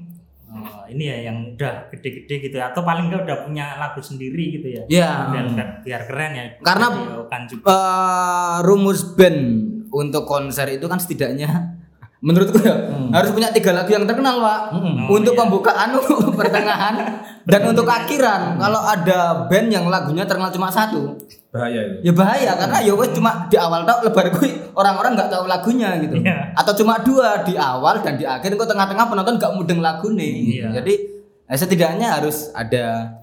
ini 0.88 1.03
ya 1.05 1.17
yang 1.27 1.38
udah 1.51 1.89
gede-gede 1.89 2.36
gitu 2.43 2.55
ya. 2.55 2.69
atau 2.69 2.81
paling 2.81 3.07
enggak 3.07 3.23
udah 3.23 3.38
punya 3.43 3.77
lagu 3.77 3.99
sendiri 3.99 4.55
gitu 4.55 4.67
ya. 4.69 4.83
Ya, 4.88 5.11
Biar, 5.29 5.45
biar 5.81 6.01
keren 6.05 6.31
ya. 6.31 6.43
Karena- 6.59 6.91
Videokan 6.91 7.41
juga. 7.45 7.63
eh, 7.67 8.55
rumus 8.61 9.01
band 9.13 9.39
untuk 9.89 10.23
konser 10.23 10.67
itu 10.69 10.86
kan 10.86 10.97
setidaknya 10.97 11.77
menurutku 12.19 12.57
ya 12.57 12.73
harus 13.13 13.29
punya 13.29 13.53
tiga 13.53 13.69
lagu 13.69 13.86
yang 13.88 14.03
terkenal 14.03 14.41
pak. 14.41 14.59
Oh, 14.73 15.13
untuk 15.13 15.38
iya. 15.38 15.39
pembukaan 15.39 15.89
pertengahan 16.39 16.95
dan 17.45 17.61
untuk 17.65 17.86
akhiran. 17.86 18.57
Kalau 18.57 18.81
ada 18.81 19.45
band 19.45 19.67
yang 19.69 19.86
lagunya 19.86 20.25
terkenal 20.25 20.49
cuma 20.49 20.67
satu, 20.67 21.13
Bahaya 21.56 21.80
itu. 21.88 21.97
ya 22.01 22.12
bahaya 22.12 22.51
karena 22.53 22.78
ya 22.84 22.93
wes 22.93 23.10
cuma 23.10 23.47
di 23.47 23.56
awal 23.56 23.82
tau 23.82 24.03
lebar 24.03 24.28
gue 24.28 24.49
orang-orang 24.74 25.16
nggak 25.16 25.30
tahu 25.32 25.47
lagunya 25.47 25.89
gitu 25.97 26.20
Iya. 26.20 26.51
atau 26.51 26.76
cuma 26.76 26.99
dua 26.99 27.39
di 27.41 27.56
awal 27.56 28.03
dan 28.03 28.20
di 28.20 28.28
akhir 28.28 28.51
kok 28.53 28.68
tengah-tengah 28.68 29.08
penonton 29.08 29.39
nggak 29.39 29.53
mudeng 29.56 29.80
lagu 29.80 30.12
nih 30.12 30.60
Iya. 30.60 30.68
jadi 30.76 30.93
eh, 31.47 31.56
setidaknya 31.56 32.08
harus 32.12 32.51
ada 32.51 33.16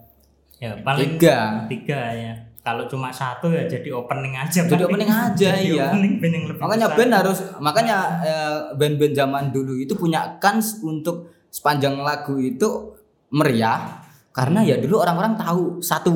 Ya 0.57 0.79
paling 0.79 1.19
tiga 1.19 1.67
tiga 1.67 2.01
ya. 2.15 2.33
Kalau 2.63 2.87
cuma 2.87 3.11
satu 3.11 3.51
ya 3.51 3.67
jadi 3.67 3.91
opening 3.91 4.39
aja. 4.39 4.63
Jadi 4.63 4.87
opening 4.87 5.11
aja, 5.11 5.35
Jadi 5.51 5.75
iya. 5.75 5.91
Opening 5.91 6.15
band 6.17 6.33
yang 6.33 6.45
lebih 6.47 6.61
makanya 6.63 6.87
besar. 6.87 6.97
band 6.97 7.13
harus 7.13 7.39
makanya 7.59 7.97
eh, 8.23 8.59
band-band 8.73 9.13
zaman 9.13 9.45
dulu 9.51 9.75
itu 9.77 9.93
punya 9.93 10.39
kans 10.39 10.79
untuk 10.81 11.29
sepanjang 11.51 11.99
lagu 11.99 12.39
itu 12.39 12.95
meriah 13.29 14.07
karena 14.31 14.63
ya 14.63 14.79
dulu 14.79 15.03
orang-orang 15.03 15.35
tahu 15.35 15.83
satu 15.83 16.15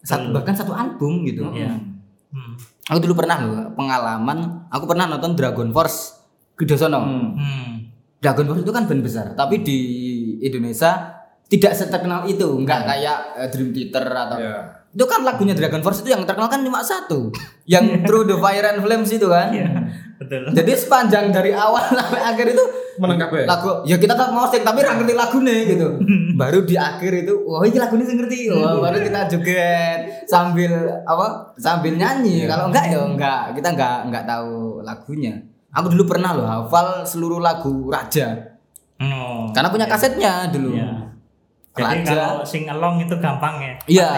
satu 0.00 0.30
bahkan 0.30 0.52
satu 0.52 0.72
album 0.72 1.22
gitu 1.22 1.44
Iya. 1.50 1.76
Hmm. 2.30 2.54
aku 2.86 2.98
dulu 3.00 3.18
pernah 3.18 3.38
loh 3.38 3.74
pengalaman 3.74 4.38
aku 4.66 4.84
pernah 4.84 5.04
nonton 5.06 5.34
Dragon 5.34 5.68
Force 5.68 6.14
Kidosono 6.54 7.00
Hmm. 7.00 7.90
Dragon 8.16 8.46
Force 8.46 8.60
itu 8.60 8.70
kan 8.70 8.84
band 8.84 9.00
besar 9.00 9.32
tapi 9.32 9.60
di 9.60 9.78
Indonesia 10.40 11.20
tidak 11.46 11.72
seterkenal 11.72 12.24
itu 12.24 12.46
nggak 12.56 12.80
kayak 12.84 13.18
eh, 13.36 13.48
Dream 13.48 13.70
Theater 13.70 14.04
atau 14.06 14.38
Ya. 14.38 14.56
itu 14.88 15.04
kan 15.04 15.20
lagunya 15.20 15.52
Dragon 15.52 15.80
Force 15.80 16.00
itu 16.00 16.10
yang 16.10 16.22
terkenal 16.22 16.46
kan 16.46 16.60
cuma 16.60 16.80
satu 16.80 17.30
yang 17.64 18.02
Through 18.02 18.26
the 18.26 18.36
Fire 18.36 18.64
and 18.64 18.80
Flames 18.80 19.08
itu 19.08 19.26
kan 19.26 19.50
Iya. 19.50 19.68
Betul. 20.16 20.52
jadi 20.52 20.72
sepanjang 20.74 21.24
dari 21.28 21.50
awal 21.50 21.80
sampai 21.98 22.20
akhir 22.22 22.46
itu 22.50 22.64
Menangkap 23.00 23.28
ya. 23.32 23.44
lagu 23.46 23.70
ya 23.82 23.96
kita 23.96 24.12
tak 24.12 24.28
mau 24.28 24.44
sing 24.44 24.60
tapi 24.60 24.78
nggak 24.78 24.96
ngerti 25.00 25.14
lagunya 25.14 25.54
gitu 25.66 25.86
baru 26.40 26.58
di 26.62 26.76
akhir 26.76 27.12
itu 27.18 27.34
wah 27.42 27.60
ini 27.62 27.76
lagunya 27.76 28.04
sing 28.04 28.16
ngerti 28.16 28.38
wah, 28.50 28.76
baru 28.84 28.96
kita 29.00 29.20
joget 29.26 30.00
sambil 30.24 30.72
apa 31.02 31.26
sambil 31.56 31.92
nyanyi 31.92 32.44
kalau 32.44 32.68
enggak 32.68 32.84
ya 32.86 33.00
enggak 33.00 33.42
kita 33.52 33.68
enggak 33.70 33.96
enggak 34.04 34.24
tahu 34.24 34.54
lagunya 34.80 35.34
aku 35.70 35.86
dulu 35.88 36.04
pernah 36.06 36.30
loh 36.30 36.44
hafal 36.44 37.02
seluruh 37.02 37.38
lagu 37.38 37.88
Raja 37.88 38.52
Oh. 38.96 39.48
karena 39.50 39.66
punya 39.66 39.88
kasetnya 39.88 40.44
dulu 40.46 40.76
Iya. 40.76 41.08
Jadi 41.72 42.04
Raja. 42.04 42.12
kalau 42.28 42.44
sing 42.44 42.68
along 42.68 43.00
itu 43.00 43.16
gampang 43.16 43.56
ya. 43.56 43.72
Iya. 43.88 44.08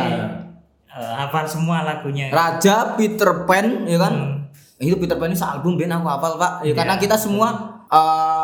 Eh, 0.91 1.13
hafal 1.15 1.47
semua 1.47 1.81
lagunya. 1.83 2.29
Raja 2.29 2.93
Peter 2.93 3.47
Pan 3.47 3.87
ya 3.87 3.95
kan 3.97 4.11
Hmm. 4.11 4.51
itu 4.81 4.99
Peter 4.99 5.15
Pan 5.15 5.31
ini 5.31 5.39
sealbum 5.39 5.79
Ben 5.79 5.87
aku 5.87 6.03
hafal 6.05 6.35
pak 6.35 6.53
ya 6.61 6.67
Iya. 6.67 6.75
karena 6.75 6.95
kita 6.97 7.15
semua 7.15 7.49
eh 7.87 8.42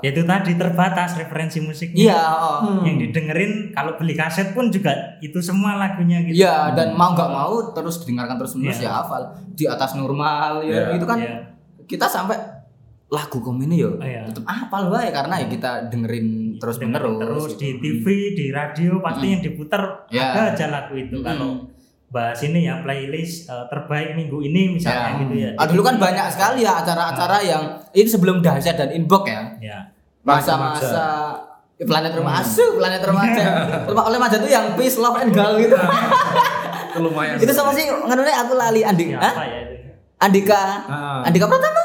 Ya 0.00 0.08
itu 0.10 0.22
tadi 0.22 0.54
terbatas 0.54 1.14
referensi 1.14 1.58
musiknya. 1.58 1.98
iya 2.08 2.20
oh. 2.32 2.80
Yang 2.80 2.96
didengerin 3.10 3.52
kalau 3.70 3.94
beli 3.94 4.14
kaset 4.14 4.50
pun 4.50 4.68
juga 4.68 4.90
itu 5.18 5.36
semua 5.38 5.76
lagunya 5.76 6.22
gitu. 6.22 6.40
Iya 6.40 6.72
dan 6.72 6.94
mau 6.94 7.12
nggak 7.12 7.28
mau 7.28 7.70
terus 7.70 8.00
didengarkan 8.00 8.36
terus 8.36 8.56
menerus 8.56 8.78
Iya. 8.78 8.88
ya 8.88 8.92
hafal 8.98 9.22
di 9.52 9.64
atas 9.64 9.92
normal 9.92 10.62
ya 10.62 10.72
Iya. 10.88 10.96
itu 10.96 11.04
kan 11.04 11.18
Iya. 11.18 11.36
kita 11.84 12.06
sampai 12.06 12.38
lagu 13.08 13.38
komini 13.38 13.76
yo 13.76 13.92
Oh, 13.92 14.00
iya. 14.00 14.24
tetap 14.24 14.46
hafal 14.46 14.88
wae 14.88 15.12
karena 15.12 15.36
ya 15.36 15.46
kita 15.46 15.70
dengerin 15.86 16.56
terus 16.56 16.80
Dengerin 16.80 17.12
menerus 17.12 17.52
terus 17.52 17.60
di 17.60 17.70
TV, 17.76 18.06
di 18.32 18.46
radio 18.48 18.96
pasti 18.98 19.26
yang 19.28 19.42
diputer 19.42 19.82
Ya. 20.08 20.32
ada 20.32 20.56
aja 20.56 20.66
lagu 20.68 20.96
itu. 20.96 21.20
Hmm. 21.20 21.26
Kalau 21.26 21.50
bahas 22.12 22.36
ini 22.42 22.62
ya 22.62 22.78
playlist 22.78 23.48
eh, 23.48 23.64
terbaik 23.66 24.12
minggu 24.12 24.38
ini 24.42 24.76
misalnya 24.76 25.08
Ya. 25.08 25.18
gitu 25.18 25.34
ya. 25.34 25.50
Ah, 25.56 25.64
dulu 25.64 25.80
kan 25.82 25.96
banyak 25.96 26.28
sekali 26.28 26.60
ya 26.60 26.76
acara-acara 26.78 27.40
yang 27.40 27.62
ini 27.90 28.04
sebelum 28.04 28.38
dahsyat 28.38 28.76
dan 28.76 28.92
inbox 28.92 29.24
ya 29.26 29.40
Ya. 29.58 29.78
masa-masa 30.22 31.32
planet 31.78 32.12
remaja 32.12 32.64
planet 32.70 33.02
remaja 33.02 33.44
Rumah 33.88 34.04
oleh 34.06 34.16
remaja 34.16 34.36
tuh 34.36 34.46
yang 34.46 34.76
peace 34.76 34.94
love 34.94 35.16
and 35.16 35.32
gaul 35.32 35.56
gitu 35.56 35.72
Itu 35.72 37.00
lumayan. 37.00 37.36
itu 37.36 37.48
sama 37.50 37.72
sih 37.72 37.88
nganune 37.88 38.28
aku 38.30 38.52
lali 38.52 38.84
Andi 38.84 39.10
Siapa 39.10 39.24
Hah? 39.24 39.34
ya 39.42 39.58
itu? 39.64 39.74
Andika 40.20 40.60
Ah. 40.84 41.20
Andika 41.24 41.48
Pratama 41.48 41.82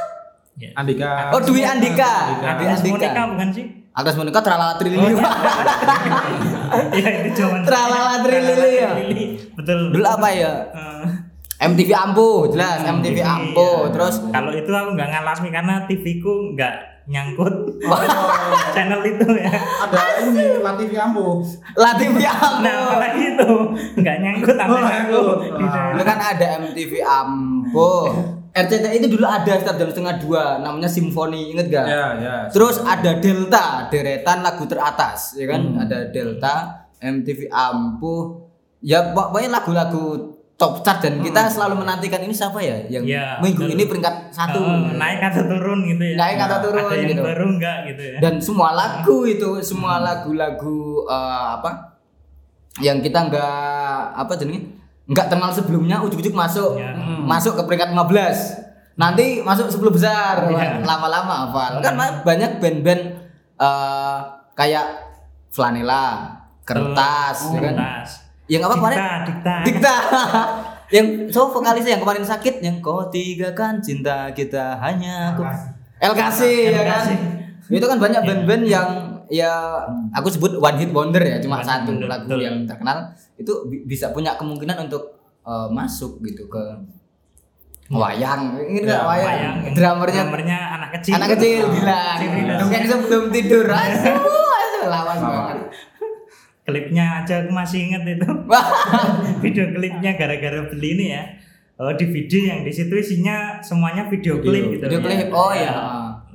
Ya. 0.56 0.70
Andika. 0.76 1.32
oh 1.32 1.40
Dwi 1.40 1.64
Andika 1.64 2.12
Dwi 2.36 2.44
Agnes 2.44 2.78
Andika 2.78 2.92
Monica 3.00 3.24
bukan 3.32 3.50
sih? 3.50 3.66
Agnes 3.92 4.16
Monica 4.16 4.40
tralala 4.40 4.76
trilili 4.76 5.16
Iya 6.94 7.10
itu 7.24 7.30
zaman 7.36 7.62
Tralala 7.64 8.22
trilili 8.22 8.72
ya. 8.76 8.92
Betul. 9.58 9.90
dulu 9.90 10.06
apa 10.06 10.30
ya 10.30 10.54
Eh, 10.70 11.06
MTV 11.60 11.90
Ampuh 11.90 12.48
jelas 12.48 12.86
MTV 12.86 13.18
TV, 13.18 13.20
Ampuh 13.20 13.78
ya. 13.84 13.92
terus 13.92 14.16
Kalau 14.24 14.52
itu 14.52 14.70
aku 14.70 14.90
nggak 14.94 15.10
ngalami 15.10 15.50
karena 15.50 15.74
TV 15.84 16.04
ku 16.18 16.54
nggak 16.54 16.76
nyangkut 17.08 17.56
channel 18.76 19.00
itu 19.02 19.26
ya. 19.34 19.48
Ada 19.50 19.98
ini 20.22 20.60
Latif 20.60 20.92
Ampuh. 20.94 21.40
TV 21.98 22.22
Ampuh 22.22 22.62
Nah, 22.62 22.76
apalagi 22.86 23.24
itu 23.34 23.50
nggak 23.96 24.16
nyangkut 24.20 24.54
sampai 24.54 24.70
Oh, 24.70 24.78
aku. 24.78 24.86
nyangkut. 24.86 25.38
Gitu. 25.56 25.80
Dulu 25.90 26.04
kan 26.04 26.20
ada 26.22 26.46
MTV 26.62 26.94
Ampuh 27.02 28.06
RCTI 28.54 28.98
itu 28.98 29.08
dulu 29.08 29.22
ada 29.24 29.54
setiap 29.54 29.78
jam 29.78 29.86
setengah 29.88 30.18
dua 30.18 30.44
namanya 30.58 30.90
Simfoni 30.90 31.54
inget 31.54 31.70
gak? 31.70 31.86
Ya, 31.86 32.06
ya. 32.18 32.36
Terus 32.50 32.82
ada 32.82 33.14
Delta, 33.16 33.86
deretan 33.88 34.42
lagu 34.42 34.66
teratas, 34.66 35.34
ya 35.34 35.46
kan? 35.46 35.62
Hmm. 35.64 35.78
Ada 35.80 36.10
Delta, 36.10 36.56
MTV 36.98 37.46
Ampuh, 37.48 38.47
ya 38.80 39.12
pok- 39.12 39.32
pokoknya 39.32 39.50
lagu-lagu 39.54 40.06
top 40.54 40.82
chart 40.82 41.00
dan 41.00 41.22
kita 41.22 41.46
selalu 41.48 41.86
menantikan 41.86 42.18
ini 42.20 42.32
siapa 42.32 42.58
ya 42.58 42.82
yang 42.88 43.06
Ya, 43.06 43.38
minggu 43.38 43.62
betul. 43.62 43.74
ini 43.74 43.84
peringkat 43.86 44.16
satu 44.32 44.58
Oh, 44.58 44.90
naik 44.92 45.22
atau 45.24 45.46
turun 45.46 45.86
gitu 45.86 46.04
ya. 46.04 46.16
Naik 46.18 46.38
atau 46.40 46.58
turun 46.64 46.82
Ada 46.84 46.96
yang 46.96 47.10
gitu. 47.12 47.22
baru 47.24 47.46
nggak 47.56 47.78
gitu 47.88 48.04
ya. 48.04 48.18
dan 48.18 48.34
semua 48.40 48.70
lagu 48.72 49.18
itu 49.24 49.50
semua 49.62 50.00
lagu-lagu 50.00 50.78
eh, 51.06 51.46
apa 51.54 51.72
yang 52.78 52.98
kita 53.00 53.26
nggak 53.28 53.58
apa 54.16 54.34
jenis 54.36 54.62
nggak 55.06 55.28
kenal 55.28 55.50
sebelumnya 55.50 55.98
ujuk-ujuk 56.00 56.34
masuk 56.34 56.76
Ya. 56.76 56.94
masuk 57.22 57.54
ke 57.54 57.64
peringkat 57.64 57.94
15 57.94 58.66
nanti 58.96 59.40
masuk 59.40 59.70
10 59.70 59.78
besar 59.92 60.42
Ya. 60.44 60.78
lama-lama 60.80 61.46
hafal 61.46 61.80
kan 61.80 61.94
banyak 62.24 62.58
band-band 62.58 63.02
eh, 63.56 64.18
kayak 64.54 65.06
Flanela 65.48 66.34
kertas 66.64 67.38
ya 67.52 67.62
kan 67.62 67.76
Kertas. 67.78 68.10
Yang 68.48 68.62
apa 68.62 68.76
kemarin 68.76 68.98
Dikta, 69.24 69.54
dikta. 69.62 69.96
Yang 70.88 71.08
so 71.30 71.52
vokalisnya 71.52 71.92
yang 71.92 72.02
kemarin 72.02 72.24
sakit 72.24 72.64
yang 72.64 72.80
kau 72.80 73.04
tiga 73.08 73.52
kan 73.52 73.76
cinta 73.78 74.32
kita 74.32 74.80
hanya 74.80 75.36
aku. 75.36 75.44
LKC 76.00 76.40
ya 76.70 76.80
kan. 76.82 77.04
Itu 77.68 77.84
kan 77.84 78.00
banyak 78.00 78.24
band-band 78.24 78.64
yang 78.64 78.90
ya 79.28 79.84
aku 80.10 80.32
sebut 80.32 80.56
one 80.56 80.80
hit 80.80 80.88
wonder 80.90 81.20
ya 81.20 81.36
cuma 81.38 81.60
One 81.60 81.68
satu 81.68 81.92
wonder, 81.92 82.08
lagu 82.08 82.24
betul. 82.26 82.40
yang 82.40 82.64
terkenal. 82.64 83.04
Itu 83.36 83.68
bi- 83.68 83.84
bisa 83.84 84.10
punya 84.10 84.40
kemungkinan 84.40 84.88
untuk 84.88 85.12
eh, 85.44 85.68
masuk 85.70 86.24
gitu 86.24 86.48
ke 86.48 86.64
wayang. 87.90 88.56
Ini 88.58 88.80
Ya, 88.82 89.04
wayang, 89.04 89.28
Bayang, 89.28 89.56
yang 89.62 89.74
drummernya 89.74 90.22
drummernya 90.22 90.60
anak 90.74 90.90
kecil. 90.96 91.14
anak 91.14 91.28
kecil 91.36 91.64
gila. 91.70 92.02
Cerita. 92.16 92.54
dongeng 92.60 92.86
sebelum 92.86 93.24
tidur. 93.30 93.66
Asu 93.68 94.12
asu 94.56 94.80
lawan 94.86 95.18
banget 95.18 95.58
Klipnya 96.68 97.24
aja 97.24 97.48
aku 97.48 97.52
masih 97.56 97.88
inget 97.88 98.04
itu. 98.04 98.28
Video 99.44 99.72
klipnya 99.72 100.20
gara-gara 100.20 100.68
beli 100.68 101.00
ini 101.00 101.06
ya. 101.16 101.24
Oh, 101.80 101.94
DVD 101.96 102.34
yang 102.52 102.62
di 102.68 102.74
situ 102.76 102.92
isinya 102.92 103.64
semuanya 103.64 104.10
video, 104.12 104.36
Video. 104.42 104.52
klip 104.52 104.64
gitu. 104.76 104.84
Video 104.84 105.00
ya. 105.00 105.06
klip, 105.08 105.30
oh 105.32 105.52
Ya. 105.56 105.72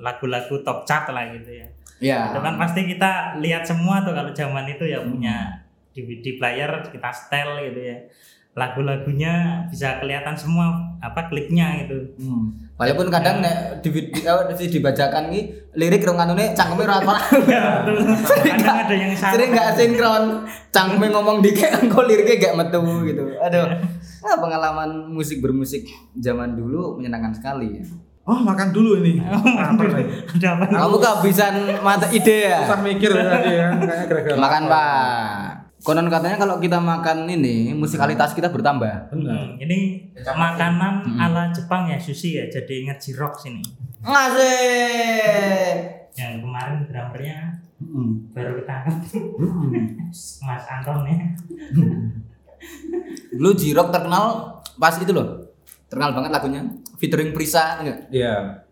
Lagu-lagu 0.00 0.54
top 0.64 0.88
chart 0.88 1.12
lah 1.12 1.28
gitu 1.36 1.52
ya. 1.52 1.66
ya 2.00 2.18
Itu 2.32 2.40
kan 2.40 2.56
pasti 2.56 2.88
kita 2.88 3.36
lihat 3.44 3.60
semua 3.62 4.00
tuh 4.00 4.16
kalau 4.16 4.32
zaman 4.32 4.64
itu 4.66 4.88
ya 4.88 5.04
Hmm. 5.04 5.12
punya 5.12 5.36
DVD 5.92 6.40
player 6.40 6.70
kita 6.88 7.12
setel 7.12 7.68
gitu 7.68 7.80
ya. 7.84 7.96
Lagu-lagunya 8.52 9.64
bisa 9.72 9.96
kelihatan 9.96 10.36
semua 10.36 10.76
apa 11.00 11.32
klipnya 11.32 11.82
gitu. 11.84 11.96
Hmm. 12.20 12.52
Walaupun 12.76 13.08
kadang 13.08 13.40
nek 13.40 13.80
di 13.80 13.88
video 13.88 14.44
di 14.52 14.66
dibacakan 14.68 15.32
ki 15.32 15.40
lirik 15.78 16.04
rong 16.04 16.20
anune 16.20 16.52
cangkeme 16.52 16.84
ora 16.84 17.00
apa. 17.00 17.16
Ya, 17.52 17.80
betul. 17.86 18.12
Kadang 18.44 18.76
ada 18.84 18.94
yang 18.94 19.12
salah. 19.16 19.32
Sering 19.38 19.50
nggak 19.56 19.70
sinkron. 19.72 20.24
Cangkeme 20.68 21.06
ngomong 21.14 21.40
dikit 21.40 21.72
engko 21.80 22.04
liriknya 22.04 22.52
gak 22.52 22.56
metu 22.60 22.82
gitu. 23.08 23.24
Aduh. 23.40 23.72
Nah, 24.22 24.36
pengalaman 24.38 25.08
musik 25.08 25.40
bermusik 25.40 25.88
zaman 26.18 26.52
dulu 26.58 27.00
menyenangkan 27.00 27.32
sekali 27.32 27.80
ya. 27.80 27.84
Oh, 28.22 28.38
makan 28.38 28.70
dulu 28.70 29.02
ini. 29.02 29.18
Nih. 29.18 30.06
Ada 30.38 30.48
apa? 30.54 30.64
Kamu 30.70 30.96
kehabisan 31.02 31.54
mata 31.82 32.06
ide 32.14 32.54
ya? 32.54 32.62
Susah 32.62 32.78
mikir 32.78 33.10
tadi 33.10 33.58
ya, 33.58 33.74
gara-gara. 34.06 34.38
Makan. 34.38 34.62
Pak. 34.70 35.61
Konon 35.82 36.06
katanya 36.06 36.38
kalau 36.38 36.56
kita 36.56 36.78
makan 36.78 37.26
ini 37.26 37.74
musikalitas 37.74 38.32
kita 38.32 38.46
bertambah. 38.48 39.10
Benar. 39.10 39.34
Hmm, 39.34 39.58
ini 39.58 40.08
makanan 40.14 41.02
ala 41.18 41.50
Jepang 41.50 41.90
ya 41.90 41.98
sushi 41.98 42.38
ya 42.38 42.46
jadi 42.46 42.86
ingat 42.86 43.02
jirok 43.02 43.34
sini. 43.34 43.62
Ngasih. 43.98 45.74
Yang 46.14 46.32
kemarin 46.40 46.78
drummernya 46.86 47.38
Hmm. 47.82 48.30
baru 48.30 48.62
ketangkep 48.62 48.94
Hmm. 49.34 50.06
Mas 50.40 50.64
Anton 50.70 51.02
ya. 51.02 51.18
Dulu 53.34 53.50
Jirok 53.52 53.90
terkenal 53.90 54.54
pas 54.78 54.94
itu 54.94 55.10
loh. 55.10 55.50
Terkenal 55.90 56.14
banget 56.14 56.30
lagunya. 56.30 56.62
Featuring 56.96 57.34
Prisa 57.34 57.82
enggak? 57.82 58.06
Iya. 58.14 58.62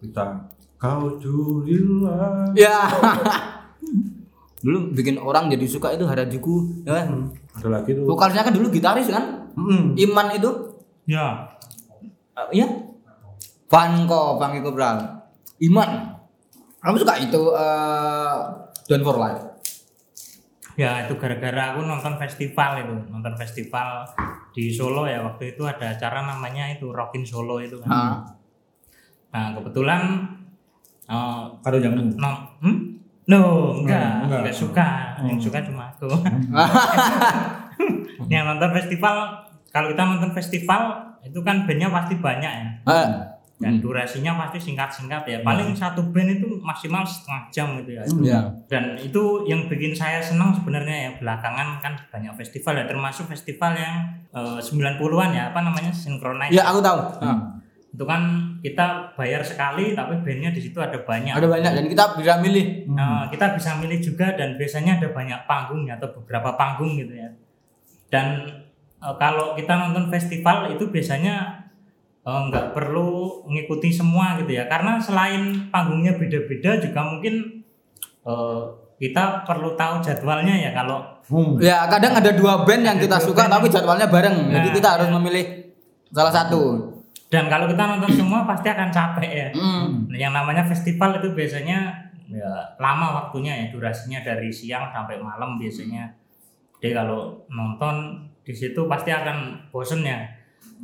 Kita 0.00 0.48
kau 0.74 1.20
curilah. 1.20 2.56
Ya. 2.56 2.88
dulu 4.64 4.96
bikin 4.96 5.20
orang 5.20 5.52
jadi 5.52 5.66
suka 5.68 5.92
itu 5.92 6.08
Harajuku 6.08 6.82
ya 6.88 7.04
kan? 7.04 7.28
Ada 7.60 7.68
lagi 7.68 7.92
tuh. 7.92 8.08
Vokalisnya 8.08 8.48
kan 8.48 8.54
dulu 8.56 8.72
gitaris 8.72 9.12
kan? 9.12 9.52
Hmm. 9.52 9.92
Iman 9.94 10.32
itu 10.32 10.50
Ya. 11.04 11.52
eh, 12.32 12.48
iya. 12.56 12.66
Vanko, 13.68 14.40
Vanko 14.40 14.72
Kopral. 14.72 14.96
Iman. 15.60 16.16
Kamu 16.80 16.96
suka 16.96 17.20
itu 17.20 17.42
eh 17.52 18.36
Don't 18.88 19.04
for 19.04 19.20
Life. 19.20 19.40
Ya 20.74 21.06
itu 21.06 21.14
gara-gara 21.14 21.70
aku 21.70 21.86
nonton 21.86 22.18
festival 22.18 22.82
itu, 22.82 22.94
nonton 23.06 23.34
festival 23.38 24.02
di 24.50 24.74
Solo 24.74 25.06
ya 25.06 25.22
waktu 25.22 25.54
itu 25.54 25.62
ada 25.62 25.94
acara 25.94 26.26
namanya 26.26 26.66
itu 26.72 26.90
Rockin 26.90 27.22
Solo 27.22 27.60
itu 27.60 27.78
kan. 27.84 27.88
Ah. 27.92 28.16
Nah 29.30 29.52
kebetulan 29.54 30.02
eh, 31.04 31.42
Kado 31.60 31.78
jamu. 31.78 32.16
no, 32.16 32.30
hmm? 32.64 32.76
No 33.26 33.40
enggak, 33.74 34.04
Hmm, 34.04 34.22
enggak. 34.26 34.40
enggak, 34.44 34.54
suka, 34.54 34.88
yang 35.22 35.38
suka 35.38 35.58
cuma 35.62 35.88
aku. 35.88 36.08
yang 38.28 38.44
nonton 38.46 38.70
festival, 38.74 39.16
kalau 39.68 39.90
kita 39.90 40.02
nonton 40.02 40.32
festival 40.32 40.80
itu 41.20 41.40
kan 41.40 41.64
bandnya 41.64 41.88
pasti 41.88 42.14
banyak 42.16 42.52
ya, 42.52 42.68
Ah. 42.84 43.08
dan 43.56 43.80
durasinya 43.80 44.36
pasti 44.36 44.60
singkat-singkat 44.62 45.24
ya. 45.24 45.38
Paling 45.40 45.72
satu 45.72 46.04
band 46.06 46.36
itu 46.36 46.60
maksimal 46.60 47.00
setengah 47.00 47.42
jam 47.48 47.68
gitu 47.80 47.90
ya. 47.92 48.02
Ya. 48.20 48.40
dan 48.66 48.98
itu 48.98 49.22
yang 49.44 49.64
bikin 49.64 49.92
saya 49.92 50.20
senang 50.20 50.52
sebenarnya 50.52 50.96
ya 50.98 51.10
belakangan 51.16 51.80
kan 51.80 51.94
banyak 52.10 52.34
festival 52.34 52.74
ya 52.74 52.84
termasuk 52.84 53.24
festival 53.26 53.72
yang 53.72 53.94
eh, 54.30 54.58
90-an 54.58 55.30
ya 55.30 55.44
apa 55.48 55.60
namanya 55.60 55.88
synchronize 55.90 56.50
Ya, 56.50 56.66
aku 56.66 56.78
tahu. 56.78 56.98
Ah. 57.20 57.56
itu 57.88 58.04
kan 58.04 58.20
kita 58.64 59.12
bayar 59.12 59.44
sekali 59.44 59.92
tapi 59.92 60.24
bandnya 60.24 60.48
di 60.48 60.64
situ 60.64 60.80
ada 60.80 60.96
banyak 60.96 61.36
Ada 61.36 61.44
banyak 61.44 61.72
dan 61.76 61.84
kita 61.84 62.04
bisa 62.16 62.40
milih. 62.40 62.88
Eh, 62.88 63.22
kita 63.28 63.46
bisa 63.52 63.76
milih 63.76 64.00
juga 64.00 64.32
dan 64.32 64.56
biasanya 64.56 64.96
ada 64.96 65.12
banyak 65.12 65.44
panggung 65.44 65.84
atau 65.84 66.08
beberapa 66.16 66.56
panggung 66.56 66.96
gitu 66.96 67.12
ya 67.12 67.28
dan 68.08 68.48
eh, 68.96 69.14
kalau 69.20 69.52
kita 69.52 69.76
nonton 69.76 70.08
festival 70.08 70.72
itu 70.72 70.88
biasanya 70.88 71.68
eh, 72.24 72.40
nggak 72.48 72.72
perlu 72.72 73.44
mengikuti 73.44 73.92
semua 73.92 74.40
gitu 74.40 74.56
ya 74.56 74.64
karena 74.64 74.96
selain 74.96 75.68
panggungnya 75.68 76.16
beda-beda 76.16 76.80
juga 76.80 77.04
mungkin 77.04 77.60
eh, 78.24 78.60
kita 78.96 79.44
perlu 79.44 79.76
tahu 79.76 80.00
jadwalnya 80.00 80.56
ya 80.56 80.72
kalau 80.72 81.12
Hmm. 81.24 81.56
Ya, 81.56 81.88
kadang 81.88 82.20
ada 82.20 82.36
dua 82.36 82.68
band 82.68 82.84
yang 82.84 83.00
kita 83.00 83.16
suka 83.16 83.48
band 83.48 83.56
tapi 83.56 83.72
jadwalnya 83.72 84.12
bareng. 84.12 84.44
Jadi 84.52 84.68
Nah. 84.68 84.74
kita 84.76 84.88
harus 84.92 85.08
memilih 85.08 85.72
salah 86.12 86.28
satu. 86.28 86.60
Dan 87.28 87.46
kalau 87.46 87.66
kita 87.66 87.82
nonton 87.84 88.10
semua 88.10 88.44
pasti 88.44 88.68
akan 88.68 88.88
capek 88.88 89.30
ya. 89.30 89.48
Nah, 89.52 89.86
yang 90.14 90.30
namanya 90.30 90.62
festival 90.62 91.18
itu 91.18 91.32
biasanya 91.32 92.04
ya 92.24 92.50
lama 92.78 93.20
waktunya 93.20 93.52
ya 93.54 93.66
durasinya 93.68 94.20
dari 94.20 94.48
siang 94.48 94.88
sampai 94.88 95.20
malam 95.20 95.60
biasanya 95.60 96.08
jadi 96.80 96.96
kalau 96.96 97.44
nonton 97.46 98.16
di 98.40 98.52
situ 98.52 98.88
pasti 98.88 99.12
akan 99.12 99.68
bosen 99.68 100.00
ya 100.00 100.24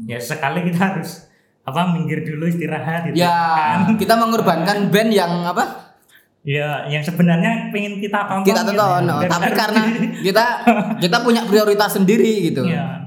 ya 0.05 0.20
sekali 0.20 0.64
kita 0.64 0.80
harus 0.93 1.32
apa 1.61 1.93
minggir 1.93 2.24
dulu 2.24 2.45
istirahat 2.45 3.09
gitu 3.09 3.20
Ya, 3.20 3.32
kan 3.80 3.97
kita 3.97 4.14
mengorbankan 4.16 4.88
band 4.88 5.11
yang 5.11 5.32
apa? 5.43 5.93
ya 6.41 6.88
yang 6.88 7.01
sebenarnya 7.01 7.68
pengen 7.68 8.01
kita 8.01 8.20
tonton 8.24 8.45
Kita 8.45 8.61
gitu 8.62 8.76
tonton, 8.76 9.03
ya. 9.05 9.12
oh, 9.12 9.20
Dan 9.20 9.28
tapi 9.28 9.45
harus 9.45 9.59
karena 9.61 9.82
kita 10.26 10.45
kita 10.97 11.16
punya 11.20 11.43
prioritas 11.45 11.91
sendiri 11.95 12.49
gitu. 12.49 12.64
ya 12.64 13.01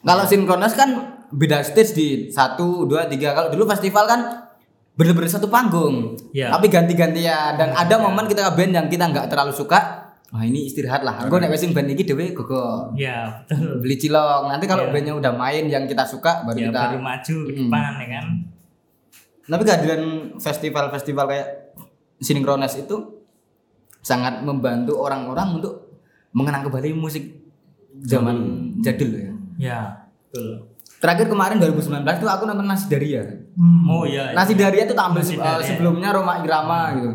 Kalau 0.00 0.24
sinkronis 0.24 0.72
kan 0.72 1.20
beda 1.32 1.64
stage 1.64 1.92
di 1.96 2.06
satu, 2.28 2.84
dua, 2.84 3.08
tiga. 3.08 3.32
Kalau 3.32 3.48
dulu 3.48 3.64
festival 3.68 4.04
kan 4.04 4.20
bener-bener 4.92 5.32
satu 5.32 5.48
panggung. 5.48 6.14
Iya. 6.36 6.52
Tapi 6.52 6.68
ganti-gantian 6.68 7.56
dan 7.56 7.72
ada 7.72 7.96
momen 7.96 8.28
kita 8.28 8.52
band 8.52 8.72
yang 8.76 8.86
kita 8.92 9.08
nggak 9.08 9.26
terlalu 9.32 9.56
suka. 9.56 10.12
Wah 10.32 10.44
ini 10.48 10.64
istirahat 10.64 11.04
lah. 11.04 11.28
Gue 11.28 11.40
sing 11.60 11.76
band 11.76 11.92
iki 11.92 12.08
dhewe 12.08 12.32
gogo 12.32 12.88
ya 12.96 13.44
betul 13.44 13.80
beli 13.84 13.96
cilok. 14.00 14.48
Nanti 14.48 14.64
kalau 14.64 14.88
Iya. 14.88 14.92
bandnya 14.92 15.14
udah 15.16 15.32
main 15.36 15.64
yang 15.68 15.84
kita 15.84 16.04
suka 16.08 16.44
baru 16.48 16.56
ya 16.56 16.68
kita. 16.72 16.80
baru 16.88 16.98
maju 17.00 17.36
ke 17.48 17.52
depan 17.52 17.92
ya 18.00 18.06
kan 18.16 18.26
Tapi 19.42 19.62
kehadiran 19.68 20.02
festival-festival 20.40 21.24
kayak 21.28 21.48
Sinkrones 22.22 22.78
itu 22.78 22.96
sangat 24.00 24.40
membantu 24.40 24.96
orang-orang 25.02 25.58
untuk 25.60 26.00
mengenang 26.32 26.64
kembali 26.64 26.96
musik 26.96 27.28
zaman 28.08 28.70
jadul 28.80 29.10
ya. 29.12 29.32
ya 29.60 29.80
betul 30.32 30.71
Terakhir 31.02 31.26
kemarin 31.26 31.58
2019 31.58 32.06
tuh 32.22 32.30
aku 32.30 32.46
nonton 32.46 32.62
Nasi 32.62 32.86
Daria. 32.86 33.26
Oh 33.90 34.06
iya. 34.06 34.30
iya. 34.30 34.38
Nasi 34.38 34.54
Daria 34.54 34.86
tuh 34.86 34.94
tampil 34.94 35.18
se- 35.20 35.34
Daria. 35.34 35.58
eh, 35.58 35.66
sebelumnya 35.66 36.14
Roma 36.14 36.38
Irama 36.38 36.94
gitu. 36.94 37.10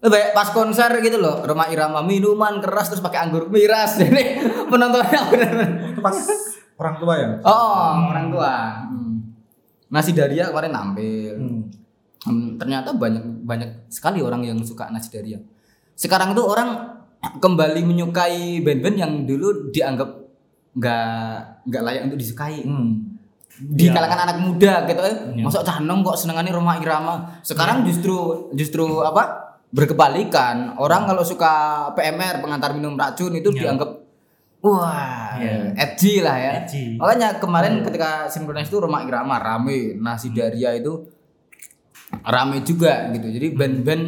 Eh, 0.00 0.08
Banyak 0.08 0.32
pas 0.32 0.48
konser 0.50 0.88
gitu 1.04 1.20
loh, 1.20 1.44
Roma 1.44 1.68
Irama 1.68 2.00
minuman 2.00 2.64
keras 2.64 2.88
terus 2.88 3.04
pakai 3.04 3.28
anggur 3.28 3.52
miras. 3.52 3.96
Jadi 4.00 4.40
penontonnya 4.72 5.20
benar-benar 5.28 5.68
Itu 5.92 6.00
pas 6.00 6.16
orang 6.80 6.96
tua 6.96 7.14
ya. 7.14 7.28
Oh, 7.44 8.08
orang 8.08 8.26
tua. 8.32 8.52
Hmm. 8.88 9.36
Nasi 9.86 10.16
Daria 10.16 10.48
kemarin 10.48 10.72
nampil. 10.72 11.36
Hmm. 11.36 11.60
Hmm, 12.24 12.48
ternyata 12.56 12.96
banyak 12.96 13.44
banyak 13.44 13.92
sekali 13.92 14.24
orang 14.24 14.42
yang 14.42 14.58
suka 14.64 14.88
Nasi 14.88 15.12
Daria. 15.12 15.36
Sekarang 15.92 16.32
tuh 16.32 16.48
orang 16.48 16.96
kembali 17.20 17.84
menyukai 17.84 18.64
band-band 18.64 18.96
yang 18.96 19.12
dulu 19.28 19.68
dianggap 19.68 20.08
nggak 20.72 21.32
nggak 21.68 21.82
layak 21.84 22.02
untuk 22.08 22.16
disukai. 22.16 22.64
Hmm. 22.64 23.15
Di 23.56 23.88
Ya. 23.88 23.96
kalangan 23.96 24.28
anak 24.28 24.38
muda 24.38 24.84
gitu 24.84 25.00
eh. 25.00 25.16
Ya. 25.32 25.44
Masuk 25.44 25.64
canong 25.64 26.04
kok 26.04 26.16
senengannya 26.16 26.52
Roma 26.52 26.76
Irama. 26.76 27.40
Sekarang 27.40 27.88
justru 27.88 28.48
justru 28.52 28.84
apa? 29.00 29.56
Berkebalikan. 29.72 30.76
Orang 30.76 31.08
kalau 31.08 31.24
suka 31.24 31.52
PMR 31.92 32.40
pengantar 32.40 32.76
minum 32.76 32.92
racun 32.94 33.32
itu 33.32 33.48
Ya. 33.56 33.68
dianggap 33.72 33.90
wah, 34.60 35.38
Ya. 35.40 35.72
edgy 35.78 36.20
lah 36.20 36.36
ya. 36.36 36.52
Edgy. 36.64 36.98
Makanya 37.00 37.38
kemarin 37.38 37.80
ketika 37.80 38.28
sinkronis 38.28 38.68
itu 38.68 38.76
Roma 38.76 39.00
Irama 39.02 39.38
rame, 39.38 39.96
Nasi 39.96 40.34
Daria 40.34 40.74
itu 40.74 41.06
rame 42.22 42.60
juga 42.60 43.08
gitu. 43.10 43.26
Jadi 43.30 43.46
band-band 43.52 44.04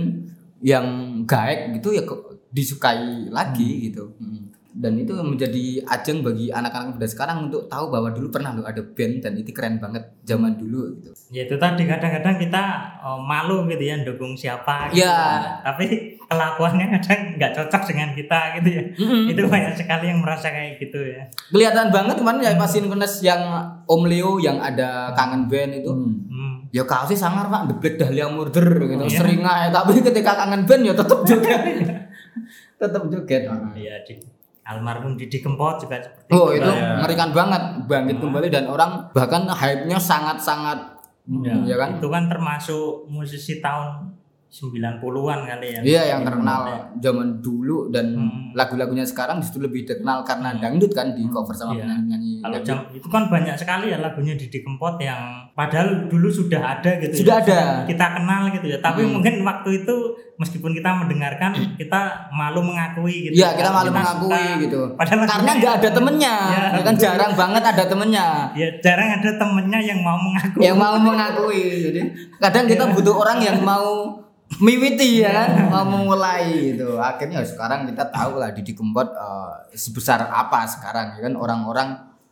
yang 0.61 0.86
gaek 1.24 1.78
gitu 1.78 1.94
ya 1.94 2.03
disukai 2.51 3.28
lagi 3.30 3.88
gitu. 3.88 4.12
Hmm. 4.18 4.47
Dan 4.79 4.95
itu 4.95 5.11
menjadi 5.11 5.83
ajang 5.91 6.22
bagi 6.22 6.55
anak-anak 6.55 6.95
muda 6.95 7.07
sekarang 7.11 7.51
untuk 7.51 7.66
tahu 7.66 7.91
bahwa 7.91 8.14
dulu 8.14 8.31
pernah 8.31 8.55
lo 8.55 8.62
ada 8.62 8.79
band 8.79 9.26
dan 9.26 9.35
itu 9.35 9.51
keren 9.51 9.83
banget 9.83 10.07
zaman 10.22 10.55
dulu 10.55 10.95
gitu. 11.03 11.11
Ya 11.35 11.51
itu 11.51 11.59
tadi 11.59 11.83
kadang-kadang 11.83 12.39
kita 12.39 12.62
oh, 13.03 13.18
malu 13.18 13.66
gitu 13.66 13.83
ya 13.83 13.99
dukung 14.07 14.39
siapa 14.39 14.95
gitu. 14.95 15.03
Ya. 15.03 15.59
Tapi 15.66 16.14
kelakuannya 16.31 16.95
kadang 16.95 17.20
nggak 17.35 17.53
cocok 17.59 17.83
dengan 17.91 18.14
kita 18.14 18.41
gitu 18.62 18.68
ya. 18.70 18.83
Itu 19.35 19.43
banyak 19.51 19.74
sekali 19.74 20.14
yang 20.14 20.22
merasa 20.22 20.47
kayak 20.55 20.79
gitu 20.79 21.01
ya. 21.03 21.26
Kelihatan 21.51 21.91
banget 21.91 22.14
kemarin 22.22 22.39
ya 22.39 22.55
pas 22.55 22.70
sinkronis 22.70 23.18
yang 23.26 23.43
Om 23.83 24.03
Leo 24.07 24.39
yang 24.39 24.62
ada 24.62 25.11
kangen 25.18 25.51
band 25.51 25.74
itu. 25.74 25.91
Hmm. 25.91 26.22
Hmm. 26.31 26.55
Ya 26.70 26.87
kaosnya 26.87 27.18
sangar 27.18 27.51
pak, 27.51 27.66
The 27.66 27.74
Black 27.83 27.97
Dahlia 27.99 28.31
Murder 28.31 28.68
gitu, 28.87 29.03
Iya. 29.09 29.18
sering 29.18 29.43
aja. 29.43 29.74
Tapi 29.74 30.05
ketika 30.05 30.39
kangen 30.39 30.68
band 30.68 30.87
ya 30.87 30.95
tetap 30.95 31.24
joget, 31.26 31.61
tetap 32.81 33.03
joget. 33.11 33.43
Ya 33.74 33.97
di 34.07 34.38
almarhum 34.69 35.16
Didi 35.16 35.41
Kempot 35.41 35.81
juga 35.81 35.97
seperti 35.97 36.29
Oh 36.31 36.53
itu. 36.53 36.61
itu 36.61 36.69
ya. 36.69 37.01
mengerikan 37.01 37.33
banget, 37.33 37.62
bangkit 37.89 38.16
kembali 38.21 38.49
dan 38.53 38.64
orang 38.69 39.09
bahkan 39.16 39.49
hype-nya 39.49 39.97
sangat-sangat, 39.97 41.01
Ya, 41.29 41.53
ya 41.61 41.77
kan? 41.77 42.01
Itu 42.01 42.09
kan 42.09 42.25
termasuk 42.25 43.05
musisi 43.09 43.61
tahun 43.61 44.16
90-an 44.51 45.44
kali 45.44 45.66
ya. 45.70 45.80
Iya 45.80 46.03
yang 46.11 46.20
terkenal 46.24 46.61
zaman 46.96 47.38
dulu 47.38 47.88
dan 47.88 48.07
Hmm. 48.11 48.51
lagu-lagunya 48.53 49.05
sekarang 49.05 49.38
justru 49.38 49.61
lebih 49.61 49.84
terkenal 49.84 50.24
karena 50.24 50.57
dangdut 50.57 50.88
kan 50.90 51.12
di 51.12 51.20
cover 51.26 51.53
sama 51.53 51.72
Iya. 51.72 51.84
penyanyi-penyanyi. 51.84 52.32
Kalau 52.40 52.59
jam 52.62 52.78
itu 52.90 53.07
kan 53.07 53.28
banyak 53.28 53.55
sekali 53.55 53.86
ya 53.88 53.99
lagunya 53.99 54.34
Didi 54.34 54.59
Kempot 54.59 54.96
yang 54.96 55.20
padahal 55.53 56.09
dulu 56.09 56.26
sudah 56.26 56.59
ada 56.74 56.96
gitu 56.99 57.22
Sudah 57.22 57.38
ya. 57.38 57.44
ada. 57.44 57.61
Kita 57.84 58.07
kenal 58.11 58.49
gitu 58.51 58.66
ya. 58.66 58.78
Tapi 58.78 59.01
Hmm. 59.03 59.12
mungkin 59.14 59.34
waktu 59.42 59.84
itu 59.84 59.94
meskipun 60.34 60.72
kita 60.72 60.90
mendengarkan 60.96 61.51
kita 61.76 62.01
malu 62.30 62.62
mengakui 62.62 63.28
gitu. 63.28 63.34
Iya 63.36 63.53
kita 63.53 63.68
malu 63.68 63.90
Kita 63.90 64.01
mengakui 64.01 64.32
suka. 64.32 64.61
gitu. 64.61 64.80
Padahal 64.94 65.18
Karena 65.28 65.53
nggak 65.55 65.74
ada 65.76 65.90
temennya, 65.92 66.36
Iya. 66.49 66.64
ya 66.72 66.82
kan 66.82 66.94
jarang 66.96 67.32
banget 67.34 67.62
ada 67.66 67.84
temennya. 67.84 68.26
Ya 68.57 68.68
jarang 68.80 69.09
ada 69.12 69.30
temennya 69.30 69.80
yang 69.84 70.01
mau 70.01 70.16
mengaku. 70.16 70.59
yang 70.59 70.74
mau 70.74 70.96
mengakui 70.96 71.62
jadi 71.84 72.01
kadang 72.38 72.64
kita 72.64 72.84
butuh 72.88 73.14
orang 73.14 73.38
yang 73.38 73.61
mau 73.61 74.24
miwiti 74.57 75.20
ya 75.20 75.28
kan 75.30 75.51
mau 75.68 75.84
memulai 75.86 76.72
gitu 76.72 76.96
akhirnya 76.96 77.44
sekarang 77.44 77.84
kita 77.84 78.09
tahu 78.09 78.36
lah 78.36 78.49
Didi 78.51 78.72
Kempot 78.72 79.05
eh, 79.07 79.55
sebesar 79.72 80.24
apa 80.24 80.64
sekarang 80.64 81.14
ya 81.14 81.22
kan 81.22 81.34
orang-orang 81.34 81.88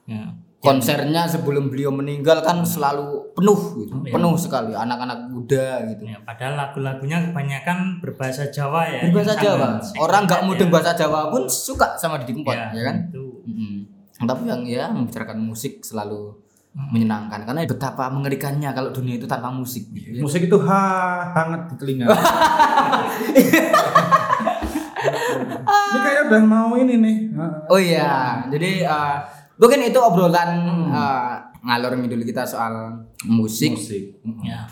Ya. 0.06 0.22
konsernya 0.62 1.26
sebelum 1.26 1.66
beliau 1.66 1.90
meninggal 1.90 2.38
kan 2.40 2.62
selalu 2.62 3.34
penuh 3.34 3.58
gitu 3.76 3.90
Iya. 4.00 4.14
penuh 4.14 4.34
sekali 4.34 4.70
anak-anak 4.70 5.18
muda 5.28 5.82
gitu 5.84 6.06
Ya, 6.06 6.22
padahal 6.22 6.54
lagu-lagunya 6.56 7.18
kebanyakan 7.20 7.98
berbahasa 8.00 8.46
Jawa 8.48 8.86
ya. 8.86 9.02
berbahasa 9.04 9.34
Jawa 9.34 9.82
orang 9.98 10.22
nggak 10.24 10.38
singkat 10.38 10.40
mudeng 10.46 10.70
ya. 10.70 10.72
bahasa 10.72 10.92
Jawa 10.94 11.20
pun 11.28 11.42
suka 11.44 11.98
sama 11.98 12.22
Didi 12.22 12.38
Kempot 12.38 12.54
Ya, 12.54 12.70
ya 12.70 12.82
kan 12.84 12.96
Itu. 13.04 13.42
Mm-mm. 13.44 13.74
tapi 14.22 14.42
yang 14.46 14.62
ya 14.62 14.86
membicarakan 14.88 15.38
musik 15.38 15.82
selalu 15.82 16.32
Hmm. 16.32 16.45
Menyenangkan 16.76 17.48
karena 17.48 17.64
betapa 17.64 18.12
mengerikannya 18.12 18.68
kalau 18.76 18.92
dunia 18.92 19.16
itu 19.16 19.24
tanpa 19.24 19.48
musik 19.48 19.88
gitu 19.96 20.20
ya. 20.20 20.20
Musik 20.20 20.44
itu 20.44 20.56
ha 20.68 20.84
hangat 21.32 21.72
di 21.72 21.74
telinga. 21.80 22.04
ini 25.66 25.98
kayak 26.04 26.28
udah 26.28 26.42
mau 26.44 26.76
ini 26.76 26.94
nih. 27.00 27.16
Oh 27.72 27.80
iya, 27.80 28.44
jadi 28.52 28.84
uh, 28.84 29.24
mungkin 29.56 29.88
itu 29.88 29.96
obrolan 29.96 30.52
uh, 30.92 31.40
ngalor 31.64 31.96
ngidul 31.96 32.28
kita 32.28 32.44
soal 32.44 32.92
musik. 33.24 33.72
Musik. 33.72 34.20
Ya. 34.44 34.68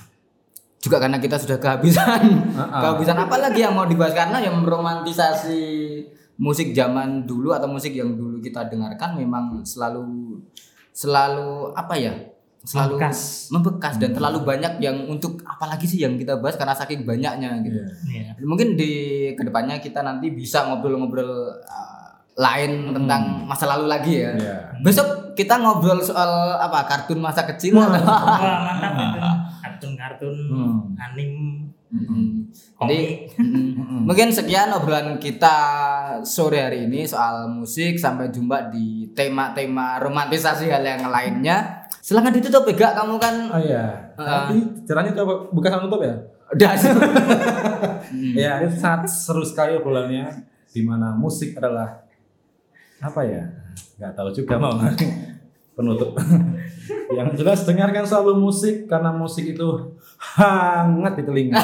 Juga 0.85 1.01
karena 1.01 1.17
kita 1.17 1.41
sudah 1.41 1.57
kehabisan, 1.57 2.53
Ah, 2.53 2.69
ah. 2.69 2.81
kehabisan 2.85 3.17
apa 3.17 3.41
lagi 3.41 3.65
yang 3.65 3.73
mau 3.73 3.89
dibahas 3.89 4.13
karena 4.13 4.45
yang 4.45 4.61
meromantisasi 4.61 5.65
musik 6.37 6.77
zaman 6.77 7.25
dulu 7.25 7.57
atau 7.57 7.65
musik 7.71 7.97
yang 7.97 8.13
dulu 8.13 8.45
kita 8.45 8.69
dengarkan 8.69 9.17
memang 9.17 9.65
selalu 9.65 10.05
selalu 10.95 11.75
apa 11.75 11.95
ya? 11.99 12.15
Selalu 12.65 12.97
Membekas. 12.97 13.19
membekas 13.53 13.95
dan 14.01 14.17
terlalu 14.17 14.41
banyak 14.41 14.81
yang 14.81 15.05
untuk 15.05 15.37
apalagi 15.45 15.85
sih 15.85 16.01
yang 16.01 16.17
kita 16.17 16.41
bahas 16.41 16.57
karena 16.57 16.73
saking 16.73 17.05
banyaknya 17.05 17.61
gitu. 17.61 17.77
Iya. 18.09 18.33
Ya. 18.33 18.41
Mungkin 18.41 18.73
di 18.73 18.93
ke 19.37 19.45
depannya 19.45 19.77
kita 19.77 20.01
nanti 20.01 20.33
bisa 20.33 20.65
ngobrol-ngobrol 20.65 21.29
uh, 21.61 22.09
lain 22.35 22.89
tentang 22.91 23.45
masa 23.45 23.69
lalu 23.69 23.85
lagi 23.85 24.13
ya. 24.17 24.33
Iya. 24.33 24.57
Besok 24.81 25.37
kita 25.37 25.61
ngobrol 25.61 26.01
soal 26.01 26.57
apa 26.57 26.89
kartun 26.89 27.21
masa 27.21 27.45
kecil. 27.45 27.77
Wah, 27.77 27.91
mantap 27.91 28.97
itu. 28.97 29.21
Kartun-kartun, 29.61 30.35
Hmm. 30.49 30.97
anim. 30.97 31.33
Jadi 32.85 33.01
mm, 33.39 34.03
mungkin 34.05 34.29
sekian 34.35 34.75
obrolan 34.75 35.17
kita 35.23 35.57
sore 36.27 36.59
hari 36.61 36.91
ini 36.91 37.07
soal 37.07 37.47
musik. 37.49 37.97
Sampai 37.97 38.35
jumpa 38.35 38.69
di 38.75 39.15
tema-tema 39.15 40.03
romantisasi 40.03 40.69
hal 40.69 40.83
yang 40.83 41.07
lainnya. 41.09 41.87
Silahkan 42.05 42.35
ditutup 42.37 42.69
ya, 42.69 42.75
Gak? 42.77 42.93
Kamu 43.01 43.17
kan 43.17 43.35
Oh 43.49 43.61
iya. 43.63 44.13
Ah. 44.21 44.51
Tapi 44.51 44.85
caranya 44.85 45.17
coba 45.17 45.49
buka 45.55 45.69
sama 45.73 45.89
tutup 45.89 46.03
ya? 46.05 46.17
udah 46.55 46.71
Ya, 48.37 48.63
itu 48.63 48.77
sangat 48.79 49.11
seru 49.11 49.43
sekali 49.43 49.75
obrolannya 49.75 50.45
di 50.71 50.81
mana 50.85 51.15
musik 51.17 51.57
adalah 51.59 52.05
apa 53.01 53.21
ya? 53.27 53.43
Nggak 53.99 54.13
tahu 54.15 54.29
juga 54.35 54.55
mau 54.59 54.75
penutup. 55.75 56.15
Yang 57.19 57.29
jelas 57.43 57.63
dengarkan 57.67 58.07
selalu 58.07 58.43
musik 58.43 58.87
karena 58.91 59.11
musik 59.15 59.45
itu 59.55 59.99
hangat 60.19 61.15
di 61.19 61.23
telinga. 61.23 61.59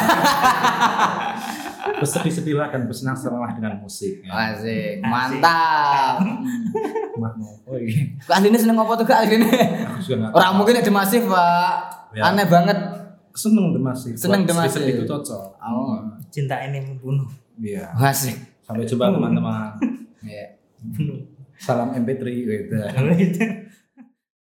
Bersedih-sedihlah 2.01 2.73
dan 2.73 2.89
bersenang-senanglah 2.89 3.53
dengan 3.57 3.77
musik. 3.81 4.25
Ya. 4.25 4.57
Asik, 4.57 5.05
mantap. 5.05 6.23
Kak 8.25 8.37
Asli 8.41 8.49
ini 8.49 8.57
seneng 8.57 8.77
ngopo 8.81 8.97
tuh 8.97 9.05
Kak 9.05 9.29
ini? 9.29 9.49
Orang 10.33 10.57
mungkin 10.61 10.81
ada 10.81 10.93
masif 10.93 11.29
Pak. 11.29 11.73
Ya. 12.17 12.33
Aneh 12.33 12.47
banget. 12.49 12.79
seneng 13.31 13.71
demasif. 13.71 14.19
Seneng 14.19 14.43
demasif. 14.43 14.83
itu 14.83 15.07
cocok. 15.07 15.55
Oh, 15.63 16.03
Cinta 16.35 16.59
ini 16.67 16.83
membunuh. 16.83 17.31
Iya. 17.61 17.95
asik. 17.95 18.37
Sampai 18.65 18.85
jumpa 18.89 19.13
teman-teman. 19.13 19.77
Ya. 20.21 20.53
Salam 21.57 21.97
MP3 21.97 22.25
gitu. 22.29 22.77